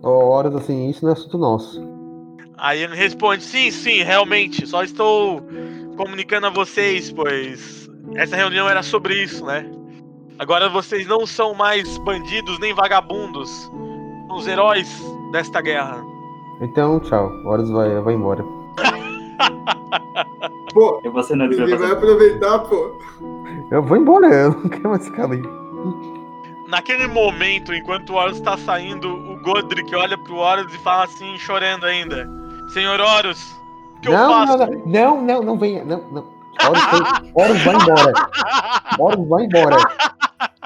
O 0.02 0.08
Horus, 0.08 0.56
assim, 0.56 0.88
isso 0.90 1.04
não 1.04 1.10
é 1.10 1.12
assunto 1.14 1.38
nosso. 1.38 1.80
Aí 2.58 2.82
ele 2.82 2.96
responde: 2.96 3.42
Sim, 3.42 3.70
sim, 3.70 4.02
realmente. 4.02 4.66
Só 4.66 4.82
estou 4.82 5.42
comunicando 5.96 6.48
a 6.48 6.50
vocês, 6.50 7.12
pois 7.12 7.88
essa 8.14 8.36
reunião 8.36 8.68
era 8.68 8.82
sobre 8.82 9.22
isso, 9.22 9.44
né? 9.44 9.70
Agora 10.38 10.68
vocês 10.68 11.06
não 11.06 11.26
são 11.26 11.54
mais 11.54 11.98
bandidos 11.98 12.58
nem 12.58 12.74
vagabundos. 12.74 13.50
São 14.26 14.36
os 14.36 14.46
heróis 14.46 14.88
desta 15.30 15.60
guerra. 15.60 16.02
Então, 16.60 16.98
tchau. 17.00 17.28
O 17.44 17.48
Horus 17.48 17.70
vai, 17.70 18.00
vai 18.00 18.14
embora. 18.14 18.44
Pô, 20.72 21.00
Eu 21.04 21.12
vou 21.12 21.22
cenando 21.22 21.54
pra 21.54 21.64
ele 21.64 21.76
vai 21.76 21.92
aproveitar, 21.92 22.58
pô. 22.60 22.90
Eu 23.70 23.82
vou 23.82 23.96
embora, 23.96 24.26
eu 24.26 24.50
não 24.50 24.68
quero 24.68 24.88
mais 24.90 25.04
ficar 25.06 25.24
ali. 25.24 25.42
Naquele 26.72 27.06
momento, 27.06 27.74
enquanto 27.74 28.08
o 28.10 28.14
Horus 28.14 28.38
está 28.38 28.56
saindo, 28.56 29.06
o 29.06 29.38
Godric 29.42 29.94
olha 29.94 30.16
pro 30.16 30.36
Horus 30.36 30.72
e 30.72 30.78
fala 30.78 31.04
assim, 31.04 31.38
chorando 31.38 31.84
ainda: 31.84 32.26
Senhor 32.72 32.98
Horus, 32.98 33.38
o 33.42 34.00
que 34.00 34.08
eu 34.08 34.12
não, 34.12 34.46
faço? 34.46 34.56
não, 34.56 34.66
não, 34.66 34.86
não, 34.86 35.22
não, 35.22 35.42
não 35.42 35.58
venha. 35.58 35.84
Não, 35.84 36.10
não. 36.10 36.32
Horus, 36.64 36.82
foi- 36.84 37.32
Horus 37.34 37.62
vai 37.62 37.74
embora. 37.74 38.12
Horus 38.98 39.28
vai 39.28 39.44
embora. 39.44 39.76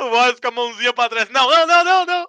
O 0.00 0.04
Horus 0.04 0.38
com 0.40 0.48
a 0.48 0.50
mãozinha 0.52 0.92
pra 0.92 1.08
trás. 1.08 1.28
Não, 1.30 1.50
não, 1.50 1.66
não, 1.66 1.84
não, 1.84 2.06
não. 2.06 2.26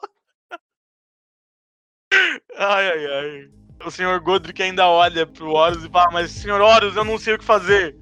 Ai, 2.58 2.90
ai, 2.90 3.06
ai. 3.06 3.50
O 3.86 3.92
senhor 3.92 4.20
Godric 4.20 4.62
ainda 4.64 4.88
olha 4.88 5.28
pro 5.28 5.52
Horus 5.52 5.84
e 5.84 5.90
fala, 5.90 6.10
mas 6.12 6.32
senhor 6.32 6.60
Horus, 6.60 6.96
eu 6.96 7.06
não 7.06 7.20
sei 7.20 7.36
o 7.36 7.38
que 7.38 7.46
fazer. 7.46 7.96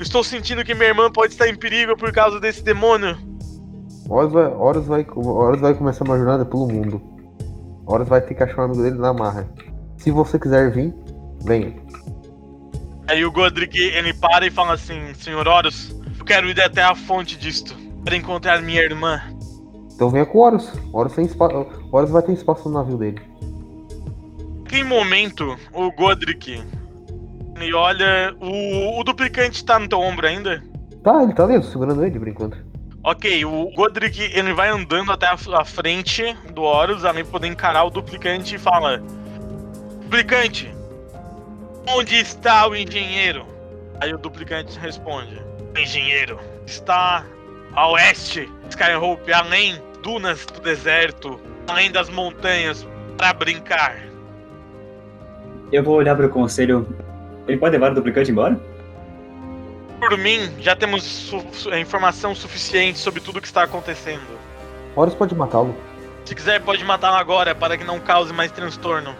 Estou 0.00 0.24
sentindo 0.24 0.64
que 0.64 0.74
minha 0.74 0.88
irmã 0.88 1.10
pode 1.12 1.32
estar 1.32 1.48
em 1.48 1.54
perigo 1.54 1.96
por 1.96 2.12
causa 2.12 2.40
desse 2.40 2.62
demônio. 2.62 3.16
Horus 4.12 4.30
vai, 4.30 4.44
Horus 4.44 4.86
vai, 4.86 5.06
Horus 5.16 5.60
vai 5.62 5.72
começar 5.72 6.04
uma 6.04 6.18
jornada 6.18 6.44
pelo 6.44 6.68
mundo. 6.68 7.00
Horus 7.86 8.06
vai 8.06 8.20
ter 8.20 8.34
que 8.34 8.42
achar 8.42 8.58
o 8.58 8.64
amigo 8.64 8.82
dele 8.82 8.98
na 8.98 9.14
marra. 9.14 9.48
Se 9.96 10.10
você 10.10 10.38
quiser 10.38 10.70
vir, 10.70 10.94
venha. 11.42 11.74
Aí 13.08 13.24
o 13.24 13.32
Godric, 13.32 13.78
ele 13.78 14.12
para 14.12 14.46
e 14.46 14.50
fala 14.50 14.74
assim, 14.74 15.14
senhor 15.14 15.48
Horus, 15.48 15.96
eu 16.18 16.26
quero 16.26 16.46
ir 16.50 16.60
até 16.60 16.82
a 16.82 16.94
fonte 16.94 17.38
disto, 17.38 17.74
para 18.04 18.14
encontrar 18.14 18.60
minha 18.60 18.82
irmã. 18.82 19.18
Então 19.94 20.10
venha 20.10 20.26
com 20.26 20.38
o 20.38 20.42
Horus. 20.42 20.70
Horus, 20.92 21.14
tem 21.14 21.24
espa... 21.24 21.48
Horus 21.90 22.10
vai 22.10 22.20
ter 22.22 22.32
espaço 22.32 22.68
no 22.68 22.74
navio 22.74 22.98
dele. 22.98 23.20
Naquele 24.58 24.84
momento, 24.84 25.56
o 25.72 25.90
Godric, 25.90 26.62
ele 27.56 27.72
olha, 27.72 28.36
o, 28.38 29.00
o 29.00 29.04
duplicante 29.04 29.64
tá 29.64 29.78
no 29.78 29.88
teu 29.88 30.00
ombro 30.00 30.26
ainda? 30.26 30.62
Tá, 31.02 31.22
ele 31.22 31.32
tá 31.32 31.44
ali, 31.44 31.62
segurando 31.62 32.04
ele 32.04 32.18
por 32.18 32.28
enquanto. 32.28 32.71
Ok, 33.04 33.44
o 33.44 33.70
Godric 33.70 34.20
ele 34.32 34.52
vai 34.52 34.68
andando 34.68 35.10
até 35.10 35.26
a, 35.26 35.64
frente 35.64 36.36
do 36.52 36.62
Horus, 36.62 37.04
além 37.04 37.24
de 37.24 37.30
poder 37.30 37.48
encarar 37.48 37.84
o 37.84 37.90
duplicante 37.90 38.54
e 38.54 38.58
fala: 38.58 39.02
Duplicante, 40.02 40.72
Onde 41.88 42.16
está 42.16 42.68
o 42.68 42.76
engenheiro? 42.76 43.44
Aí 44.00 44.14
o 44.14 44.18
duplicante 44.18 44.78
responde: 44.78 45.42
O 45.74 45.78
engenheiro 45.78 46.38
está 46.64 47.24
a 47.74 47.88
oeste 47.90 48.48
Skyhope, 48.70 49.32
além 49.32 49.80
dunas 50.02 50.46
do 50.46 50.60
deserto, 50.60 51.40
além 51.68 51.90
das 51.90 52.08
montanhas, 52.08 52.86
para 53.16 53.32
brincar. 53.32 53.96
Eu 55.72 55.82
vou 55.82 55.96
olhar 55.96 56.14
pro 56.14 56.28
conselho. 56.28 56.86
Ele 57.48 57.58
pode 57.58 57.72
levar 57.72 57.90
o 57.90 57.94
duplicante 57.96 58.30
embora? 58.30 58.58
Por 60.02 60.18
mim, 60.18 60.50
já 60.58 60.74
temos 60.74 61.04
su- 61.04 61.44
su- 61.52 61.72
informação 61.76 62.34
suficiente 62.34 62.98
sobre 62.98 63.20
tudo 63.20 63.38
o 63.38 63.40
que 63.40 63.46
está 63.46 63.62
acontecendo. 63.62 64.36
Horus 64.96 65.14
pode 65.14 65.32
matá-lo. 65.32 65.76
Se 66.24 66.34
quiser, 66.34 66.60
pode 66.60 66.82
matá-lo 66.84 67.18
agora 67.18 67.54
para 67.54 67.78
que 67.78 67.84
não 67.84 68.00
cause 68.00 68.32
mais 68.32 68.50
transtorno. 68.50 69.14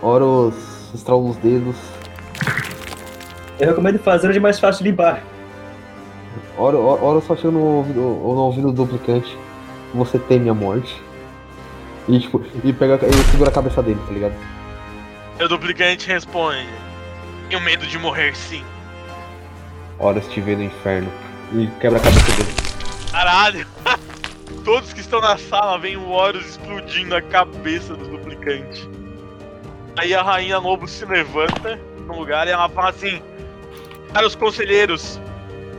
Horus 0.00 0.54
estrala 0.94 1.20
os 1.20 1.36
dedos. 1.36 1.76
Eu 3.60 3.68
recomendo 3.68 3.98
fazer 3.98 4.28
onde 4.28 4.38
é 4.38 4.40
mais 4.40 4.58
fácil 4.58 4.84
limpar. 4.84 5.22
Horus, 6.56 6.80
Horus 7.02 7.24
só 7.24 7.36
chega 7.36 7.50
no 7.50 7.60
ouvido, 7.60 8.00
no 8.00 8.38
ouvido 8.40 8.72
do 8.72 8.86
duplicante. 8.86 9.36
Você 9.94 10.18
teme 10.18 10.48
a 10.48 10.54
morte. 10.54 10.98
E 12.08 12.18
tipo, 12.20 12.42
e 12.64 12.72
pega 12.72 12.98
e 13.06 13.30
segura 13.32 13.50
a 13.50 13.52
cabeça 13.52 13.82
dele, 13.82 14.00
tá 14.06 14.12
ligado? 14.14 14.34
E 15.38 15.44
o 15.44 15.48
duplicante 15.48 16.08
responde: 16.08 16.66
Tenho 17.50 17.60
medo 17.60 17.86
de 17.86 17.98
morrer 17.98 18.34
sim. 18.34 18.64
Horus 19.98 20.26
te 20.28 20.40
vê 20.40 20.54
no 20.54 20.64
inferno. 20.64 21.10
E 21.52 21.66
quebra 21.80 21.98
a 21.98 22.02
cabeça 22.02 22.32
dele. 22.32 22.54
Caralho! 23.10 23.66
Todos 24.64 24.92
que 24.92 25.00
estão 25.00 25.20
na 25.20 25.38
sala 25.38 25.78
veem 25.78 25.96
o 25.96 26.10
Horus 26.10 26.44
explodindo 26.50 27.14
a 27.14 27.22
cabeça 27.22 27.94
do 27.94 28.06
duplicante. 28.08 28.88
Aí 29.96 30.14
a 30.14 30.22
rainha 30.22 30.58
lobo 30.58 30.86
se 30.86 31.04
levanta 31.04 31.78
no 32.06 32.18
lugar 32.18 32.46
e 32.46 32.50
ela 32.50 32.68
fala 32.68 32.90
assim: 32.90 33.22
Para 34.12 34.26
os 34.26 34.34
conselheiros, 34.34 35.20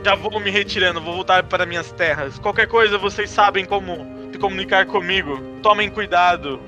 já 0.04 0.14
vou 0.14 0.40
me 0.40 0.50
retirando, 0.50 1.00
vou 1.00 1.14
voltar 1.14 1.44
para 1.44 1.66
minhas 1.66 1.92
terras. 1.92 2.38
Qualquer 2.38 2.66
coisa 2.66 2.98
vocês 2.98 3.30
sabem 3.30 3.64
como 3.64 4.06
se 4.32 4.38
comunicar 4.38 4.86
comigo. 4.86 5.38
Tomem 5.62 5.90
cuidado. 5.90 6.60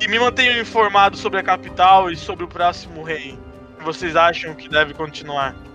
E 0.00 0.06
me 0.06 0.18
mantenham 0.18 0.60
informado 0.60 1.16
sobre 1.16 1.40
a 1.40 1.42
capital 1.42 2.10
e 2.10 2.16
sobre 2.16 2.44
o 2.44 2.48
próximo 2.48 3.02
rei. 3.02 3.38
Vocês 3.84 4.14
acham 4.16 4.54
que 4.54 4.68
deve 4.68 4.94
continuar? 4.94 5.67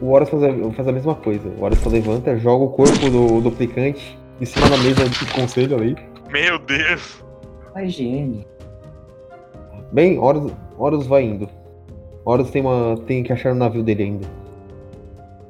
O 0.00 0.10
Horus 0.10 0.28
faz 0.28 0.42
a, 0.42 0.72
faz 0.72 0.88
a 0.88 0.92
mesma 0.92 1.14
coisa. 1.14 1.48
O 1.48 1.64
Horus 1.64 1.78
só 1.78 1.88
levanta, 1.88 2.38
joga 2.38 2.64
o 2.64 2.70
corpo 2.70 3.10
do 3.10 3.40
duplicante 3.40 4.18
em 4.40 4.44
cima 4.44 4.68
da 4.68 4.76
mesa 4.78 5.08
do 5.08 5.32
conselho 5.32 5.76
ali. 5.76 5.96
Meu 6.30 6.58
Deus! 6.58 7.24
A 7.74 7.82
higiene. 7.82 8.46
Bem, 9.92 10.18
Horus, 10.18 10.52
Horus 10.76 11.06
vai 11.06 11.22
indo. 11.22 11.48
Horus 12.24 12.50
tem, 12.50 12.62
uma, 12.62 12.96
tem 13.06 13.22
que 13.22 13.32
achar 13.32 13.52
o 13.52 13.54
navio 13.54 13.82
dele 13.82 14.02
ainda. 14.02 14.28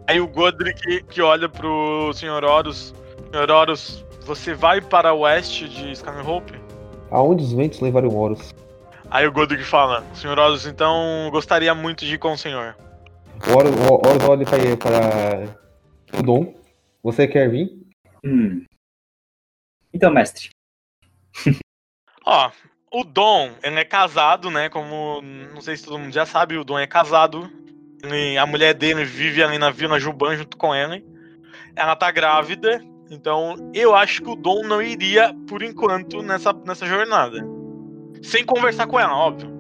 Aí 0.06 0.20
o 0.20 0.28
Godric 0.28 1.02
que 1.04 1.20
olha 1.20 1.48
pro 1.48 2.12
Sr. 2.12 2.44
Horus. 2.44 2.94
Sr. 3.32 3.50
Horus, 3.50 4.04
você 4.24 4.54
vai 4.54 4.80
para 4.80 5.12
o 5.12 5.20
oeste 5.20 5.68
de 5.68 5.92
Skyhope? 5.92 6.60
Aonde 7.10 7.42
os 7.42 7.52
ventos 7.52 7.80
levaram 7.80 8.08
o 8.08 8.16
Horus? 8.16 8.54
Aí 9.10 9.26
o 9.26 9.32
Godric 9.32 9.64
fala, 9.64 10.04
Sr. 10.14 10.38
Horus, 10.38 10.66
então 10.66 11.28
gostaria 11.32 11.74
muito 11.74 12.04
de 12.04 12.14
ir 12.14 12.18
com 12.18 12.32
o 12.32 12.38
senhor. 12.38 12.76
O 13.48 13.56
Horus, 13.56 13.72
o 13.76 13.92
Horus 13.94 14.24
olha 14.28 14.76
para, 14.76 15.58
para 16.06 16.20
o 16.20 16.22
Dom. 16.22 16.54
Você 17.02 17.26
quer 17.28 17.50
vir? 17.50 17.70
Hum. 18.24 18.64
Então, 19.92 20.10
mestre. 20.10 20.50
Ó, 22.24 22.50
o 22.92 23.04
Dom, 23.04 23.50
ele 23.62 23.78
é 23.78 23.84
casado, 23.84 24.50
né? 24.50 24.68
Como 24.68 25.20
não 25.22 25.60
sei 25.60 25.76
se 25.76 25.84
todo 25.84 25.98
mundo 25.98 26.12
já 26.12 26.26
sabe, 26.26 26.56
o 26.58 26.64
Dom 26.64 26.78
é 26.78 26.86
casado. 26.86 27.48
Ele- 28.02 28.36
a 28.36 28.46
mulher 28.46 28.74
dele 28.74 29.04
vive 29.04 29.42
ali 29.42 29.58
na 29.58 29.70
Vila 29.70 29.98
Juban 30.00 30.36
junto 30.36 30.56
com 30.56 30.74
ele. 30.74 31.04
Ela 31.74 31.94
tá 31.94 32.10
grávida, 32.10 32.80
então 33.10 33.70
eu 33.74 33.94
acho 33.94 34.22
que 34.22 34.30
o 34.30 34.36
Dom 34.36 34.62
não 34.64 34.80
iria, 34.82 35.34
por 35.48 35.62
enquanto, 35.62 36.22
nessa, 36.22 36.52
nessa 36.52 36.86
jornada. 36.86 37.46
Sem 38.22 38.44
conversar 38.44 38.86
com 38.86 38.98
ela, 38.98 39.14
óbvio. 39.14 39.54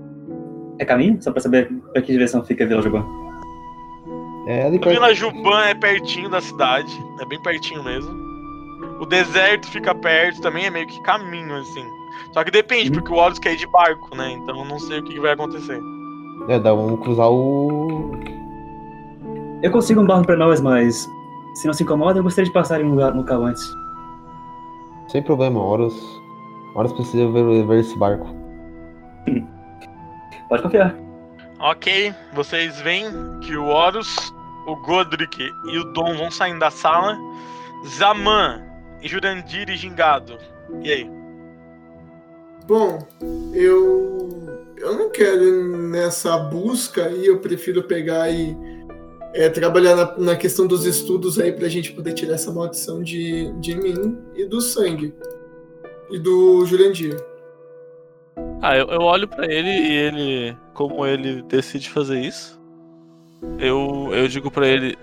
É 0.78 0.84
caminho? 0.84 1.22
Só 1.22 1.30
pra 1.30 1.40
saber 1.40 1.70
pra 1.92 2.02
que 2.02 2.12
direção 2.12 2.44
fica 2.44 2.64
a 2.64 2.66
Vila 2.66 2.82
Juban. 2.82 3.04
É 4.46 4.64
ali. 4.64 4.78
Vila 4.78 5.12
Juban 5.12 5.64
é 5.64 5.74
pertinho 5.74 6.28
da 6.28 6.40
cidade, 6.40 6.92
é 7.20 7.24
bem 7.24 7.40
pertinho 7.40 7.82
mesmo. 7.82 8.14
O 9.00 9.06
deserto 9.06 9.66
fica 9.68 9.94
perto, 9.94 10.40
também 10.40 10.66
é 10.66 10.70
meio 10.70 10.86
que 10.86 11.00
caminho, 11.02 11.54
assim. 11.56 11.84
Só 12.32 12.44
que 12.44 12.50
depende, 12.50 12.90
porque 12.90 13.12
o 13.12 13.16
Horus 13.16 13.38
quer 13.38 13.52
ir 13.52 13.56
de 13.56 13.66
barco, 13.66 14.16
né? 14.16 14.32
Então 14.32 14.58
eu 14.58 14.64
não 14.64 14.78
sei 14.78 15.00
o 15.00 15.02
que 15.02 15.18
vai 15.20 15.32
acontecer. 15.32 15.80
É, 16.48 16.58
dá 16.58 16.72
um 16.74 16.96
cruzar 16.96 17.30
o. 17.30 18.12
Eu 19.62 19.70
consigo 19.70 20.00
um 20.00 20.06
barco 20.06 20.26
pra 20.26 20.36
nós, 20.36 20.60
mas 20.60 21.08
se 21.54 21.66
não 21.66 21.74
se 21.74 21.82
incomoda, 21.82 22.18
eu 22.18 22.22
gostaria 22.22 22.46
de 22.46 22.52
passar 22.52 22.80
em 22.80 22.84
um 22.84 22.90
lugar, 22.90 23.14
local 23.14 23.44
antes. 23.44 23.66
Sem 25.08 25.22
problema, 25.22 25.60
Horus. 25.60 26.22
Horus 26.74 26.92
precisa 26.92 27.26
ver, 27.30 27.66
ver 27.66 27.80
esse 27.80 27.96
barco. 27.98 28.26
Pode 30.48 30.62
confiar. 30.62 30.94
Ok, 31.58 32.14
vocês 32.34 32.78
veem 32.82 33.06
que 33.40 33.56
o 33.56 33.64
Horus, 33.64 34.32
o 34.66 34.76
Godric 34.76 35.50
e 35.66 35.78
o 35.78 35.84
Dom 35.84 36.16
vão 36.16 36.30
saindo 36.30 36.60
da 36.60 36.70
sala. 36.70 37.16
Zaman, 37.86 38.62
e 39.02 39.08
Jurandir 39.08 39.70
e 39.70 39.76
Gingado. 39.76 40.38
E 40.82 40.90
aí? 40.90 41.10
Bom, 42.66 42.98
eu. 43.54 44.16
Eu 44.76 44.94
não 44.94 45.10
quero 45.10 45.42
ir 45.42 45.78
nessa 45.88 46.36
busca 46.36 47.06
aí, 47.06 47.26
eu 47.26 47.38
prefiro 47.38 47.82
pegar 47.82 48.30
e 48.30 48.54
é, 49.32 49.48
trabalhar 49.48 49.96
na, 49.96 50.18
na 50.18 50.36
questão 50.36 50.66
dos 50.66 50.84
estudos 50.84 51.38
aí 51.38 51.50
pra 51.50 51.66
gente 51.66 51.92
poder 51.92 52.12
tirar 52.12 52.34
essa 52.34 52.52
maldição 52.52 53.02
de, 53.02 53.50
de 53.58 53.74
mim 53.74 54.18
e 54.34 54.44
do 54.44 54.60
sangue. 54.60 55.14
E 56.10 56.18
do 56.18 56.64
Jurandir. 56.66 57.16
Ah, 58.62 58.76
eu, 58.76 58.86
eu 58.88 59.00
olho 59.00 59.26
pra 59.26 59.46
ele 59.46 59.68
e 59.68 59.92
ele, 59.92 60.56
como 60.74 61.06
ele 61.06 61.42
decide 61.42 61.88
fazer 61.88 62.20
isso, 62.20 62.55
eu, 63.58 64.10
eu 64.12 64.28
digo 64.28 64.50
pra 64.50 64.66
ele, 64.66 64.96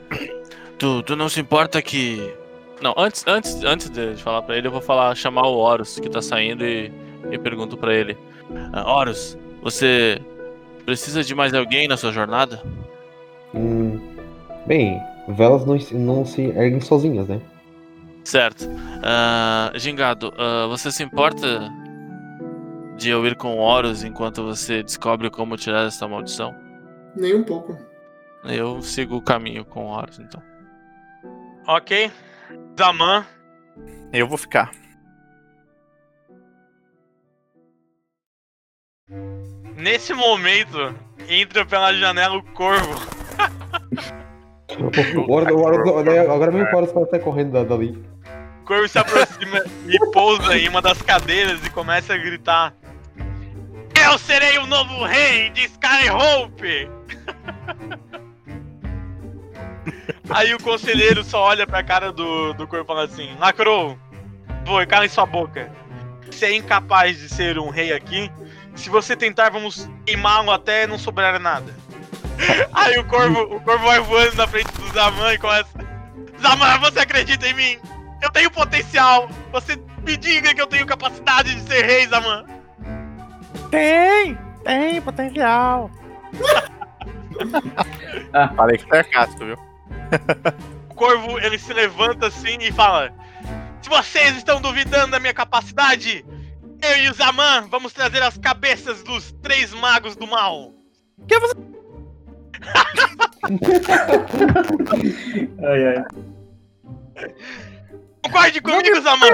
tu, 0.78 1.02
tu 1.04 1.16
não 1.16 1.30
se 1.30 1.40
importa 1.40 1.82
que... 1.82 2.34
Não, 2.82 2.94
antes, 2.98 3.24
antes, 3.28 3.64
antes 3.64 3.90
de 3.90 4.16
falar 4.18 4.42
pra 4.42 4.58
ele, 4.58 4.68
eu 4.68 4.72
vou 4.72 4.82
falar, 4.82 5.16
chamar 5.16 5.48
o 5.48 5.58
Horus, 5.58 6.00
que 6.00 6.10
tá 6.10 6.22
saindo, 6.22 6.66
e, 6.66 6.92
e 7.32 7.38
pergunto 7.38 7.78
pra 7.78 7.94
ele, 7.94 8.18
"Ah, 8.74 8.92
Horus, 8.92 9.38
você 9.62 10.20
precisa 10.86 11.24
de 11.24 11.34
mais 11.34 11.54
alguém 11.54 11.88
na 11.88 11.96
sua 11.96 12.12
jornada? 12.12 12.62
Hum, 13.56 14.00
bem, 14.66 15.00
velas 15.30 15.66
não, 15.66 15.78
não 16.00 16.26
se 16.26 16.42
erguem 16.42 16.82
sozinhas, 16.82 17.28
né? 17.30 17.40
Certo. 18.26 18.68
Ah, 19.02 19.72
Gingado, 19.76 20.34
ah, 20.38 20.68
você 20.68 20.92
se 20.92 21.04
importa 21.04 21.72
de 22.98 23.10
eu 23.10 23.26
ir 23.26 23.36
com 23.36 23.56
o 23.56 23.60
Horus 23.60 24.04
enquanto 24.04 24.44
você 24.44 24.84
descobre 24.84 25.30
como 25.30 25.56
tirar 25.56 25.88
essa 25.88 26.06
maldição? 26.08 26.54
Nem 27.16 27.34
um 27.36 27.44
pouco. 27.44 27.78
Eu 28.46 28.82
sigo 28.82 29.16
o 29.18 29.22
caminho 29.22 29.64
com 29.66 29.86
o 29.86 29.90
Horus, 29.90 30.20
então. 30.20 30.42
Ok. 31.68 32.12
Zaman, 32.78 33.26
Eu 34.12 34.28
vou 34.28 34.38
ficar. 34.38 34.72
nesse 39.76 40.14
momento, 40.14 40.96
entra 41.28 41.66
pela 41.66 41.94
janela 41.94 42.38
o 42.38 42.44
corvo. 42.54 42.94
Horus- 45.28 46.04
né, 46.06 46.20
agora 46.20 46.52
mesmo 46.52 46.68
o 46.72 46.76
Horus 46.78 46.92
pode 46.92 47.10
sair 47.10 47.20
correndo 47.22 47.52
da- 47.52 47.64
dali. 47.64 48.04
O 48.62 48.66
corvo 48.66 48.88
se 48.88 48.98
aproxima 48.98 49.60
e 49.88 50.00
pousa 50.12 50.58
em 50.58 50.70
uma 50.70 50.82
das 50.82 51.02
cadeiras 51.02 51.64
e 51.66 51.70
começa 51.70 52.14
a 52.14 52.18
gritar: 52.18 52.74
Eu 54.10 54.18
serei 54.18 54.58
o 54.58 54.66
novo 54.66 55.04
rei 55.06 55.50
de 55.50 55.66
Skyhope! 55.66 56.90
Aí 60.30 60.54
o 60.54 60.62
conselheiro 60.62 61.24
só 61.24 61.44
olha 61.44 61.68
pra 61.68 61.84
cara 61.84 62.12
do, 62.12 62.54
do 62.54 62.68
corvo 62.68 62.86
e 62.86 62.88
fala 62.88 63.04
assim: 63.04 63.36
Lacrou, 63.40 63.98
foi, 64.66 64.86
cala 64.86 65.06
em 65.06 65.10
sua 65.10 65.26
boca. 65.26 65.72
Você 66.26 66.46
é 66.46 66.56
incapaz 66.56 67.18
de 67.18 67.30
ser 67.30 67.60
um 67.60 67.70
rei 67.70 67.94
aqui. 67.94 68.32
Se 68.76 68.90
você 68.90 69.16
tentar, 69.16 69.50
vamos 69.50 69.90
queimá-lo 70.06 70.52
até 70.52 70.88
não 70.88 70.98
sobrar 70.98 71.40
nada. 71.40 71.74
Aí 72.74 72.98
o 72.98 73.06
corvo, 73.06 73.56
o 73.56 73.62
corvo 73.62 73.86
vai 73.86 74.00
voando 74.00 74.36
na 74.36 74.48
frente 74.48 74.72
do 74.72 74.94
Zaman 74.94 75.34
e 75.34 75.38
começa: 75.38 75.70
Zaman, 76.42 76.80
você 76.80 77.00
acredita 77.00 77.48
em 77.48 77.54
mim? 77.54 77.78
Eu 78.22 78.32
tenho 78.32 78.50
potencial! 78.50 79.30
Você 79.52 79.76
me 80.06 80.16
diga 80.16 80.56
que 80.56 80.62
eu 80.62 80.68
tenho 80.68 80.86
capacidade 80.86 81.54
de 81.54 81.62
ser 81.62 81.86
rei, 81.86 82.08
Zaman! 82.08 82.46
Tem! 83.70 84.38
Tem 84.64 85.02
potencial! 85.02 85.92
Falei 88.56 88.78
que 88.78 88.88
sarcástico, 88.88 89.46
viu? 89.46 89.73
O 90.90 90.96
corvo 90.96 91.40
ele 91.40 91.58
se 91.58 91.74
levanta 91.74 92.28
assim 92.28 92.58
e 92.60 92.72
fala: 92.72 93.12
Se 93.82 93.90
vocês 93.90 94.38
estão 94.38 94.62
duvidando 94.62 95.12
da 95.12 95.20
minha 95.20 95.34
capacidade, 95.34 96.26
eu 96.82 96.98
e 96.98 97.10
o 97.10 97.14
Zaman 97.14 97.68
vamos 97.70 97.94
trazer 97.94 98.22
as 98.22 98.38
cabeças 98.38 99.02
dos 99.04 99.32
três 99.42 99.74
magos 99.74 100.16
do 100.16 100.28
mal. 100.28 100.72
Que 101.28 101.40
você... 101.40 101.56
Ai, 105.66 105.88
ai. 105.88 106.04
Concorde 108.24 108.62
comigo, 108.62 109.02
Zaman! 109.02 109.28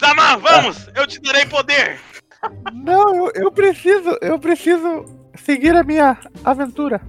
Zaman, 0.00 0.38
vamos! 0.38 0.88
Eu 0.94 1.06
te 1.06 1.20
darei 1.20 1.44
poder! 1.46 2.00
Não, 2.72 3.26
eu, 3.26 3.32
eu 3.34 3.52
preciso, 3.52 4.16
eu 4.20 4.38
preciso 4.38 5.04
seguir 5.36 5.74
a 5.74 5.82
minha 5.82 6.18
aventura. 6.44 7.00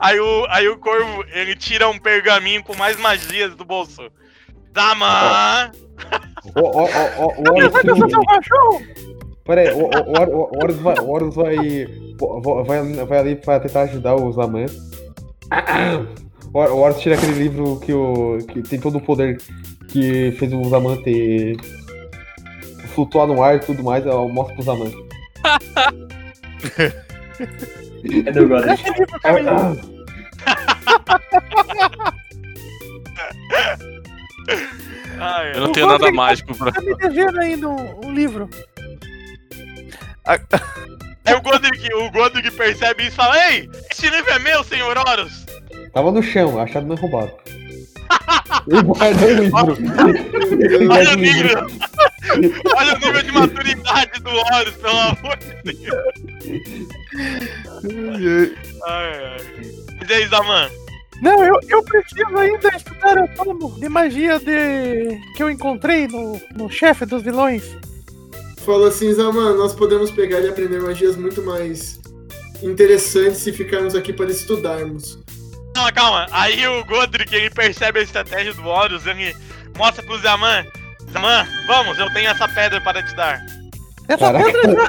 Aí 0.00 0.18
o, 0.18 0.46
aí 0.48 0.68
o 0.68 0.78
corvo, 0.78 1.24
ele 1.32 1.54
tira 1.54 1.88
um 1.88 1.98
pergaminho 1.98 2.62
com 2.62 2.76
mais 2.76 2.96
magias 2.98 3.54
do 3.54 3.64
bolso. 3.64 4.10
Zaman! 4.74 5.72
O, 6.54 6.84
o, 6.84 8.10
seu 8.10 8.24
cachorro! 8.24 8.82
Pera 9.44 9.60
aí, 9.62 9.70
o, 9.70 9.84
o, 9.84 9.88
o, 9.88 10.50
o 10.54 10.58
Horus 10.62 10.76
vai, 10.78 10.98
o 10.98 11.10
Horus 11.10 11.34
vai, 11.34 11.56
vai, 12.66 13.04
vai 13.06 13.18
ali 13.18 13.36
pra 13.36 13.60
tentar 13.60 13.82
ajudar 13.82 14.16
o 14.16 14.32
Zaman. 14.32 14.66
O 16.52 16.58
o 16.58 16.78
Horus 16.78 17.00
tira 17.00 17.14
aquele 17.14 17.32
livro 17.32 17.80
que, 17.80 17.92
o, 17.92 18.38
que 18.48 18.62
tem 18.62 18.80
todo 18.80 18.98
o 18.98 19.00
poder 19.00 19.38
que 19.88 20.32
fez 20.32 20.52
o 20.52 20.68
Zaman 20.68 20.96
ter 21.02 21.56
flutuar 22.94 23.26
no 23.26 23.42
ar 23.42 23.56
e 23.56 23.60
tudo 23.60 23.82
mais, 23.82 24.04
eu 24.06 24.28
mostro 24.28 24.54
pro 24.54 24.64
Zaman. 24.64 24.90
Cadê 28.24 28.40
o 28.40 28.48
Godric? 28.48 28.74
Esse 28.74 28.98
livro, 28.98 29.20
Camila. 29.20 29.76
Ai, 35.18 35.52
Eu 35.54 35.60
não 35.60 35.72
tenho 35.72 35.86
nada 35.86 35.98
Rodrigo 35.98 36.16
mágico 36.16 36.56
pra. 36.56 36.72
Tá 36.72 36.80
me 36.80 36.94
devendo 36.96 37.40
ainda 37.40 37.68
um, 37.68 38.06
um 38.06 38.12
livro. 38.12 38.48
Aí 40.26 41.34
o 41.34 41.40
Godric, 41.40 41.94
o 41.94 42.10
Godric 42.10 42.50
percebe 42.52 43.04
isso 43.04 43.12
e 43.12 43.16
fala: 43.16 43.50
Ei, 43.50 43.68
esse 43.90 44.08
livro 44.08 44.30
é 44.30 44.38
meu, 44.38 44.62
senhor 44.64 44.96
Horus! 44.96 45.46
Tava 45.92 46.12
no 46.12 46.22
chão, 46.22 46.60
achado 46.60 46.86
não 46.86 46.94
é 46.94 46.98
roubado. 46.98 47.32
Ele 48.68 48.82
guardou 48.82 49.28
o 49.28 49.32
livro. 49.32 49.76
Ele 50.64 50.88
Olha 50.88 51.12
o 51.12 51.16
nível! 51.16 51.66
Olha 52.76 52.94
o 52.94 52.98
nível 52.98 53.22
de 53.22 53.32
maturidade 53.32 54.20
do 54.20 54.30
Horus, 54.30 54.74
pelo 54.74 54.98
amor 54.98 55.36
de 55.36 55.72
Deus! 55.72 56.04
Ai, 58.86 59.12
ai. 59.24 59.76
Mas 60.00 60.10
aí, 60.10 60.26
Zaman? 60.28 60.70
Não, 61.22 61.42
eu, 61.42 61.58
eu 61.68 61.82
preciso 61.82 62.36
ainda 62.36 62.68
estudar 62.76 63.18
o 63.18 63.28
tomo 63.28 63.80
de 63.80 63.88
magia 63.88 64.38
de 64.38 65.18
que 65.34 65.42
eu 65.42 65.50
encontrei 65.50 66.06
no, 66.08 66.38
no 66.54 66.68
chefe 66.68 67.06
dos 67.06 67.22
vilões. 67.22 67.62
Falou 68.58 68.88
assim, 68.88 69.12
Zaman, 69.14 69.56
nós 69.56 69.74
podemos 69.74 70.10
pegar 70.10 70.40
e 70.40 70.48
aprender 70.48 70.80
magias 70.80 71.16
muito 71.16 71.40
mais 71.42 72.00
interessantes 72.62 73.38
se 73.38 73.52
ficarmos 73.52 73.94
aqui 73.94 74.12
para 74.12 74.30
estudarmos. 74.30 75.18
Calma, 75.76 75.92
calma. 75.92 76.26
Aí 76.32 76.66
o 76.66 76.82
Godric, 76.86 77.34
ele 77.34 77.50
percebe 77.50 77.98
a 77.98 78.02
estratégia 78.02 78.54
do 78.54 78.66
Horus, 78.66 79.06
ele 79.06 79.36
mostra 79.76 80.02
pro 80.02 80.18
Zaman. 80.18 80.64
Zaman, 81.12 81.46
vamos, 81.66 81.98
eu 81.98 82.10
tenho 82.14 82.30
essa 82.30 82.48
pedra 82.48 82.80
para 82.80 83.02
te 83.02 83.14
dar. 83.14 83.44
Essa 84.08 84.32
Caraca. 84.32 84.52
pedra 84.52 84.72
já. 84.72 84.88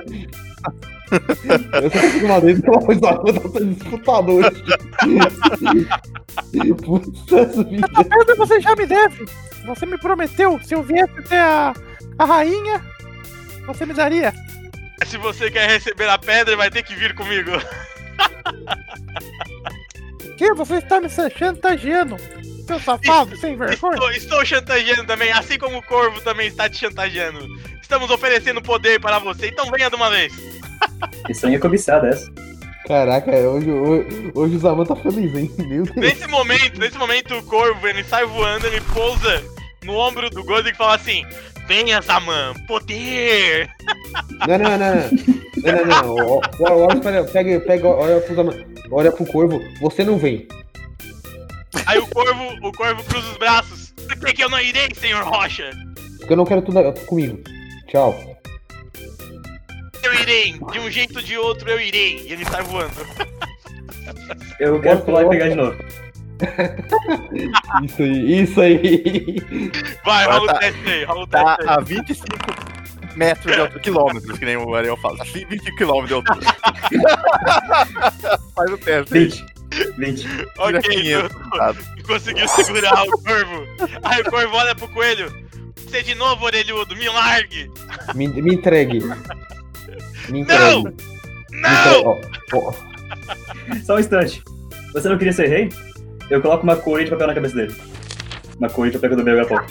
Eu 1.82 1.92
só 1.92 2.00
fiz 2.00 2.24
uma 2.24 2.40
vez 2.40 2.62
pela 2.62 2.80
coisa 2.80 3.02
da 3.02 3.18
tá 3.18 3.60
disputado 3.60 4.32
hoje. 4.32 4.64
Puta 6.86 7.46
vida. 7.46 7.86
Essa 7.92 8.06
pedra 8.06 8.36
você 8.38 8.62
já 8.62 8.74
me 8.74 8.86
deve. 8.86 9.26
Você 9.66 9.86
me 9.86 9.98
prometeu, 9.98 10.58
se 10.64 10.74
eu 10.74 10.84
viesse 10.84 11.20
até 11.20 11.40
a, 11.40 11.74
a 12.18 12.26
rainha, 12.26 12.82
você 13.66 13.86
me 13.86 13.94
daria. 13.94 14.34
Se 15.06 15.18
você 15.18 15.52
quer 15.52 15.70
receber 15.70 16.08
a 16.08 16.18
pedra, 16.18 16.56
vai 16.56 16.72
ter 16.72 16.84
que 16.84 16.96
vir 16.96 17.14
comigo. 17.14 17.52
Que? 20.38 20.54
Você 20.54 20.76
está 20.76 21.02
me 21.02 21.10
chantageando, 21.10 22.16
seu 22.66 22.80
safado, 22.80 23.36
sem 23.38 23.56
vergonha. 23.58 23.94
Estou, 23.96 24.12
estou 24.12 24.46
chantageando 24.46 25.06
também, 25.06 25.32
assim 25.32 25.58
como 25.58 25.78
o 25.80 25.84
Corvo 25.84 26.22
também 26.22 26.48
está 26.48 26.70
te 26.70 26.78
chantageando. 26.78 27.40
Estamos 27.82 28.10
oferecendo 28.12 28.62
poder 28.62 29.00
para 29.00 29.18
você, 29.20 29.48
então 29.48 29.70
venha 29.72 29.90
de 29.90 29.96
uma 29.96 30.10
vez. 30.10 30.34
Estranha 31.30 31.60
cobiçada 31.60 32.08
essa. 32.10 32.30
Caraca, 32.88 33.32
hoje, 33.32 33.70
hoje, 33.70 34.32
hoje 34.34 34.56
o 34.56 34.60
Zaman 34.60 34.86
tá 34.86 34.96
feliz, 34.96 35.34
hein? 35.36 35.52
Meu 35.58 35.84
Deus. 35.84 35.96
Nesse 35.96 36.28
momento, 36.28 36.80
nesse 36.80 36.98
momento, 36.98 37.34
o 37.36 37.44
Corvo, 37.44 37.86
ele 37.88 38.04
sai 38.04 38.26
voando, 38.26 38.66
ele 38.68 38.80
pousa 38.94 39.44
no 39.84 39.94
ombro 39.94 40.30
do 40.30 40.44
Godric 40.44 40.74
e 40.74 40.78
fala 40.78 40.96
assim: 40.96 41.26
Venha, 41.68 42.02
Zaman, 42.02 42.54
poder! 42.66 43.70
Não, 44.48 44.58
não, 44.58 44.58
não, 44.58 44.80
não. 44.80 45.10
Não, 45.58 45.86
não, 45.86 46.04
não. 46.04 46.16
O- 46.16 46.40
o- 46.40 46.70
o 46.72 46.78
Horus 46.84 47.00
pega, 47.02 47.24
pega, 47.26 47.60
pega, 47.62 47.88
olha 47.88 48.22
pro 48.22 48.36
Zaman. 48.36 48.54
Olha 48.92 49.12
pro 49.12 49.26
corvo, 49.26 49.60
você 49.82 50.04
não 50.04 50.18
vem. 50.18 50.48
Aí 51.86 52.00
o 52.00 52.08
Corvo, 52.08 52.68
o 52.68 52.72
Corvo 52.72 53.04
cruza 53.04 53.30
os 53.32 53.38
braços. 53.38 53.94
Por 54.08 54.18
que, 54.20 54.34
que 54.34 54.44
eu 54.44 54.50
não 54.50 54.60
irei, 54.60 54.88
senhor 54.96 55.24
Rocha? 55.24 55.70
Porque 56.18 56.34
eu 56.34 56.38
não 56.38 56.46
quero 56.46 56.62
tudo 56.62 56.82
comigo. 57.06 57.40
Tchau. 57.88 58.18
Eu 60.04 60.14
irei, 60.14 60.54
de 60.54 60.80
um 60.80 60.90
jeito 60.90 61.18
ou 61.18 61.22
de 61.24 61.38
outro 61.38 61.70
eu 61.70 61.80
irei. 61.80 62.26
E 62.28 62.34
ele 62.34 62.46
sai 62.46 62.64
voando. 62.64 62.94
Eu 64.60 64.82
quero 64.82 65.02
pular 65.02 65.26
e 65.26 65.30
pegar 65.30 65.50
de 65.50 65.56
novo. 65.56 65.78
Isso 67.84 68.04
aí, 68.04 68.42
isso 68.44 68.62
aí. 68.62 69.36
Vai, 70.06 70.26
rola 70.26 70.44
o 70.44 70.46
tá- 70.48 70.60
teste 70.60 70.90
aí, 70.90 71.04
rola 71.04 71.24
o 71.24 71.28
Tá 71.28 71.56
teste 71.58 71.70
aí. 71.72 71.76
a 71.76 71.80
25 71.80 72.28
metros 73.18 73.54
de 73.54 73.60
altura, 73.60 73.80
quilômetros, 73.80 74.40
que 74.40 74.46
nem 74.46 74.56
o 74.58 74.74
Ariel 74.76 74.98
fala. 74.98 75.18
Assim, 75.22 75.46
25 75.46 75.78
quilômetros 75.78 76.08
de 76.08 76.14
altura. 76.14 76.40
Faz 78.56 78.72
o 78.72 78.78
teste. 78.78 79.14
20. 79.14 79.46
20. 79.98 80.28
Ok, 80.60 80.68
Tira 80.68 80.82
tu, 80.82 80.90
500, 80.90 81.32
tá? 81.58 81.74
tu 81.74 82.04
conseguiu 82.08 82.48
segurar 82.48 83.04
o 83.04 83.12
corvo. 83.22 83.68
Aí 84.04 84.22
o 84.22 84.32
corvo 84.32 84.56
olha 84.56 84.76
pro 84.76 84.88
coelho. 84.90 85.32
Você 85.76 86.04
de 86.04 86.16
novo, 86.16 86.46
orelhudo, 86.46 86.96
me 86.96 87.10
largue! 87.10 87.70
Me, 88.14 88.28
me 88.28 88.54
entregue. 88.54 89.00
Me 90.30 90.40
entregue. 90.40 90.60
Não! 90.60 90.84
Me 90.84 90.90
entregue. 90.90 91.18
Não! 91.52 92.04
Ó, 92.06 92.20
ó. 92.54 92.74
Só 93.84 93.96
um 93.96 94.00
instante. 94.00 94.44
Você 94.94 95.10
não 95.10 95.18
queria 95.18 95.34
ser 95.34 95.48
rei? 95.48 95.70
Eu 96.30 96.42
coloco 96.42 96.64
uma 96.64 96.76
coroa 96.76 97.04
de 97.04 97.10
papel 97.10 97.28
na 97.28 97.36
cabeça 97.36 97.56
dele. 97.56 97.76
Uma 98.58 98.70
coroa 98.70 98.92
de 98.92 98.98
papel 98.98 99.16
que 99.16 99.22
eu 99.22 99.24
agora 99.40 99.44
há 99.44 99.46
pouco. 99.46 99.66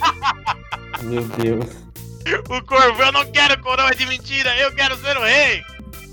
Meu 1.03 1.23
Deus. 1.23 1.86
O 2.51 2.63
corvo, 2.65 3.03
eu 3.03 3.13
não 3.13 3.25
quero 3.31 3.61
coroa 3.63 3.91
de 3.95 4.07
mentira, 4.07 4.57
eu 4.59 4.75
quero 4.75 4.97
ser 4.97 5.17
o 5.17 5.23
rei! 5.23 5.63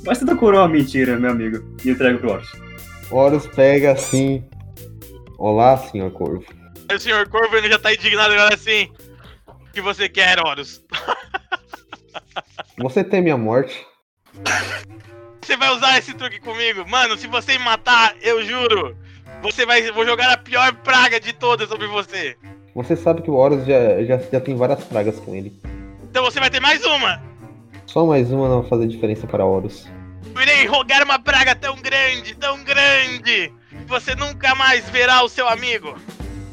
Mas 0.05 0.19
tudo 0.19 0.35
coroa 0.35 0.61
é 0.61 0.63
uma 0.63 0.69
mentira, 0.69 1.17
meu 1.17 1.31
amigo. 1.31 1.63
E 1.83 1.89
entrego 1.89 2.19
pro 2.19 2.31
Horus. 2.33 2.51
Horus 3.09 3.47
pega 3.47 3.93
assim. 3.93 4.43
Olá, 5.37 5.77
senhor 5.77 6.11
corvo. 6.11 6.43
O 6.93 6.99
senhor 6.99 7.27
corvo 7.29 7.55
ele 7.55 7.69
já 7.69 7.79
tá 7.79 7.93
indignado 7.93 8.33
agora 8.33 8.53
assim. 8.53 8.89
O 9.47 9.71
que 9.73 9.81
você 9.81 10.09
quer, 10.09 10.39
Horus? 10.39 10.83
Você 12.77 13.03
teme 13.03 13.29
a 13.29 13.37
morte? 13.37 13.85
Você 15.39 15.55
vai 15.55 15.69
usar 15.75 15.99
esse 15.99 16.11
truque 16.15 16.39
comigo? 16.39 16.87
Mano, 16.89 17.15
se 17.15 17.27
você 17.27 17.57
me 17.59 17.63
matar, 17.63 18.15
eu 18.19 18.43
juro, 18.43 18.97
você 19.43 19.63
vai. 19.63 19.91
Vou 19.91 20.03
jogar 20.03 20.31
a 20.31 20.37
pior 20.37 20.73
praga 20.77 21.19
de 21.19 21.33
todas 21.33 21.69
sobre 21.69 21.85
você. 21.85 22.35
Você 22.73 22.95
sabe 22.95 23.21
que 23.21 23.29
o 23.29 23.35
Horus 23.35 23.63
já, 23.67 24.03
já, 24.03 24.17
já 24.17 24.41
tem 24.41 24.55
várias 24.55 24.83
pragas 24.85 25.19
com 25.19 25.35
ele. 25.35 25.53
Então 26.13 26.23
você 26.23 26.39
vai 26.39 26.51
ter 26.51 26.59
mais 26.59 26.85
uma! 26.85 27.19
Só 27.87 28.05
mais 28.05 28.31
uma 28.31 28.47
não 28.47 28.61
vai 28.61 28.69
fazer 28.69 28.85
diferença 28.85 29.25
para 29.25 29.43
Horus. 29.43 29.89
Eu 30.35 30.41
irei 30.43 30.67
rogar 30.67 31.01
uma 31.01 31.17
praga 31.17 31.55
tão 31.55 31.75
grande, 31.77 32.35
tão 32.35 32.63
grande, 32.63 33.51
que 33.67 33.85
você 33.87 34.13
nunca 34.13 34.53
mais 34.53 34.87
verá 34.91 35.23
o 35.23 35.27
seu 35.27 35.49
amigo. 35.49 35.97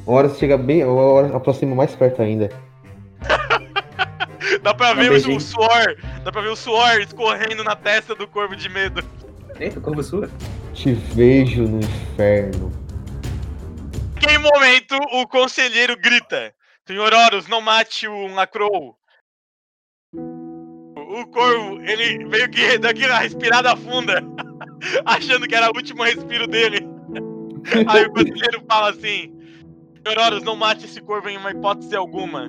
Horus 0.07 0.39
chega 0.39 0.57
bem. 0.57 0.83
O 0.83 0.97
Horus 0.97 1.35
aproxima 1.35 1.75
mais 1.75 1.95
perto 1.95 2.23
ainda. 2.23 2.49
Dá 4.63 4.73
pra 4.73 4.95
ver 4.95 5.13
o, 5.13 5.37
o 5.37 5.41
suor, 5.41 5.95
dá 6.25 6.33
pra 6.33 6.41
ver 6.41 6.49
o 6.49 6.57
suor 6.57 6.99
escorrendo 7.03 7.63
na 7.63 7.77
testa 7.77 8.15
do 8.15 8.27
corvo 8.27 8.57
de 8.57 8.69
medo. 8.71 9.05
Eita, 9.59 9.79
corvo 9.79 10.03
sua. 10.03 10.31
Te 10.73 10.95
vejo 10.95 11.65
no 11.65 11.81
inferno. 11.81 12.73
Naquele 14.15 14.39
momento, 14.39 14.97
o 15.13 15.29
conselheiro 15.29 15.99
grita: 15.99 16.55
Senhor 16.87 17.13
Horus, 17.13 17.47
não 17.47 17.61
mate 17.61 18.09
o 18.09 18.27
Lacrow. 18.29 18.99
O 21.11 21.27
corvo, 21.27 21.81
ele 21.83 22.25
meio 22.25 22.49
que 22.49 22.63
aquela 22.87 23.19
respirada 23.19 23.75
funda, 23.75 24.23
achando 25.05 25.49
que 25.49 25.55
era 25.57 25.67
o 25.67 25.77
último 25.77 26.05
respiro 26.05 26.47
dele. 26.47 26.89
Aí 27.89 28.05
o 28.05 28.11
conselheiro 28.11 28.63
fala 28.69 28.91
assim: 28.91 29.33
Horus, 30.07 30.45
não 30.45 30.55
mate 30.55 30.85
esse 30.85 31.01
corvo 31.01 31.29
em 31.29 31.37
uma 31.37 31.51
hipótese 31.51 31.97
alguma. 31.97 32.49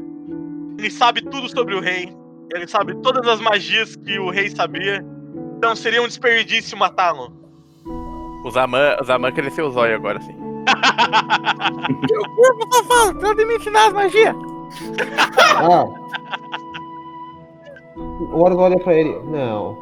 Ele 0.78 0.92
sabe 0.92 1.24
tudo 1.24 1.50
sobre 1.50 1.74
o 1.74 1.82
rei, 1.82 2.16
ele 2.54 2.68
sabe 2.68 2.94
todas 3.02 3.28
as 3.28 3.42
magias 3.42 3.96
que 3.96 4.20
o 4.20 4.30
rei 4.30 4.50
sabia, 4.50 5.04
então 5.58 5.76
seria 5.76 6.02
um 6.02 6.08
desperdício 6.08 6.78
matá-lo. 6.78 7.34
O 8.46 8.52
Zaman, 8.52 8.98
o 9.02 9.04
Zaman 9.04 9.32
cresceu 9.32 9.68
o 9.68 9.72
zóio 9.72 9.96
agora, 9.96 10.20
assim. 10.20 10.36
Corvo 12.36 12.74
safado, 12.74 13.20
pode 13.20 13.46
me 13.46 13.56
ensinar 13.56 13.88
as 13.88 13.94
magias. 13.94 14.36
Ah! 15.58 16.61
O 17.96 18.40
Horus 18.42 18.58
olha 18.58 18.80
pra 18.80 18.94
ele. 18.94 19.18
Não. 19.26 19.76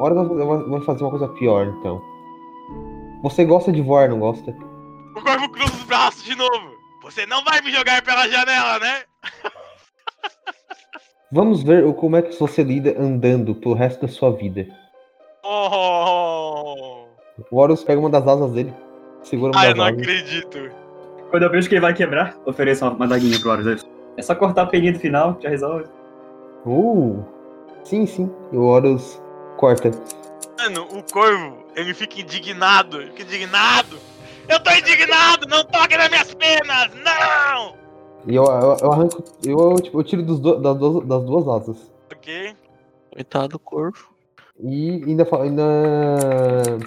Eu 0.00 0.06
eu 0.06 0.46
vou- 0.46 0.68
vou 0.68 0.80
fazer 0.82 1.02
uma 1.04 1.10
coisa 1.10 1.28
pior, 1.28 1.66
então. 1.66 2.00
Você 3.22 3.44
gosta 3.44 3.72
de 3.72 3.82
voar, 3.82 4.08
não 4.08 4.20
gosta? 4.20 4.56
O 5.16 5.20
corvo 5.22 5.48
cruza 5.50 5.72
os 5.74 5.82
braços 5.84 6.22
de 6.22 6.36
novo. 6.36 6.70
Você 7.02 7.26
não 7.26 7.42
vai 7.44 7.60
me 7.62 7.70
jogar 7.72 8.00
pela 8.02 8.28
janela, 8.28 8.78
né? 8.78 9.02
Vamos 11.32 11.62
ver 11.62 11.84
o- 11.84 11.92
como 11.92 12.16
é 12.16 12.22
que 12.22 12.38
você 12.38 12.62
lida 12.62 12.94
andando 12.98 13.54
pro 13.54 13.74
resto 13.74 14.02
da 14.02 14.08
sua 14.08 14.30
vida. 14.32 14.66
Oh! 15.44 17.04
O 17.50 17.56
Horus 17.58 17.84
pega 17.84 18.00
uma 18.00 18.10
das 18.10 18.26
asas 18.26 18.52
dele, 18.52 18.72
segura 19.22 19.52
uma 19.52 19.60
Ai, 19.60 19.66
eu 19.66 19.74
das 19.74 19.78
não 19.78 19.84
asas. 19.84 19.98
acredito. 20.00 20.70
Quando 21.30 21.42
eu 21.42 21.50
vejo 21.50 21.68
que 21.68 21.74
ele 21.74 21.82
vai 21.82 21.92
quebrar, 21.94 22.34
ofereço 22.46 22.84
uma, 22.84 22.94
uma 22.94 23.06
daguinha 23.08 23.38
pro 23.40 23.50
Horus. 23.50 23.86
É 24.16 24.22
só 24.22 24.34
cortar 24.34 24.62
a 24.62 24.66
peninha 24.66 24.92
do 24.92 24.98
final, 24.98 25.36
já 25.40 25.48
resolve. 25.48 25.84
Uh! 26.66 27.22
Sim, 27.84 28.06
sim. 28.06 28.30
E 28.52 28.56
o 28.56 28.62
Horus 28.64 29.20
corta. 29.56 29.90
Mano, 30.58 30.82
o 30.92 31.02
corvo, 31.12 31.64
ele 31.74 31.94
fica 31.94 32.20
indignado. 32.20 33.00
Ele 33.00 33.10
fica 33.12 33.22
indignado. 33.22 33.96
Eu 34.48 34.58
tô 34.60 34.70
indignado! 34.70 35.46
Não 35.46 35.62
toque 35.64 35.96
nas 35.96 36.08
minhas 36.08 36.34
penas! 36.34 36.90
Não! 37.04 37.76
E 38.26 38.34
eu, 38.34 38.44
eu, 38.44 38.76
eu 38.80 38.92
arranco. 38.92 39.22
Eu, 39.44 39.76
tipo, 39.76 40.00
eu 40.00 40.04
tiro 40.04 40.22
dos 40.22 40.40
do- 40.40 40.58
das, 40.60 40.76
duas, 40.76 41.06
das 41.06 41.24
duas 41.24 41.48
asas. 41.48 41.92
Ok. 42.12 42.56
Coitado 43.12 43.48
do 43.48 43.58
corvo. 43.58 44.08
E 44.60 45.02
ainda. 45.06 45.26
ainda... 45.40 46.78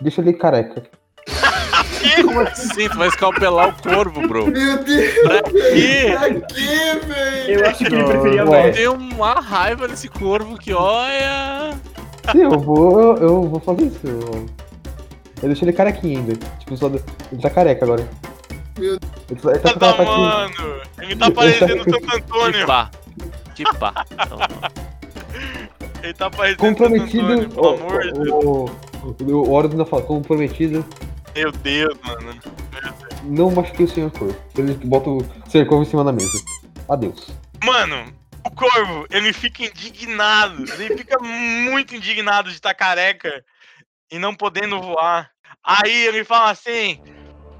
Deixa 0.00 0.20
ele 0.20 0.32
careca. 0.32 0.88
Como 2.22 2.40
assim? 2.40 2.88
Tu 2.88 2.96
vai 2.98 3.08
escalpelar 3.08 3.68
o 3.68 3.82
corvo, 3.82 4.26
bro. 4.26 4.46
Meu 4.46 4.82
Deus! 4.84 5.14
Pra 5.22 5.42
quê? 5.42 6.14
Pra 6.18 6.30
quê, 6.30 7.00
velho? 7.06 7.60
Eu 7.60 7.66
acho 7.66 7.78
que 7.78 7.94
ele 7.94 8.04
preferia 8.04 8.44
ué. 8.44 8.62
mais. 8.62 8.76
Tem 8.76 8.88
uma 8.88 9.40
raiva 9.40 9.88
desse 9.88 10.08
corvo 10.08 10.56
que 10.58 10.72
olha. 10.72 11.74
Sim, 12.32 12.42
eu 12.42 12.58
vou. 12.58 13.16
Eu 13.16 13.42
vou 13.42 13.60
fazer 13.60 13.84
isso. 13.84 14.00
Eu, 14.04 14.46
eu 15.42 15.48
deixo 15.48 15.64
ele 15.64 15.72
carequinha 15.72 16.18
ainda. 16.18 16.34
Tipo, 16.58 16.76
só. 16.76 16.86
Ele 16.86 17.42
tá 17.42 17.50
careca 17.50 17.84
agora. 17.84 18.08
Meu 18.78 18.98
Ele 19.30 19.40
tá, 19.40 19.50
ele 19.50 19.58
tá 19.60 19.72
Tá, 19.72 20.04
mano! 20.04 20.80
Ele 21.00 21.16
tá 21.16 21.30
parecendo 21.30 21.84
Santo 21.84 22.16
Antônio. 22.16 22.60
Tipá. 22.60 22.90
Tipá. 23.54 24.04
Então, 24.12 24.38
Ele 26.02 26.14
tá 26.14 26.30
parecendo 26.30 26.58
Comprometido. 26.58 27.28
Santo 27.28 27.42
Antônio, 27.42 27.50
pelo 27.50 27.68
amor 27.68 28.02
de 28.02 28.12
Deus. 28.12 28.28
O, 28.28 28.70
o, 29.24 29.46
o 29.46 29.50
Horus 29.50 29.70
ainda 29.72 29.84
fala, 29.84 30.02
comprometido. 30.02 30.84
Meu 31.36 31.52
Deus, 31.52 31.98
mano. 32.02 32.40
Não 33.24 33.50
machuquei 33.50 33.84
o 33.84 33.88
senhor 33.88 34.10
corvo. 34.10 34.40
Ele 34.56 34.72
bota 34.72 35.10
o 35.10 35.50
senhor 35.50 35.66
corvo 35.66 35.82
em 35.82 35.86
cima 35.86 36.02
da 36.02 36.10
mesa. 36.10 36.42
Adeus. 36.88 37.30
Mano, 37.62 38.10
o 38.42 38.50
corvo, 38.50 39.06
ele 39.10 39.34
fica 39.34 39.64
indignado. 39.64 40.64
Ele 40.72 40.96
fica 40.96 41.18
muito 41.20 41.94
indignado 41.94 42.48
de 42.48 42.54
estar 42.54 42.72
careca 42.72 43.44
e 44.10 44.18
não 44.18 44.34
podendo 44.34 44.80
voar. 44.80 45.30
Aí 45.62 46.06
ele 46.06 46.24
fala 46.24 46.52
assim: 46.52 47.02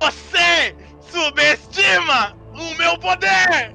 Você 0.01 0.75
subestima 1.13 2.35
o 2.55 2.75
meu 2.77 2.99
poder! 2.99 3.75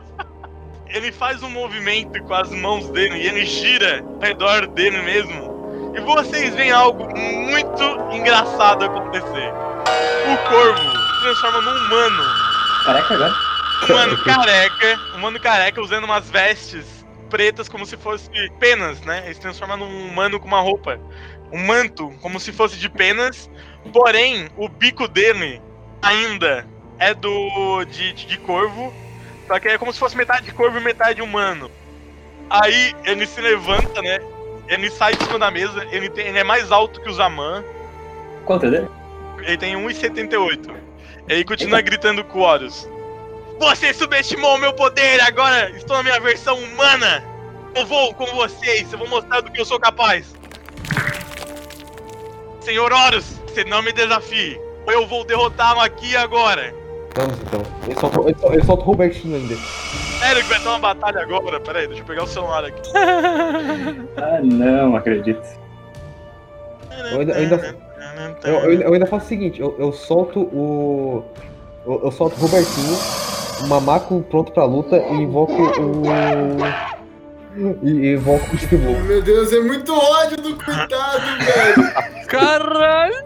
ele 0.88 1.12
faz 1.12 1.42
um 1.42 1.50
movimento 1.50 2.22
com 2.22 2.32
as 2.32 2.48
mãos 2.48 2.88
dele 2.88 3.18
e 3.18 3.26
ele 3.26 3.44
gira 3.44 4.02
ao 4.02 4.18
redor 4.18 4.66
dele 4.68 5.02
mesmo. 5.02 5.49
E 5.94 6.00
vocês 6.00 6.54
veem 6.54 6.70
algo 6.70 7.04
muito 7.16 7.82
engraçado 8.12 8.84
acontecer. 8.84 9.52
O 10.32 10.48
corvo 10.48 10.80
se 10.80 11.20
transforma 11.22 11.60
num 11.60 11.86
humano 11.86 12.22
Careca 12.84 13.14
agora. 13.14 13.34
um 13.88 13.94
mano 13.94 14.24
careca, 14.24 15.00
um 15.14 15.18
mano 15.18 15.40
careca 15.40 15.80
usando 15.80 16.04
umas 16.04 16.30
vestes 16.30 17.04
pretas 17.28 17.68
como 17.68 17.86
se 17.86 17.96
fosse 17.96 18.28
penas, 18.58 19.00
né? 19.02 19.22
Ele 19.24 19.34
se 19.34 19.40
transforma 19.40 19.76
num 19.76 20.08
humano 20.08 20.40
com 20.40 20.46
uma 20.46 20.60
roupa. 20.60 20.98
Um 21.52 21.66
manto, 21.66 22.10
como 22.20 22.38
se 22.40 22.52
fosse 22.52 22.76
de 22.76 22.88
penas. 22.88 23.50
Porém, 23.92 24.48
o 24.56 24.68
bico 24.68 25.06
dele 25.08 25.60
ainda 26.02 26.66
é 26.98 27.14
do. 27.14 27.84
de, 27.84 28.12
de 28.12 28.38
corvo. 28.38 28.92
Só 29.46 29.58
que 29.58 29.68
é 29.68 29.78
como 29.78 29.92
se 29.92 29.98
fosse 29.98 30.16
metade 30.16 30.46
de 30.46 30.52
corvo 30.52 30.78
e 30.78 30.80
metade 30.80 31.22
humano. 31.22 31.70
Aí 32.48 32.94
ele 33.04 33.26
se 33.26 33.40
levanta, 33.40 34.00
né? 34.02 34.20
Ele 34.70 34.88
sai 34.90 35.14
de 35.16 35.24
cima 35.24 35.38
da 35.38 35.50
mesa, 35.50 35.84
ele, 35.90 36.08
tem- 36.08 36.28
ele 36.28 36.38
é 36.38 36.44
mais 36.44 36.70
alto 36.72 37.00
que 37.00 37.10
o 37.10 37.12
Zaman. 37.12 37.62
Quanto 38.46 38.66
é 38.66 38.70
dele? 38.70 38.88
Ele 39.40 39.56
tem 39.58 39.74
1,78. 39.76 40.72
Ele 41.28 41.44
continua 41.44 41.80
gritando 41.80 42.24
com 42.24 42.38
o 42.38 42.42
Horus. 42.42 42.88
Você 43.58 43.92
subestimou 43.92 44.54
o 44.54 44.58
meu 44.58 44.72
poder, 44.72 45.20
agora 45.20 45.70
estou 45.76 45.96
na 45.96 46.02
minha 46.04 46.20
versão 46.20 46.56
humana. 46.56 47.22
Eu 47.74 47.84
vou 47.84 48.14
com 48.14 48.26
vocês, 48.26 48.90
eu 48.92 48.98
vou 48.98 49.08
mostrar 49.08 49.40
do 49.42 49.50
que 49.50 49.60
eu 49.60 49.64
sou 49.64 49.78
capaz. 49.78 50.32
Senhor 52.60 52.92
Horus, 52.92 53.40
você 53.46 53.64
não 53.64 53.82
me 53.82 53.92
desafie. 53.92 54.58
Ou 54.86 54.92
eu 54.92 55.06
vou 55.06 55.24
derrotá-lo 55.24 55.80
aqui 55.80 56.10
e 56.12 56.16
agora. 56.16 56.74
Vamos 57.16 57.38
então. 57.42 57.60
Ele 57.86 57.94
solta, 57.98 58.20
ele 58.20 58.34
solta- 58.38 58.54
ele 58.56 58.64
solta 58.64 58.82
o 58.82 58.86
Robertinho 58.86 59.36
ainda. 59.36 59.56
Sério 60.20 60.42
que 60.42 60.48
vai 60.48 60.60
ter 60.60 60.68
uma 60.68 60.78
batalha 60.78 61.20
agora? 61.22 61.60
Pera 61.60 61.80
aí, 61.80 61.86
deixa 61.88 62.02
eu 62.02 62.06
pegar 62.06 62.22
o 62.24 62.26
celular 62.26 62.64
aqui. 62.64 62.80
Ah, 64.16 64.40
não 64.42 64.96
acredito. 64.96 65.42
Eu 67.12 67.20
ainda, 67.20 67.32
eu 67.32 67.38
ainda, 67.40 67.76
eu, 68.44 68.52
eu 68.54 68.70
ainda- 68.70 68.84
eu 68.84 68.92
ainda 68.94 69.06
faço 69.06 69.26
o 69.26 69.28
seguinte, 69.28 69.60
eu, 69.60 69.74
eu 69.78 69.92
solto 69.92 70.40
o. 70.40 71.24
Eu, 71.86 72.00
eu 72.04 72.10
solto 72.12 72.36
o 72.36 72.40
Robertinho, 72.40 72.96
o 73.62 73.66
Mamaco 73.66 74.20
pronto 74.30 74.52
pra 74.52 74.64
luta 74.64 74.96
e 74.98 75.14
invoco 75.14 75.52
o. 75.54 76.02
E, 77.56 77.88
e 77.90 78.12
invoco 78.14 78.54
o 78.54 78.58
Steve 78.58 78.76
Meu 79.02 79.20
Deus, 79.22 79.52
é 79.52 79.60
muito 79.60 79.92
ódio 79.92 80.36
do 80.36 80.54
coitado, 80.64 81.20
velho. 81.44 82.26
Caralho! 82.28 83.24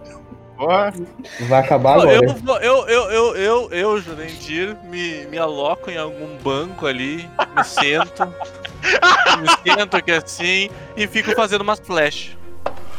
Vai 1.49 1.61
acabar 1.61 1.95
agora. 1.95 2.13
eu, 2.15 2.29
vou- 2.35 2.59
eu, 2.59 2.89
eu, 2.89 3.11
eu, 3.11 3.37
eu, 3.37 3.69
eu, 3.73 4.01
Jurandir, 4.01 4.77
me, 4.85 5.27
me 5.27 5.39
aloco 5.39 5.91
em 5.91 5.97
algum 5.99 6.37
banco 6.39 6.87
ali, 6.87 7.29
me 7.57 7.65
sento, 7.65 8.25
me 9.41 9.49
sento 9.75 9.97
aqui 9.97 10.13
assim 10.13 10.71
e 10.97 11.07
fico 11.07 11.33
fazendo 11.33 11.63
umas 11.63 11.79
flash. 11.81 12.37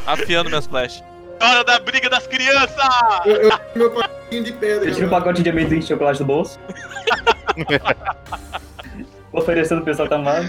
Afiando 0.06 0.48
minhas 0.48 0.66
flash. 0.66 1.02
Hora 1.42 1.62
da 1.64 1.78
briga 1.80 2.08
das 2.08 2.26
crianças! 2.26 2.78
Eu, 3.26 3.34
eu 3.36 3.50
meu 3.74 3.90
patinho 3.90 4.44
de 4.44 4.52
pedra. 4.52 4.88
Eu 4.88 4.94
tiro 4.94 5.06
um 5.06 5.10
pacote 5.10 5.42
de 5.42 5.50
amendoim 5.50 5.80
de 5.80 5.86
chocolate 5.86 6.18
do 6.20 6.24
bolso. 6.24 6.58
Oferecendo 9.32 9.78
pro 9.82 9.86
pessoal 9.86 10.08
tá 10.08 10.16
amado. 10.16 10.48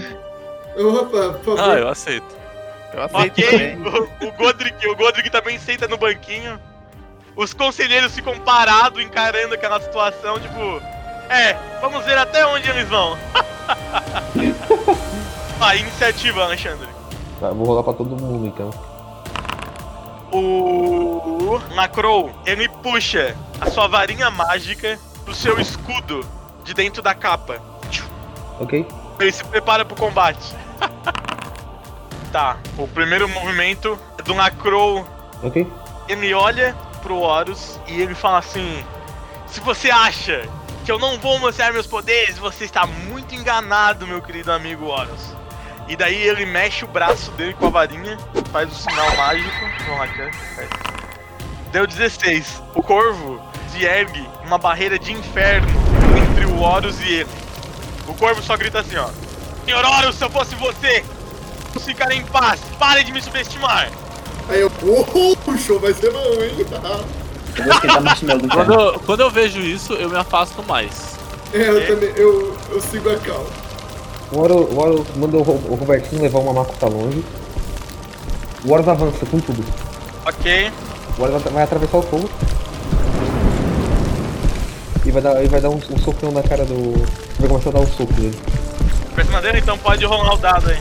Opa, 0.76 1.38
por 1.44 1.56
favor. 1.56 1.72
Ah, 1.72 1.78
eu 1.78 1.88
aceito. 1.88 2.36
Eu 2.94 3.02
aceito 3.02 3.32
Ok, 3.40 3.76
o, 4.22 4.26
o 4.28 4.32
Godric, 4.32 4.88
o 4.88 4.96
Godric 4.96 5.28
também 5.30 5.58
senta 5.58 5.86
no 5.88 5.98
banquinho. 5.98 6.58
Os 7.38 7.54
conselheiros 7.54 8.12
ficam 8.16 8.36
parados 8.40 9.00
encarando 9.00 9.54
aquela 9.54 9.80
situação, 9.80 10.40
tipo, 10.40 10.82
é, 11.30 11.56
vamos 11.80 12.04
ver 12.04 12.18
até 12.18 12.44
onde 12.44 12.68
eles 12.68 12.88
vão. 12.88 13.16
ah, 15.60 15.76
iniciativa, 15.76 16.42
Alexandre. 16.42 16.88
Tá, 17.38 17.50
vou 17.50 17.64
rolar 17.64 17.84
pra 17.84 17.92
todo 17.92 18.20
mundo 18.20 18.44
então. 18.44 18.70
O 20.32 21.60
Macrow, 21.76 22.32
ele 22.44 22.68
puxa 22.68 23.36
a 23.60 23.70
sua 23.70 23.86
varinha 23.86 24.28
mágica 24.30 24.98
do 25.24 25.32
seu 25.32 25.60
escudo 25.60 26.26
de 26.64 26.74
dentro 26.74 27.00
da 27.00 27.14
capa. 27.14 27.62
Ok? 28.58 28.84
Ele 29.20 29.30
se 29.30 29.44
prepara 29.44 29.84
pro 29.84 29.94
combate. 29.94 30.56
tá, 32.32 32.56
o 32.76 32.88
primeiro 32.88 33.28
movimento 33.28 33.96
é 34.18 34.22
do 34.22 34.34
Macrow 34.34 35.06
Ok? 35.44 35.64
ele 36.08 36.34
olha 36.34 36.74
pro 37.08 37.20
Horus 37.20 37.80
e 37.86 38.02
ele 38.02 38.14
fala 38.14 38.38
assim: 38.38 38.84
Se 39.46 39.60
você 39.60 39.90
acha 39.90 40.46
que 40.84 40.92
eu 40.92 40.98
não 40.98 41.18
vou 41.18 41.38
mostrar 41.38 41.72
meus 41.72 41.86
poderes, 41.86 42.36
você 42.36 42.66
está 42.66 42.86
muito 42.86 43.34
enganado, 43.34 44.06
meu 44.06 44.20
querido 44.20 44.52
amigo 44.52 44.86
Horus. 44.86 45.34
E 45.88 45.96
daí 45.96 46.22
ele 46.22 46.44
mexe 46.44 46.84
o 46.84 46.88
braço 46.88 47.30
dele 47.30 47.54
com 47.54 47.68
a 47.68 47.70
varinha, 47.70 48.18
faz 48.52 48.70
o 48.70 48.74
sinal 48.74 49.16
mágico. 49.16 49.50
Vamos 49.86 49.98
lá, 49.98 50.08
cara. 50.08 50.30
Deu 51.72 51.86
16. 51.86 52.62
O 52.74 52.82
corvo 52.82 53.42
se 53.70 53.86
ergue 53.86 54.28
uma 54.44 54.58
barreira 54.58 54.98
de 54.98 55.12
inferno 55.12 55.66
entre 56.14 56.44
o 56.44 56.60
Horus 56.60 57.00
e 57.00 57.08
ele. 57.08 57.30
O 58.06 58.12
corvo 58.14 58.42
só 58.42 58.54
grita 58.54 58.80
assim, 58.80 58.96
ó. 58.96 59.08
Senhor 59.64 59.82
Horus, 59.82 60.16
se 60.16 60.24
eu 60.24 60.30
fosse 60.30 60.54
você, 60.56 61.02
vamos 61.68 61.86
ficar 61.86 62.12
em 62.12 62.22
paz. 62.26 62.60
Pare 62.78 63.02
de 63.02 63.12
me 63.12 63.22
subestimar. 63.22 63.90
Aí 64.48 64.60
eu, 64.60 64.70
o 64.82 65.58
show 65.58 65.78
vai 65.78 65.92
ser 65.92 66.10
bom, 66.12 66.18
hein? 66.42 66.66
Quando 68.52 68.72
eu, 68.74 69.00
quando 69.00 69.20
eu 69.20 69.30
vejo 69.30 69.60
isso, 69.60 69.92
eu 69.94 70.08
me 70.08 70.16
afasto 70.16 70.62
mais. 70.62 71.18
É, 71.52 71.68
eu 71.68 71.86
também, 71.86 72.10
eu, 72.16 72.56
eu 72.70 72.80
sigo 72.80 73.10
a 73.10 73.16
calma. 73.18 73.46
O 74.30 74.38
Horus, 74.40 74.68
o 74.72 74.78
Horus 74.78 75.06
manda 75.16 75.36
o, 75.38 75.42
Ro- 75.42 75.60
o 75.70 75.74
Robertinho 75.74 76.22
levar 76.22 76.38
o 76.38 76.44
Mamaco 76.44 76.74
pra 76.76 76.88
longe. 76.88 77.24
O 78.64 78.72
Horus 78.72 78.86
avança 78.88 79.26
com 79.26 79.40
tudo. 79.40 79.64
Ok. 80.26 80.70
O 81.18 81.22
Horus 81.22 81.42
vai 81.42 81.62
atravessar 81.64 81.96
o 81.98 82.02
fogo. 82.02 82.30
E 85.04 85.10
vai 85.10 85.22
dar, 85.22 85.42
e 85.42 85.48
vai 85.48 85.60
dar 85.60 85.70
um, 85.70 85.76
um 85.90 85.98
socão 85.98 86.30
na 86.30 86.42
cara 86.42 86.64
do. 86.64 86.92
Vai 87.38 87.48
começar 87.48 87.70
a 87.70 87.72
dar 87.72 87.80
um 87.80 87.86
soco 87.86 88.12
nele. 88.18 88.38
Pra 89.14 89.24
cima 89.24 89.40
dele, 89.40 89.58
então 89.58 89.76
pode 89.78 90.04
rolar 90.04 90.34
o 90.34 90.38
dado 90.38 90.70
aí. 90.70 90.78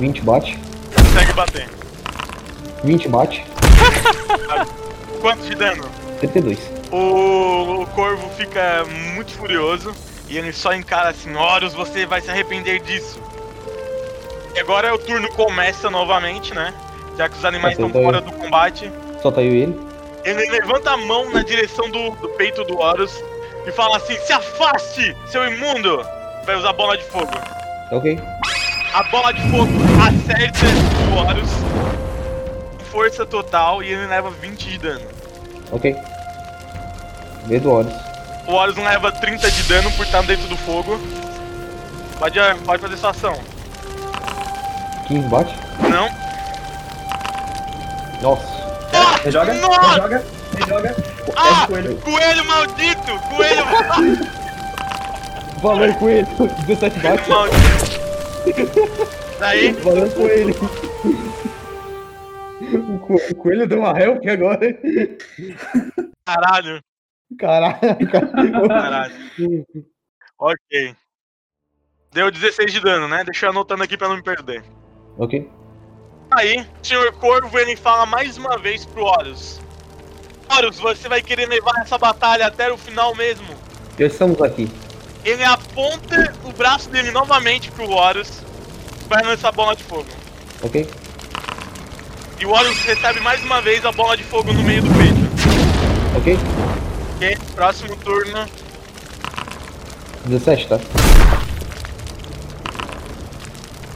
20 0.00 0.22
bate. 0.22 0.58
consegue 0.96 1.32
bater. 1.34 1.68
20 2.84 3.08
bate. 3.08 3.44
Quanto 5.20 5.42
de 5.44 5.54
dano? 5.54 5.84
32. 6.20 6.58
O, 6.90 7.82
o 7.82 7.86
corvo 7.88 8.28
fica 8.30 8.84
muito 9.14 9.32
furioso 9.32 9.92
e 10.28 10.36
ele 10.36 10.52
só 10.52 10.72
encara 10.74 11.10
assim: 11.10 11.34
Horus, 11.34 11.74
você 11.74 12.06
vai 12.06 12.20
se 12.20 12.30
arrepender 12.30 12.80
disso. 12.80 13.20
E 14.54 14.60
agora 14.60 14.94
o 14.94 14.98
turno 14.98 15.28
começa 15.32 15.90
novamente, 15.90 16.54
né? 16.54 16.72
Já 17.16 17.28
que 17.28 17.36
os 17.36 17.44
animais 17.44 17.74
estão 17.74 17.90
fora 17.90 18.20
do 18.20 18.32
combate. 18.32 18.90
Só 19.22 19.30
tá 19.30 19.42
eu 19.42 19.52
e 19.52 19.62
ele. 19.62 19.80
Ele 20.24 20.50
levanta 20.50 20.90
a 20.92 20.96
mão 20.96 21.30
na 21.30 21.42
direção 21.42 21.90
do, 21.90 22.10
do 22.16 22.28
peito 22.30 22.64
do 22.64 22.78
Horus 22.78 23.12
e 23.66 23.72
fala 23.72 23.96
assim: 23.96 24.16
Se 24.18 24.32
afaste, 24.32 25.16
seu 25.26 25.46
imundo! 25.46 26.04
Vai 26.44 26.56
usar 26.56 26.72
bola 26.72 26.96
de 26.96 27.04
fogo. 27.04 27.30
Ok. 27.90 28.18
A 28.94 29.02
bola 29.04 29.32
de 29.32 29.40
fogo 29.50 29.70
acerta 30.02 30.66
o 31.12 31.18
Horus. 31.18 32.07
Força 32.90 33.26
total 33.26 33.82
e 33.82 33.92
ele 33.92 34.06
leva 34.06 34.30
20 34.30 34.70
de 34.70 34.78
dano. 34.78 35.06
Ok. 35.70 35.94
Medo 37.46 37.70
Horus. 37.70 37.92
O 38.46 38.52
Horus 38.52 38.76
não 38.76 38.84
leva 38.84 39.12
30 39.12 39.50
de 39.50 39.62
dano 39.64 39.90
por 39.92 40.06
estar 40.06 40.22
dentro 40.22 40.46
do 40.48 40.56
fogo. 40.56 40.98
Pode, 42.18 42.38
pode 42.64 42.82
fazer 42.82 42.96
sua 42.96 43.10
ação. 43.10 43.38
15 45.06 45.28
bate. 45.28 45.54
Não? 45.88 46.08
Nossa. 48.22 48.58
Rejoga, 49.22 49.54
Nossa! 49.54 49.90
rejoga, 49.92 50.24
rejoga. 50.58 50.96
Ah! 51.36 51.62
É 51.62 51.66
coelho. 51.66 51.96
Coelho 51.98 52.44
maldito! 52.46 53.18
Coelho 53.28 53.66
maldito! 53.88 54.28
Valeu 55.62 55.94
com 55.94 56.08
ele. 56.08 56.26
17 56.66 56.98
bate. 57.00 57.30
Daí, 59.38 59.72
Valeu 59.72 60.10
com 60.10 60.26
ele. 60.26 60.56
O 62.72 62.98
co- 62.98 63.14
o 63.30 63.34
coelho 63.36 63.66
deu 63.66 63.78
uma 63.80 63.98
help 63.98 64.22
agora. 64.26 64.60
caralho, 66.26 66.80
Caralho, 67.38 67.78
cara. 68.10 68.68
caralho. 68.68 69.14
Ok. 70.38 70.96
Deu 72.12 72.30
16 72.30 72.72
de 72.72 72.80
dano, 72.80 73.06
né? 73.08 73.22
Deixa 73.24 73.46
eu 73.46 73.50
anotando 73.50 73.82
aqui 73.82 73.96
pra 73.96 74.08
não 74.08 74.16
me 74.16 74.22
perder. 74.22 74.62
Ok. 75.18 75.48
Aí, 76.30 76.60
o 76.82 76.86
senhor 76.86 77.12
Corvo 77.14 77.58
ele 77.58 77.76
fala 77.76 78.04
mais 78.06 78.36
uma 78.36 78.58
vez 78.58 78.84
pro 78.86 79.04
Horus: 79.04 79.60
Horus, 80.50 80.78
você 80.78 81.08
vai 81.08 81.22
querer 81.22 81.46
levar 81.48 81.80
essa 81.80 81.96
batalha 81.98 82.46
até 82.46 82.70
o 82.72 82.76
final 82.78 83.14
mesmo? 83.14 83.46
Já 83.98 84.06
estamos 84.06 84.40
aqui. 84.42 84.68
Ele 85.24 85.42
aponta 85.44 86.32
o 86.44 86.52
braço 86.52 86.88
dele 86.90 87.10
novamente 87.10 87.70
pro 87.72 87.90
Horus 87.90 88.42
vai 89.08 89.22
lançar 89.24 89.52
bola 89.52 89.74
de 89.74 89.82
fogo. 89.84 90.06
Ok. 90.62 90.86
E 92.40 92.46
o 92.46 92.50
Horus 92.50 92.78
recebe 92.84 93.20
mais 93.20 93.42
uma 93.44 93.60
vez 93.60 93.84
a 93.84 93.92
bola 93.92 94.16
de 94.16 94.22
fogo 94.24 94.52
no 94.52 94.62
meio 94.62 94.82
do 94.82 94.90
peito. 94.90 96.16
Ok. 96.16 96.38
Ok? 97.16 97.38
Próximo 97.54 97.96
turno. 97.96 98.46
17, 100.26 100.68
tá? 100.68 100.78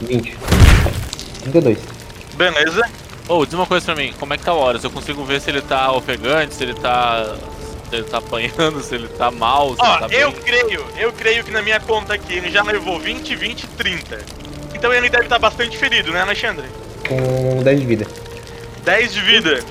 20. 0.01 0.37
32. 1.43 1.77
Beleza. 2.35 2.89
Ô, 3.27 3.45
diz 3.45 3.53
uma 3.53 3.65
coisa 3.65 3.85
pra 3.85 3.95
mim, 3.95 4.13
como 4.19 4.33
é 4.33 4.37
que 4.37 4.43
tá 4.43 4.53
o 4.53 4.57
Horus? 4.59 4.83
Eu 4.83 4.91
consigo 4.91 5.23
ver 5.23 5.39
se 5.39 5.49
ele 5.49 5.61
tá 5.61 5.91
ofegante, 5.93 6.53
se 6.53 6.63
ele 6.63 6.73
tá. 6.73 7.37
se 7.89 7.95
ele 7.95 8.03
tá 8.03 8.17
apanhando, 8.17 8.81
se 8.83 8.93
ele 8.95 9.07
tá 9.07 9.31
mal, 9.31 9.73
se 9.75 9.81
Ó, 9.81 9.85
ele 9.85 9.99
tá 9.99 10.07
eu 10.15 10.31
bem. 10.31 10.41
creio, 10.41 10.85
eu 10.97 11.13
creio 11.13 11.43
que 11.45 11.51
na 11.51 11.61
minha 11.61 11.79
conta 11.79 12.13
aqui 12.13 12.33
ele 12.33 12.51
já 12.51 12.61
levou 12.63 12.99
20, 12.99 13.35
20, 13.35 13.67
30. 13.67 14.19
Então 14.75 14.93
ele 14.93 15.09
deve 15.09 15.23
estar 15.23 15.39
bastante 15.39 15.77
ferido, 15.77 16.11
né, 16.11 16.21
Alexandre? 16.21 16.65
Com 17.07 17.63
10 17.63 17.79
de 17.79 17.85
vida. 17.85 18.07
10 18.83 19.13
de 19.13 19.21
vida. 19.21 19.63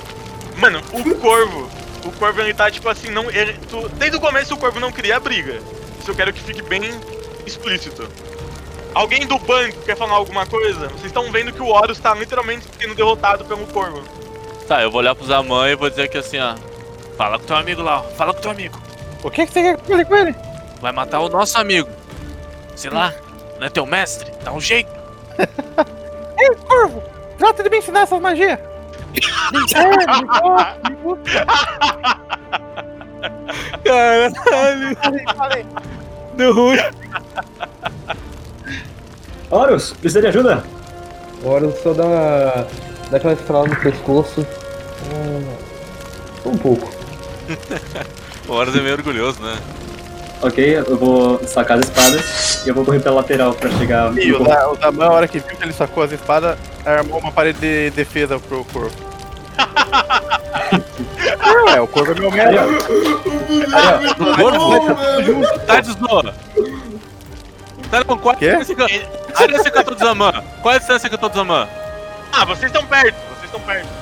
Mano, 0.57 0.81
o 0.93 1.15
corvo. 1.17 1.71
O 2.05 2.11
corvo 2.13 2.41
ele 2.41 2.53
tá 2.55 2.71
tipo 2.71 2.89
assim, 2.89 3.11
não. 3.11 3.31
Ele, 3.31 3.53
tu- 3.71 3.89
desde 3.91 4.17
o 4.17 4.21
começo 4.21 4.55
o 4.55 4.57
corvo 4.57 4.81
não 4.81 4.91
queria 4.93 5.19
briga. 5.21 5.61
Isso 6.01 6.11
eu 6.11 6.15
quero 6.15 6.33
que 6.33 6.41
fique 6.41 6.63
bem 6.63 6.83
explícito. 7.47 8.09
Alguém 8.95 9.27
do 9.27 9.39
banco 9.39 9.81
quer 9.87 9.97
falar 9.97 10.15
alguma 10.15 10.45
coisa? 10.47 10.89
Vocês 10.89 11.07
estão 11.07 11.31
vendo 11.33 11.53
que 11.53 11.63
o 11.63 11.69
Horus 11.69 11.99
tá 11.99 12.15
literalmente 12.15 12.67
sendo 12.79 12.95
derrotado 12.95 13.45
pelo 13.45 13.67
corvo. 13.69 14.03
Tá, 14.69 14.83
eu 14.83 14.91
vou 14.91 15.01
olhar 15.01 15.15
pros 15.15 15.31
Aman 15.31 15.71
e 15.71 15.75
vou 15.77 15.89
dizer 15.89 16.09
que 16.09 16.19
assim, 16.19 16.39
ó. 16.39 16.55
Fala 17.17 17.39
com 17.39 17.45
teu 17.47 17.57
amigo 17.57 17.83
lá, 17.83 18.01
ó. 18.01 18.03
Fala 18.17 18.35
com 18.35 18.41
teu 18.41 18.51
amigo. 18.51 18.79
O 19.23 19.31
que, 19.31 19.47
que 19.47 19.53
você 19.53 19.63
quer 19.63 19.77
que 19.81 19.93
eu 19.93 20.07
com 20.07 20.17
ele? 20.17 20.35
Vai 20.81 20.93
matar 20.93 21.21
o 21.21 21.29
nosso 21.29 21.57
amigo. 21.59 21.89
Sei 22.75 22.91
lá, 22.91 23.15
não 23.59 23.67
é 23.67 23.71
teu 23.71 23.87
mestre? 23.87 24.31
Dá 24.43 24.53
um 24.53 24.61
jeito. 24.61 24.91
Ei, 26.39 26.55
corvo! 26.67 27.03
Trata 27.39 27.63
de 27.63 27.71
me 27.71 27.79
ensinar 27.79 28.01
essas 28.03 28.21
magias! 28.21 28.59
Gosta, 29.53 30.79
me 30.89 30.97
gusta. 30.97 31.47
Caralho, 33.85 34.35
Falei, 34.97 35.25
falei. 35.37 35.67
deu 36.37 36.55
ruim. 36.55 36.79
Horus, 39.51 39.93
precisa 39.93 40.21
de 40.23 40.29
ajuda? 40.29 40.65
Eu 41.45 41.73
só 41.83 41.93
dá, 41.93 42.67
dá 43.11 43.17
aquela 43.17 43.35
estrada 43.35 43.67
no 43.69 43.77
pescoço. 43.77 44.47
Hum, 45.13 45.57
um 46.47 46.57
pouco. 46.57 46.89
O 48.49 48.53
Horus 48.53 48.75
é 48.77 48.81
meio 48.81 48.95
orgulhoso, 48.95 49.43
né? 49.43 49.59
Ok, 50.43 50.77
eu 50.77 50.97
vou 50.99 51.41
sacar 51.47 51.79
as 51.79 51.85
espadas 51.85 52.65
e 52.67 52.69
eu 52.69 52.75
vou 52.75 52.85
correr 52.85 52.99
pela 53.01 53.15
lateral 53.17 53.55
pra 53.55 53.71
chegar. 53.71 54.13
E 54.19 54.33
o, 54.33 54.43
da, 54.43 54.69
o 54.71 54.77
Daman, 54.77 55.07
a 55.07 55.11
hora 55.13 55.29
que 55.29 55.39
viu 55.39 55.57
que 55.57 55.63
ele 55.65 55.73
sacou 55.73 56.03
as 56.03 56.11
espadas, 56.11 56.59
armou 56.85 57.21
uma 57.21 57.31
parede 57.31 57.61
de 57.61 57.91
defesa 57.91 58.41
pro 58.41 58.65
corpo. 58.65 58.97
é, 61.75 61.81
o 61.81 61.87
corpo 61.87 62.11
é 62.11 62.15
meu. 62.19 62.33
Aí, 62.33 62.57
ó. 62.59 62.67
Corvo, 64.35 64.81
tá 65.67 65.81
de 65.81 65.93
zoa. 65.93 66.35
Tá 67.91 68.03
não, 68.09 68.19
qual 68.19 68.35
é 68.35 68.39
Quê? 68.39 68.49
a 68.49 68.59
distância 68.59 68.75
que 68.75 68.83
eu- 68.83 68.87
a 69.37 69.47
distância 69.47 69.71
que 69.71 69.79
eu 69.79 69.85
tô 69.85 69.91
dos 69.95 70.03
Aman? 70.03 70.43
Qual 70.61 70.73
é 70.73 70.77
a 70.77 70.79
distância 70.79 71.09
que 71.09 71.15
eu 71.15 71.19
tô 71.19 71.41
Aman? 71.41 71.69
Ah, 72.33 72.45
vocês 72.47 72.73
estão 72.73 72.85
perto, 72.87 73.15
vocês 73.39 73.45
estão 73.45 73.61
perto. 73.61 74.02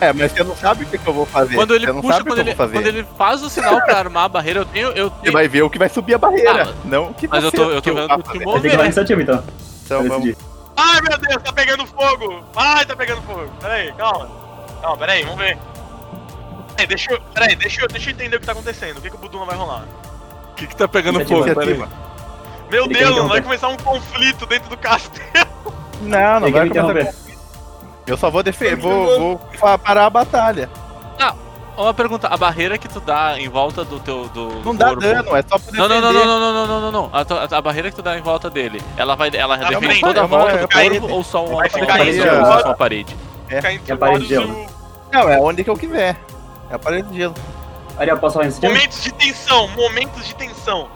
É, 0.00 0.12
mas 0.12 0.32
você 0.32 0.42
não 0.42 0.56
sabe 0.56 0.84
o 0.84 0.86
que, 0.86 0.96
que 0.98 1.06
eu 1.06 1.12
vou 1.12 1.26
fazer. 1.26 1.54
Quando 1.56 1.74
ele 1.74 1.86
você 1.86 1.92
não 1.92 2.00
puxa, 2.00 2.14
sabe 2.14 2.30
o 2.30 2.34
quando 2.34 2.38
ele, 2.48 2.54
quando 2.54 2.86
ele 2.86 3.06
faz 3.18 3.42
o 3.42 3.50
sinal 3.50 3.80
pra 3.82 3.98
armar 3.98 4.24
a 4.24 4.28
barreira, 4.28 4.60
eu 4.60 4.64
tenho. 4.64 4.88
Eu 4.88 5.10
Você 5.10 5.16
tenho 5.22 5.32
vai 5.32 5.46
ver 5.46 5.62
o 5.62 5.68
que 5.70 5.78
vai 5.78 5.88
subir 5.88 6.14
a 6.14 6.18
barreira, 6.18 6.68
Ah, 6.70 6.74
não 6.84 7.10
o 7.10 7.14
que 7.14 7.28
mas 7.28 7.44
eu 7.44 7.50
você- 7.50 7.56
tô, 7.56 7.70
eu 7.70 7.82
tô 7.82 7.94
vendo 7.94 8.14
o 8.14 8.22
que. 8.22 8.38
Vai 8.44 8.60
ter 8.60 8.70
que 8.70 8.76
dar 8.76 8.84
iniciativa 8.84 9.22
então. 9.22 9.44
Então, 9.84 10.08
vamos. 10.08 10.34
Ai 10.76 11.00
meu 11.02 11.18
Deus, 11.18 11.42
tá 11.42 11.52
pegando 11.52 11.86
fogo! 11.86 12.42
Ai, 12.56 12.86
tá 12.86 12.96
pegando 12.96 13.20
fogo! 13.22 13.50
Peraí, 13.60 13.92
calma. 13.92 14.28
Calma, 14.80 14.96
peraí, 14.96 15.22
vamos 15.24 15.38
ver. 15.38 15.58
Peraí, 16.74 16.86
deixa 16.86 17.12
eu. 17.12 17.20
Peraí, 17.34 17.56
deixa 17.56 17.82
eu, 17.82 17.88
deixa 17.88 18.08
eu 18.10 18.14
entender 18.14 18.36
o 18.36 18.40
que 18.40 18.46
tá 18.46 18.52
acontecendo. 18.52 18.96
O 18.96 19.00
que, 19.02 19.10
que 19.10 19.16
o 19.16 19.18
Buduma 19.18 19.44
vai 19.44 19.56
rolar? 19.56 19.84
O 20.52 20.54
que 20.54 20.66
que 20.66 20.74
tá 20.76 20.88
pegando 20.88 21.20
fogo? 21.26 21.44
Meu 22.70 22.84
Ele 22.84 22.94
Deus, 22.94 23.28
vai 23.28 23.42
começar 23.42 23.68
um 23.68 23.76
conflito 23.76 24.46
dentro 24.46 24.70
do 24.70 24.76
castelo. 24.76 25.50
Não, 26.00 26.40
não 26.40 26.40
Tem 26.42 26.52
que 26.52 26.58
vai 26.58 26.64
me 26.68 26.70
começar. 26.70 27.12
Eu 28.06 28.16
só 28.16 28.30
vou 28.30 28.42
defender, 28.42 28.76
vou, 28.76 29.38
vou 29.60 29.78
parar 29.78 30.06
a 30.06 30.10
batalha. 30.10 30.68
Uma 31.76 31.94
pergunta, 31.94 32.28
a 32.28 32.36
barreira 32.36 32.76
que 32.76 32.86
tu 32.86 33.00
dá 33.00 33.40
em 33.40 33.48
volta 33.48 33.82
do 33.84 33.98
teu. 34.00 34.28
Do, 34.28 34.50
Não 34.62 34.74
dá 34.74 34.86
corpo- 34.88 35.00
dano, 35.00 35.34
é 35.34 35.40
só 35.42 35.56
pra 35.58 35.58
defender. 35.58 35.78
Não, 35.78 35.88
não, 35.88 36.00
não, 36.00 36.12
não, 36.12 36.24
não, 36.26 36.40
não, 36.40 36.52
não, 36.52 36.66
não, 36.66 36.80
não, 36.80 36.92
não. 36.92 37.10
A, 37.10 37.24
tua- 37.24 37.48
a 37.50 37.60
barreira 37.62 37.88
que 37.88 37.96
tu 37.96 38.02
dá 38.02 38.18
em 38.18 38.20
volta 38.20 38.50
dele, 38.50 38.82
ela 38.98 39.14
vai. 39.16 39.30
Ela 39.32 39.56
na 39.56 39.68
defende 39.68 39.86
frente, 39.86 40.00
toda 40.02 40.20
a 40.20 40.22
é 40.22 40.26
uma- 40.26 40.38
volta 40.38 40.52
é 40.52 40.58
do 40.58 40.68
corpo 41.00 41.14
ou 41.14 41.24
só 41.24 41.42
uma 41.46 41.54
uma 41.54 41.64
ficar 41.70 41.86
parede? 41.86 42.20
ou 42.20 42.44
só 42.60 42.70
a 42.70 42.74
parede? 42.74 43.16
Ficar 43.48 43.72
entre 43.72 43.90
É 43.90 43.94
a 43.94 43.96
parede 43.96 44.18
de 44.20 44.28
gelo. 44.28 44.66
Não, 45.10 45.28
é 45.30 45.40
onde 45.40 45.64
que 45.64 45.70
eu 45.70 45.76
quiser. 45.76 46.16
É 46.70 46.74
a 46.74 46.78
parede 46.78 47.08
de 47.08 47.16
gelo. 47.16 47.34
Ariel, 47.98 48.18
posso 48.18 48.34
falar 48.34 48.44
iniciativa? 48.44 48.74
Momentos 48.74 49.02
de 49.02 49.12
tensão, 49.14 49.68
momentos 49.68 50.24
de 50.26 50.34
tensão. 50.34 50.88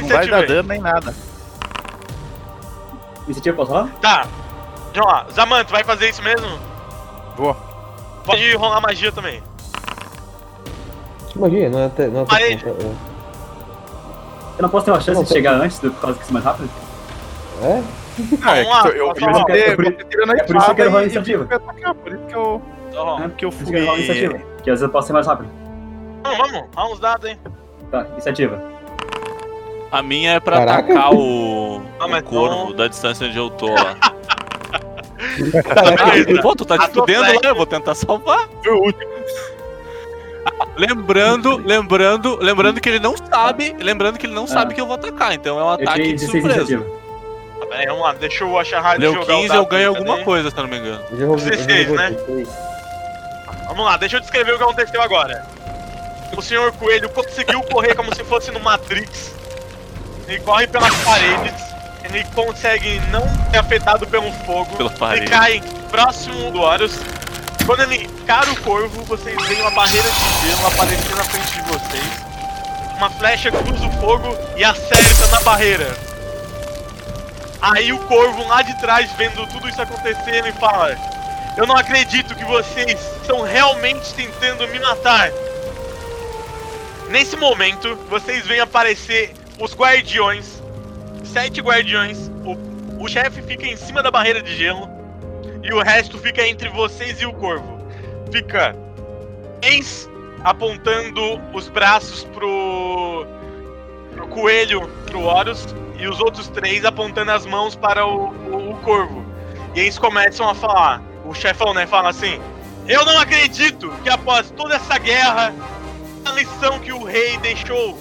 Não 0.00 0.08
vai 0.08 0.26
dar 0.26 0.44
dano 0.46 0.68
nem 0.68 0.80
nada. 0.80 1.14
Iniciativa, 3.26 3.56
posso 3.56 3.70
falar? 3.70 3.88
Tá. 4.00 4.26
Vamos 4.94 5.12
lá, 5.12 5.26
Zaman, 5.32 5.64
tu 5.64 5.70
vai 5.70 5.84
fazer 5.84 6.08
isso 6.10 6.22
mesmo? 6.22 6.46
Vou. 7.36 7.56
Pode 8.24 8.54
rolar 8.56 8.80
magia 8.80 9.12
também. 9.12 9.42
Que 11.28 11.38
magia? 11.38 11.68
Não 11.70 11.78
é 11.80 11.86
até. 11.86 12.06
Não 12.08 12.20
é 12.20 12.22
até 12.22 12.30
Parede. 12.30 12.64
é- 12.66 12.70
Eu 14.58 14.62
não 14.62 14.68
posso 14.68 14.84
ter 14.84 14.90
uma 14.90 15.00
chance 15.00 15.14
Não, 15.14 15.22
de 15.22 15.28
tá- 15.28 15.34
chegar 15.34 15.52
antes 15.54 15.78
do 15.78 15.90
por 15.92 16.00
causa 16.00 16.16
que 16.18 16.22
isso 16.24 16.30
é 16.30 16.34
mais 16.34 16.44
rápido? 16.44 16.68
é? 17.62 17.82
Ah, 18.42 18.58
é 18.58 18.64
lá, 18.64 18.82
que 18.82 18.88
eu, 18.88 18.92
eu, 18.92 19.06
posso 19.14 19.20
eu 19.24 19.32
você, 19.32 19.52
É 19.52 19.76
por- 19.76 19.84
é 19.86 19.88
isso 19.88 19.96
que 19.96 20.70
eu 20.70 20.74
quero 20.74 20.90
rolar 20.90 21.02
iniciativa. 21.04 21.44
Por 21.46 22.12
isso 22.12 22.26
que 22.26 22.34
eu, 22.34 22.62
Então. 22.90 23.24
É, 23.24 23.28
que 23.30 23.44
eu 23.44 23.50
Por 23.50 23.62
isso 23.62 23.70
que 23.72 23.76
eu 23.78 23.80
rolar 23.84 23.94
fui... 23.96 24.04
iniciativa. 24.04 24.34
Que 24.62 24.70
às 24.70 24.74
vezes 24.80 24.82
eu 24.82 24.88
posso 24.90 25.06
ser 25.06 25.12
mais 25.14 25.26
rápido. 25.26 25.48
Vamos, 26.22 26.38
vamos, 26.38 26.68
rola 26.76 26.92
uns 26.92 27.00
dados, 27.00 27.30
hein. 27.30 27.38
Tá, 27.90 28.06
iniciativa. 28.12 28.60
A 29.90 30.02
minha 30.02 30.32
é 30.34 30.40
pra 30.40 30.58
Caraca. 30.58 30.92
atacar 30.92 31.14
o, 31.14 31.80
Ah, 31.98 32.06
o 32.06 32.22
corvo 32.24 32.54
não. 32.68 32.72
da 32.76 32.86
distância 32.88 33.26
onde 33.26 33.38
eu 33.38 33.48
tô 33.50 33.66
lá. 33.68 33.96
Caraca, 35.62 36.04
Ah, 36.38 36.42
pô, 36.42 36.54
tu 36.56 36.64
tá 36.64 36.76
flecha. 36.88 37.20
lá, 37.20 37.34
eu 37.50 37.54
vou 37.54 37.66
tentar 37.66 37.94
salvar. 37.94 38.48
Foi 38.62 38.72
o 38.72 38.78
último. 38.82 39.10
Lembrando, 40.76 41.56
lembrando, 41.58 42.36
lembrando 42.40 42.80
que 42.80 42.88
ele 42.88 42.98
não 43.00 43.14
sabe, 43.16 43.76
lembrando 43.78 44.18
que 44.18 44.26
ele 44.26 44.34
não 44.34 44.44
Ah. 44.44 44.48
sabe 44.48 44.74
que 44.74 44.80
eu 44.80 44.86
vou 44.86 44.94
atacar, 44.94 45.32
então 45.34 45.58
é 45.58 45.62
um 45.62 45.66
Eu 45.66 45.72
ataque 45.72 46.02
de 46.02 46.12
16 46.14 46.42
surpresa. 46.42 46.86
peraí, 47.68 47.86
vamos 47.86 48.02
lá, 48.02 48.12
deixa 48.14 48.44
o 48.44 48.58
Acharrad 48.58 48.98
Deu 48.98 49.12
jogar 49.14 49.34
o 49.34 49.36
15, 49.36 49.48
dado 49.48 49.58
eu 49.60 49.66
ganho 49.66 49.88
alguma 49.90 50.18
coisa, 50.24 50.50
se 50.50 50.56
eu 50.56 50.62
não 50.62 50.70
me 50.70 50.78
engano. 50.78 51.02
Eu 51.10 51.18
já 51.18 51.26
roubei- 51.26 51.44
eu 51.44 51.50
já 51.50 51.56
16, 51.66 51.88
roubei 51.88 52.06
né? 52.44 52.46
Vamos 53.68 53.84
lá, 53.84 53.96
deixa 53.96 54.16
eu 54.16 54.20
descrever 54.20 54.52
o 54.54 54.56
que 54.56 54.62
aconteceu 54.64 55.02
agora. 55.02 55.46
O 56.36 56.42
senhor 56.42 56.72
Coelho 56.72 57.08
conseguiu 57.10 57.62
correr 57.62 57.94
como 57.94 58.14
se 58.14 58.24
fosse 58.24 58.50
no 58.50 58.60
Matrix. 58.60 59.34
Ele 60.26 60.40
corre 60.40 60.66
pelas 60.66 60.94
paredes. 61.04 61.69
Ele 62.04 62.24
consegue 62.34 63.00
não 63.10 63.22
ser 63.50 63.58
afetado 63.58 64.06
pelo 64.06 64.32
fogo. 64.44 64.76
Pela 64.76 64.90
Ele 64.90 64.98
parede. 64.98 65.30
cai 65.30 65.62
próximo 65.90 66.50
do 66.50 66.60
Horus. 66.60 66.98
Quando 67.66 67.82
ele 67.82 68.08
cara 68.26 68.50
o 68.50 68.60
corvo, 68.62 69.02
vocês 69.04 69.36
veem 69.46 69.60
uma 69.60 69.70
barreira 69.70 70.08
de 70.08 70.48
gelo 70.48 70.66
aparecer 70.66 71.14
na 71.14 71.24
frente 71.24 71.52
de 71.52 71.62
vocês. 71.62 72.20
Uma 72.96 73.10
flecha 73.10 73.50
cruza 73.50 73.86
o 73.86 73.92
fogo 74.00 74.36
e 74.56 74.64
acerta 74.64 75.26
na 75.28 75.40
barreira. 75.40 75.96
Aí 77.60 77.92
o 77.92 77.98
corvo 78.06 78.46
lá 78.48 78.62
de 78.62 78.78
trás, 78.80 79.10
vendo 79.16 79.46
tudo 79.48 79.68
isso 79.68 79.80
acontecer, 79.80 80.34
ele 80.34 80.52
fala: 80.52 80.96
Eu 81.56 81.66
não 81.66 81.76
acredito 81.76 82.34
que 82.34 82.44
vocês 82.44 82.98
estão 83.20 83.42
realmente 83.42 84.12
tentando 84.14 84.66
me 84.68 84.80
matar. 84.80 85.30
Nesse 87.08 87.36
momento, 87.36 87.96
vocês 88.08 88.46
veem 88.46 88.60
aparecer 88.60 89.34
os 89.58 89.74
guardiões, 89.74 90.59
sete 91.30 91.60
guardiões. 91.60 92.30
O, 92.44 93.04
o 93.04 93.08
chefe 93.08 93.40
fica 93.42 93.66
em 93.66 93.76
cima 93.76 94.02
da 94.02 94.10
barreira 94.10 94.42
de 94.42 94.54
gelo 94.54 94.88
e 95.62 95.72
o 95.72 95.80
resto 95.80 96.18
fica 96.18 96.46
entre 96.46 96.68
vocês 96.68 97.20
e 97.20 97.26
o 97.26 97.32
corvo. 97.32 97.80
Fica 98.32 98.76
três 99.60 100.08
apontando 100.42 101.40
os 101.52 101.68
braços 101.68 102.24
pro, 102.24 103.26
pro 104.14 104.26
coelho, 104.28 104.88
pro 105.06 105.22
Horus, 105.22 105.66
e 105.98 106.08
os 106.08 106.18
outros 106.18 106.48
três 106.48 106.84
apontando 106.84 107.30
as 107.30 107.44
mãos 107.44 107.76
para 107.76 108.06
o, 108.06 108.28
o, 108.28 108.70
o 108.70 108.76
corvo. 108.78 109.24
E 109.74 109.80
eles 109.80 109.98
começam 109.98 110.48
a 110.48 110.54
falar. 110.54 111.02
O 111.24 111.34
chefão, 111.34 111.74
né, 111.74 111.86
fala 111.86 112.08
assim: 112.08 112.40
Eu 112.88 113.04
não 113.04 113.18
acredito 113.18 113.90
que 114.02 114.08
após 114.08 114.50
toda 114.50 114.76
essa 114.76 114.98
guerra, 114.98 115.54
a 116.24 116.32
lição 116.32 116.78
que 116.78 116.92
o 116.92 117.04
rei 117.04 117.36
deixou 117.38 117.98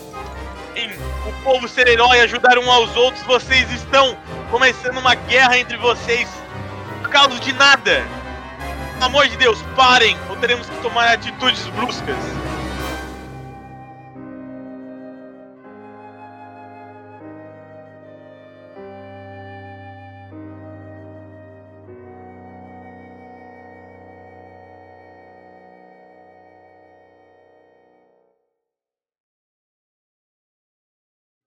em 0.79 0.91
o 1.27 1.33
povo 1.43 1.67
ser 1.67 1.87
herói, 1.87 2.21
ajudar 2.21 2.57
um 2.57 2.71
aos 2.71 2.95
outros, 2.95 3.23
vocês 3.23 3.69
estão 3.71 4.17
começando 4.49 4.97
uma 4.97 5.13
guerra 5.15 5.57
entre 5.57 5.77
vocês 5.77 6.27
por 7.01 7.09
causa 7.09 7.37
de 7.39 7.53
nada. 7.53 8.03
Pelo 8.93 9.05
amor 9.05 9.27
de 9.27 9.37
Deus, 9.37 9.61
parem, 9.75 10.17
ou 10.29 10.37
teremos 10.37 10.69
que 10.69 10.77
tomar 10.77 11.07
atitudes 11.09 11.65
bruscas. 11.67 12.17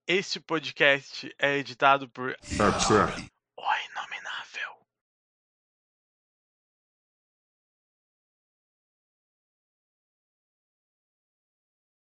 Este 0.05 0.37
podcast 0.37 1.33
é 1.39 1.59
editado 1.59 2.09
por 2.09 2.31
O 2.31 2.35
Inominável. 3.89 4.77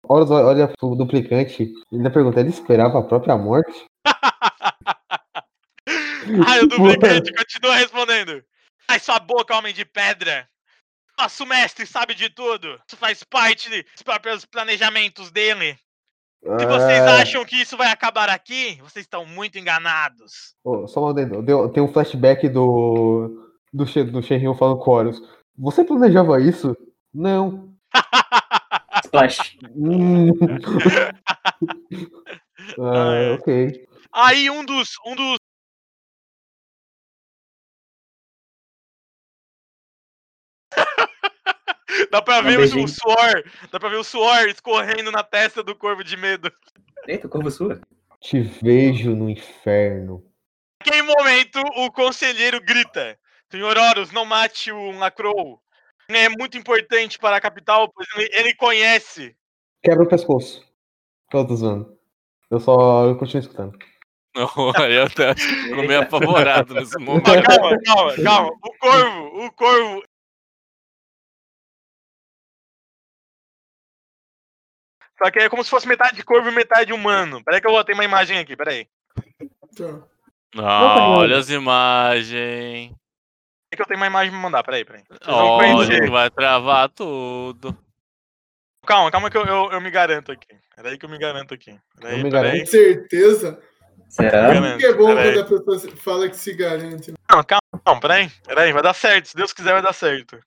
Horus 0.04 0.30
olha 0.30 0.68
pro 0.78 0.95
duplicante 0.95 1.64
e 1.64 1.95
ainda 1.95 2.12
pergunta, 2.12 2.39
ele 2.39 2.50
esperava 2.50 3.00
a 3.00 3.04
própria 3.04 3.36
morte? 3.36 3.88
Ai, 6.45 6.60
o 6.60 6.68
duplicante 6.68 7.34
continua 7.34 7.78
respondendo. 7.78 8.45
Ai, 8.88 9.00
sua 9.00 9.20
boca, 9.20 9.58
homem 9.58 9.74
de 9.74 9.84
pedra. 9.84 10.48
Nosso 11.18 11.48
mestre 11.48 11.88
sabe 11.88 12.14
de 12.14 12.30
tudo. 12.30 12.80
Isso 12.88 12.95
faz 12.95 13.24
parte 13.24 13.72
dos 13.72 14.04
próprios 14.04 14.45
planejamentos 14.45 15.32
dele. 15.32 15.80
Se 16.44 16.66
vocês 16.66 17.00
Ah, 17.02 17.22
acham 17.22 17.44
que 17.44 17.58
isso 17.58 17.76
vai 17.76 17.92
acabar 17.92 18.30
aqui, 18.30 18.76
vocês 18.82 19.04
estão 19.06 19.26
muito 19.26 19.58
enganados. 19.58 20.56
ô, 20.64 20.88
só 20.88 21.12
deu- 21.12 21.70
tem 21.70 21.84
um 21.84 21.92
flashback 21.92 22.48
do 22.48 23.44
do, 23.74 23.86
She- 23.86 24.04
do 24.04 24.22
Shenryu 24.24 24.56
falando 24.56 24.80
com 24.80 24.92
o 24.92 24.94
Horus. 24.94 25.22
Você 25.58 25.84
planejava 25.84 26.40
isso? 26.42 26.76
Não. 27.14 27.74
Splash. 29.04 29.58
Hum. 29.76 30.32
ah, 32.80 33.36
ok. 33.40 33.86
Aí 34.14 34.50
um 34.50 34.64
dos. 34.64 34.92
Um 35.06 35.16
dos. 35.16 35.38
Dá 42.12 42.22
pra 42.22 42.40
Um 42.40 42.44
ver 42.44 42.56
o, 42.56 42.58
beijinho. 42.58 42.86
o 42.86 42.88
suor. 42.88 43.44
Dá 43.72 43.80
pra 43.80 43.90
ver 43.90 43.98
o 43.98 44.04
suor 44.04 44.48
escorrendo 44.48 45.12
na 45.12 45.24
testa 45.24 45.64
do 45.64 45.76
corvo 45.76 46.04
de 46.04 46.18
medo. 46.18 46.52
Eita, 47.08 47.28
corvo 47.28 47.50
sua. 47.50 47.80
Te 48.20 48.42
vejo 48.42 49.16
no 49.16 49.30
inferno. 49.30 50.24
Naquele 50.80 51.04
momento, 51.04 51.60
o 51.76 51.92
conselheiro 51.92 52.60
grita: 52.62 53.18
Senhor 53.52 53.78
Horus, 53.78 54.12
não 54.12 54.26
mate 54.26 54.72
o 54.72 54.92
Lacrow. 54.92 55.62
Ele 56.10 56.18
é 56.18 56.30
muito 56.30 56.58
importante 56.58 57.20
para 57.20 57.36
a 57.36 57.42
capital, 57.42 57.92
pois 57.94 58.08
ele, 58.32 58.54
conhece. 58.56 59.36
Quebra 59.84 60.04
o 60.04 60.08
pescoço. 60.08 60.66
Eu 61.34 61.46
tô 61.46 61.56
zoando. 61.56 61.98
Eu 62.50 62.60
só 62.60 63.06
eu 63.06 63.18
continuo 63.18 63.42
escutando. 63.42 63.78
Não, 64.34 64.48
eu 64.88 65.04
até 65.04 65.32
acho 65.32 65.48
que 65.48 65.56
ficou 65.64 65.84
meio 65.86 66.02
apavorado 66.02 66.74
nesse 66.76 66.98
momento. 67.00 67.26
Calma, 67.26 67.78
calma, 67.84 68.24
calma. 68.24 68.52
O 68.64 68.78
corvo, 68.80 69.46
o 69.46 69.52
corvo. 69.52 70.04
Só 75.18 75.32
que 75.32 75.39
é 75.39 75.49
como 75.49 75.63
se 75.63 75.70
fosse 75.70 75.88
metade 75.88 76.24
corvo 76.24 76.49
e 76.49 76.53
metade 76.53 76.93
humano. 76.93 77.43
Peraí 77.43 77.59
que 77.59 77.68
eu 77.68 77.72
botei 77.72 77.93
uma 77.95 78.05
imagem 78.05 78.38
aqui, 78.38 78.55
peraí. 78.55 78.88
Tá. 79.76 79.99
Ah, 80.57 81.09
olha 81.09 81.38
as 81.38 81.49
imagens. 81.49 82.93
É 83.72 83.76
que 83.76 83.82
eu 83.82 83.86
tenho 83.86 83.99
uma 83.99 84.07
imagem 84.07 84.32
pra 84.32 84.39
mandar, 84.39 84.63
peraí, 84.63 84.86
peraí. 84.86 85.03
Vocês 85.09 85.28
Olha 85.28 86.01
que 86.01 86.09
vai 86.09 86.30
travar 86.30 86.89
tudo. 86.89 87.78
Calma, 88.86 89.11
calma 89.11 89.30
que 89.30 89.38
eu, 89.38 89.45
eu, 89.45 89.72
eu 89.72 89.82
me 89.82 89.91
garanto 89.91 90.32
aqui. 90.32 90.47
Peraí 90.76 90.97
que 90.97 91.05
eu 91.05 91.09
me 91.09 91.18
garanto 91.18 91.53
aqui. 91.53 91.78
Peraí, 91.99 92.20
Eu 92.20 92.24
me 92.24 92.32
peraí. 92.32 92.59
Com 92.61 92.65
certeza. 92.68 93.61
Será? 94.07 94.53
Garanto, 94.53 94.78
Que 94.80 94.86
é 94.86 94.93
bom 94.93 95.07
peraí. 95.07 95.34
quando 95.34 95.55
a 95.55 95.59
pessoa 95.76 95.97
fala 95.97 96.30
que 96.30 96.38
se 96.38 96.53
garante. 96.53 97.11
né? 97.11 97.18
Não, 97.30 97.43
calma, 97.43 97.82
calma, 97.84 97.99
peraí. 97.99 98.30
Peraí, 98.45 98.72
vai 98.72 98.82
dar 98.82 98.93
certo. 98.93 99.28
Se 99.28 99.36
Deus 99.36 99.51
quiser, 99.51 99.74
vai 99.74 99.82
dar 99.82 99.93
certo. 99.93 100.39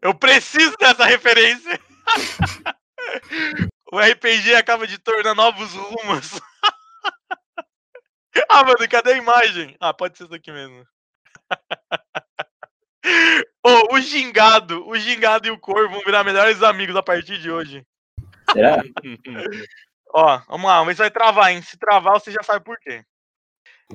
Eu 0.00 0.14
preciso 0.14 0.74
dessa 0.78 1.04
referência. 1.04 1.78
o 3.92 3.98
RPG 3.98 4.54
acaba 4.54 4.86
de 4.86 4.98
tornar 4.98 5.34
novos 5.34 5.72
rumos. 5.72 6.40
ah, 8.48 8.64
mano, 8.64 8.88
cadê 8.88 9.14
a 9.14 9.18
imagem? 9.18 9.76
Ah, 9.80 9.94
pode 9.94 10.16
ser 10.16 10.24
isso 10.24 10.34
aqui 10.34 10.52
mesmo. 10.52 10.84
Ô, 13.64 13.94
o 13.94 14.00
gingado, 14.00 14.86
o 14.86 14.96
gingado 14.98 15.48
e 15.48 15.50
o 15.50 15.58
corvo 15.58 15.94
vão 15.94 16.02
virar 16.04 16.24
melhores 16.24 16.62
amigos 16.62 16.94
a 16.96 17.02
partir 17.02 17.38
de 17.38 17.50
hoje. 17.50 17.86
Será? 18.52 18.82
Ó, 20.14 20.40
vamos 20.48 20.66
lá, 20.66 20.78
vamos 20.78 20.88
ver 20.88 20.94
se 20.94 21.02
vai 21.02 21.10
travar, 21.10 21.52
hein? 21.52 21.60
Se 21.62 21.78
travar, 21.78 22.14
você 22.14 22.30
já 22.30 22.42
sabe 22.42 22.64
por 22.64 22.78
quê. 22.78 23.04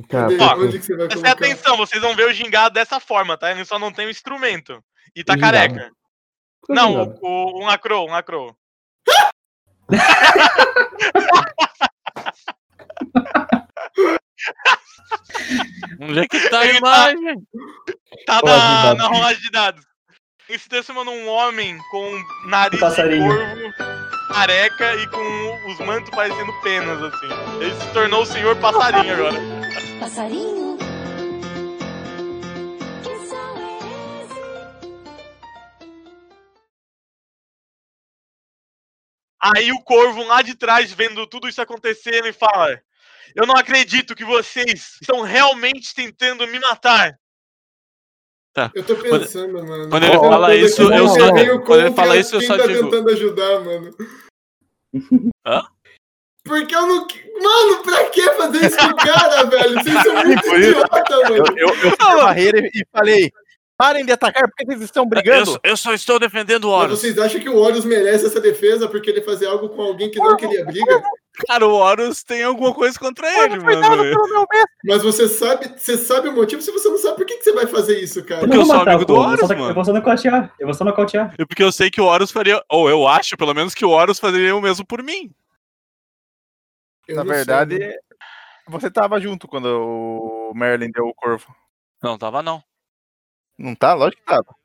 Tá, 0.08 0.28
ó, 0.28 0.56
você 0.56 0.96
Prestem 0.96 1.32
atenção, 1.32 1.78
vocês 1.78 2.02
vão 2.02 2.16
ver 2.16 2.28
o 2.28 2.34
gingado 2.34 2.74
dessa 2.74 3.00
forma, 3.00 3.38
tá? 3.38 3.52
Ele 3.52 3.64
só 3.66 3.78
não 3.78 3.91
tem 3.91 4.08
o 4.08 4.10
instrumento. 4.10 4.84
E 5.16 5.24
tá 5.24 5.38
careca. 5.38 5.91
Não, 6.68 7.04
o, 7.04 7.20
o, 7.22 7.62
um 7.62 7.66
lacrou, 7.66 8.08
um 8.08 8.12
lacrou. 8.12 8.56
Onde 16.02 16.20
é 16.20 16.28
que 16.28 16.50
tá 16.50 16.62
a 16.62 16.62
tá- 16.62 16.72
imagem? 16.74 17.48
Tá 18.26 18.40
de 18.40 18.46
na, 18.46 18.96
na 18.96 19.08
rolagem 19.08 19.42
de 19.42 19.52
dados. 19.52 19.84
Ele 20.50 20.60
se 20.60 20.70
transforma 20.70 21.04
num 21.06 21.28
homem 21.28 21.78
com 21.90 22.24
nariz 22.48 22.74
de 22.74 22.80
passarinho. 22.80 23.28
corvo, 23.28 23.74
careca 24.34 24.96
e 24.96 25.08
com 25.08 25.72
os 25.72 25.80
mantos 25.80 26.10
parecendo 26.10 26.52
penas, 26.62 27.02
assim. 27.02 27.30
Ele 27.62 27.74
se 27.74 27.88
tornou 27.94 28.24
o 28.24 28.26
senhor 28.26 28.56
passarinho 28.58 29.14
agora. 29.14 29.40
Passarinho. 30.00 30.78
Aí 39.56 39.72
o 39.74 39.82
corvo 39.82 40.24
lá 40.24 40.41
de 40.41 40.56
trás, 40.56 40.91
vendo 40.94 41.28
tudo 41.28 41.50
isso 41.50 41.62
acontecer, 41.62 42.14
ele 42.14 42.32
fala: 42.32 42.80
Eu 43.36 43.46
não 43.46 43.56
acredito 43.56 44.16
que 44.16 44.24
vocês 44.24 44.98
estão 45.02 45.22
realmente 45.22 45.94
tentando 45.94 46.48
me 46.48 46.60
matar. 46.60 47.18
Eu 48.76 48.84
tô 48.84 48.96
pensando, 48.96 49.64
mano. 49.66 49.89
quando 49.89 50.04
ele 50.04 50.16
uma 50.16 50.30
fala 50.30 50.56
isso, 50.56 50.84
eu 50.94 51.08
só- 51.10 51.34
tem 51.34 51.50
o 51.52 51.62
quando 51.64 51.82
ele 51.88 51.96
fala 51.96 52.16
isso, 52.18 52.36
eu 52.36 52.39
quem 52.39 52.48
só 52.48 52.58
tá 52.58 52.68
digo- 52.68 52.84
tentando 52.84 53.10
ajudar, 53.10 53.60
mano. 53.62 53.91
Porque 56.46 56.76
eu 56.76 56.86
não. 56.86 57.08
Mano, 57.41 57.84
pra 57.84 58.06
que 58.10 58.22
fazer 58.34 58.66
isso 58.68 58.78
com 58.78 58.86
o 58.86 58.96
cara, 58.96 59.44
velho? 59.46 59.74
Vocês 59.82 60.04
são 60.04 60.14
muito 60.24 60.56
idiota, 60.56 61.04
Eu, 61.14 61.24
mano. 61.30 61.46
eu, 61.58 61.68
eu 61.68 61.76
fiz 61.76 61.94
a 62.00 62.16
barreira 62.16 62.60
e 62.60 62.70
e 62.74 62.86
falei: 62.91 63.32
parem 63.86 64.06
de 64.06 64.12
atacar, 64.12 64.48
porque 64.48 64.66
vocês 64.66 64.82
estão 64.84 65.04
Eu, 65.04 65.10
brigando. 65.10 65.60
eu 65.64 65.76
só 65.78 65.94
estou 65.94 66.20
defendendo 66.20 66.66
o 66.66 66.72
Mas 66.72 66.84
Horus. 66.86 67.00
vocês 67.02 67.18
acham 67.18 67.42
que 67.42 67.50
o 67.50 67.58
Horus 67.58 67.84
merece 67.86 68.26
essa 68.26 68.40
defesa 68.40 68.88
porque 68.88 69.10
ele 69.10 69.22
fazia 69.22 69.50
algo 69.50 69.70
com 69.70 69.82
alguém 69.82 70.10
que 70.10 70.20
não 70.20 70.36
queria 70.38 70.66
briga? 70.66 71.02
Cara, 71.48 71.66
o 71.68 71.74
Horus 71.74 72.24
tem 72.24 72.44
alguma 72.44 72.74
coisa 72.74 72.98
contra 73.00 73.28
ele, 73.44 73.58
mano. 73.60 73.82
pelo 73.82 74.28
meu 74.30 74.46
mestre. 74.52 74.76
Mas 74.86 75.02
você 75.04 75.28
sabe, 75.28 75.74
você 75.78 75.98
sabe 75.98 76.30
o 76.30 76.34
motivo, 76.34 76.62
se 76.62 76.72
você 76.72 76.88
não 76.90 76.98
sabe, 76.98 77.18
por 77.18 77.26
que, 77.26 77.38
que 77.38 77.44
você 77.44 77.52
vai 77.54 77.66
fazer 77.68 78.00
isso, 78.00 78.24
cara? 78.24 78.42
Porque 78.42 78.56
eu 78.58 78.66
sou 78.66 78.76
amigo 78.76 79.04
do 79.06 79.16
eu 79.16 79.20
Horus, 79.20 79.40
vou 79.40 79.48
só- 79.48 79.56
mano. 79.56 79.70
Eu 79.72 79.76
vou 79.76 79.86
só 79.86 79.94
nocautear. 79.94 80.54
Eu 80.60 80.68
vou 80.68 80.74
só 80.76 80.84
nocautear. 80.86 81.34
E 81.40 81.46
porque 81.46 81.64
eu 81.64 81.72
sei 81.72 81.90
que 81.90 82.00
o 82.00 82.06
Horus 82.06 82.32
faria. 82.32 82.64
Ou 82.70 82.90
eu 82.90 83.08
acho, 83.08 83.36
pelo 83.36 83.54
menos, 83.54 83.74
que 83.74 83.84
o 83.86 83.90
Horus 83.90 84.20
faria 84.20 84.56
o 84.56 84.62
mesmo 84.62 84.86
por 84.86 85.02
mim. 85.04 85.32
Eu 87.08 87.16
Na 87.18 87.24
sei, 87.24 87.32
verdade, 87.34 87.80
mano. 87.80 87.94
você 88.70 88.90
tava 88.92 89.20
junto 89.20 89.48
quando 89.48 89.66
o 89.66 90.54
Merlin 90.56 90.92
deu 90.92 91.06
o 91.08 91.14
corvo. 91.14 91.54
Não 92.02 92.18
tava, 92.18 92.42
não. 92.44 92.64
Não 93.64 93.74
tá? 93.74 93.93
Lógico 93.93 94.22
que 94.22 94.28
tava. 94.28 94.55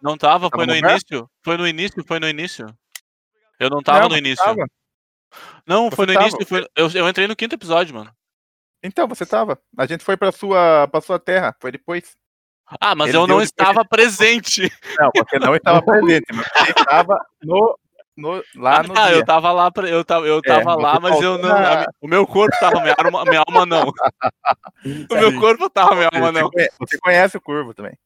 Não 0.00 0.16
tava, 0.16 0.48
foi 0.50 0.64
no 0.64 0.74
início. 0.74 1.30
Foi 1.44 1.58
no 1.58 1.68
início, 1.68 2.02
foi 2.06 2.18
no 2.18 2.26
início. 2.26 2.66
Eu 3.60 3.68
não 3.68 3.82
tava 3.82 4.00
Não, 4.00 4.08
no 4.08 4.16
início. 4.16 4.42
tava. 4.42 4.66
Não, 5.66 5.90
Você 5.90 5.96
foi 5.96 6.06
no 6.06 6.14
tava. 6.14 6.26
início. 6.26 6.46
Foi... 6.46 6.66
Eu, 6.74 6.90
eu 6.90 7.06
entrei 7.06 7.28
no 7.28 7.36
quinto 7.36 7.54
episódio, 7.54 7.94
mano. 7.94 8.10
Então, 8.82 9.06
você 9.06 9.26
tava. 9.26 9.60
A 9.76 9.84
gente 9.84 10.02
foi 10.02 10.16
pra 10.16 10.32
sua, 10.32 10.88
pra 10.88 11.02
sua 11.02 11.18
terra. 11.18 11.54
Foi 11.60 11.70
depois. 11.70 12.16
Ah, 12.80 12.94
mas 12.94 13.08
Ele 13.08 13.18
eu 13.18 13.26
não 13.28 13.42
estava 13.42 13.84
presente. 13.84 14.62
Não, 14.98 15.10
você 15.14 15.38
não 15.38 15.54
estava 15.54 15.82
presente, 15.82 16.26
mas 16.32 16.46
você 16.46 16.70
estava 16.70 17.18
no, 17.42 17.78
no, 18.16 18.42
lá 18.54 18.82
no 18.82 18.96
ah, 18.96 19.08
dia. 19.08 19.16
eu 19.16 19.24
tava 19.24 19.50
lá, 19.52 19.70
pra- 19.70 19.88
eu 19.88 20.04
tava, 20.04 20.26
eu 20.26 20.40
tava 20.40 20.74
você 20.74 20.82
lá, 20.82 21.00
mas 21.00 21.20
eu 21.20 21.38
não. 21.38 21.56
a 21.56 21.86
o 22.00 22.06
meu 22.06 22.26
corpo 22.26 22.56
tava, 22.60 22.80
minha 22.80 22.94
alma, 22.96 23.24
minha 23.24 23.42
alma 23.46 23.66
não. 23.66 23.92
O 25.10 25.14
meu 25.14 25.40
corpo 25.40 25.68
tava, 25.70 25.94
minha 25.94 26.10
alma 26.12 26.30
não. 26.30 26.50
Você 26.78 26.98
conhece 26.98 27.36
o 27.36 27.40
curvo 27.40 27.74
também. 27.74 27.96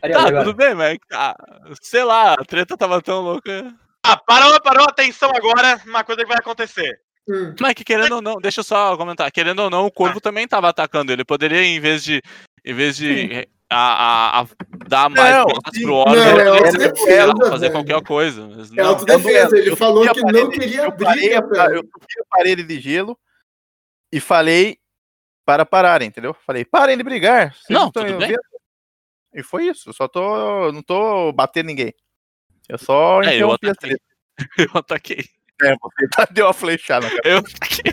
Tá, 0.00 0.28
agora. 0.28 0.44
tudo 0.44 0.56
bem, 0.56 0.74
mas. 0.74 0.98
ah, 1.12 1.36
sei 1.82 2.04
lá, 2.04 2.34
a 2.34 2.44
treta 2.44 2.76
tava 2.76 3.02
tão 3.02 3.20
louca. 3.20 3.74
Ah, 4.02 4.16
parou, 4.16 4.60
parou, 4.62 4.84
atenção 4.84 5.30
agora, 5.34 5.80
uma 5.86 6.02
coisa 6.02 6.22
que 6.22 6.28
vai 6.28 6.38
acontecer. 6.38 6.98
Hum. 7.28 7.54
Mas 7.60 7.74
que 7.74 7.84
querendo 7.84 8.16
ou 8.16 8.22
não, 8.22 8.36
deixa 8.36 8.60
eu 8.60 8.64
só 8.64 8.96
comentar. 8.96 9.30
Querendo 9.30 9.60
ou 9.60 9.70
não, 9.70 9.86
o 9.86 9.92
corvo 9.92 10.20
também 10.20 10.48
tava 10.48 10.68
atacando. 10.68 11.12
Ele 11.12 11.24
poderia, 11.24 11.62
em 11.62 11.78
vez 11.78 12.02
de. 12.02 12.22
Em 12.64 12.74
vez 12.74 12.96
de. 12.96 13.46
A, 13.72 13.76
a- 13.76 14.40
a- 14.42 14.46
dar 14.88 15.08
mais 15.08 15.32
Não, 15.36 15.46
sim. 15.72 15.82
pro 15.82 15.94
Horus, 15.94 16.16
Não, 16.16 16.22
é 16.40 17.24
lá, 17.24 17.36
fazer 17.50 17.58
velho. 17.68 17.72
qualquer 17.72 18.02
coisa. 18.02 18.46
Mas 18.48 18.72
É 18.72 18.74
não. 18.82 18.88
autodefesa, 18.90 19.56
ele 19.56 19.70
Eu 19.70 19.76
falou 19.76 20.02
que 20.12 20.20
não 20.20 20.32
parede- 20.32 20.58
queria 20.58 20.82
eu 20.84 20.92
parei 20.92 21.40
briga. 21.40 21.64
Eu 21.70 21.82
subi 21.82 22.14
a 22.20 22.24
parede 22.36 22.62
de 22.64 22.80
gelo 22.80 23.16
e 24.12 24.18
falei 24.18 24.76
para 25.46 25.64
pararem, 25.64 26.08
entendeu? 26.08 26.34
Falei, 26.44 26.64
parem 26.64 26.96
de 26.96 27.04
brigar. 27.04 27.54
Não, 27.68 27.92
tudo 27.92 28.06
bem. 28.18 28.28
vendo?" 28.30 28.40
E 29.34 29.42
foi 29.44 29.66
isso. 29.68 29.90
Eu 29.90 29.92
só 29.92 30.08
tô. 30.08 30.72
Não 30.72 30.82
tô 30.82 31.30
batendo 31.32 31.66
ninguém. 31.66 31.94
Eu 32.68 32.76
só 32.78 33.22
É, 33.22 33.36
eu 33.40 33.52
ataquei. 33.52 33.74
treta. 33.76 34.02
Eu 34.58 34.70
ataquei. 34.74 35.24
É, 35.62 35.74
você 35.80 36.08
tá- 36.08 36.26
deu 36.30 36.46
uma 36.46 36.52
flechada, 36.52 37.08
cara. 37.08 37.22
Eu 37.24 37.38
ataquei. 37.38 37.92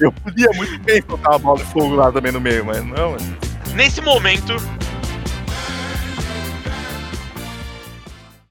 Eu 0.00 0.12
podia 0.12 0.50
muito 0.52 0.78
bem 0.80 1.00
colocar 1.00 1.30
uma 1.30 1.38
bola 1.38 1.58
de 1.58 1.64
fogo 1.72 1.94
lá 1.94 2.12
também 2.12 2.32
no 2.32 2.40
meio, 2.40 2.64
mas 2.64 2.84
não. 2.84 3.12
mano. 3.12 3.38
Nesse 3.74 4.00
momento, 4.02 4.54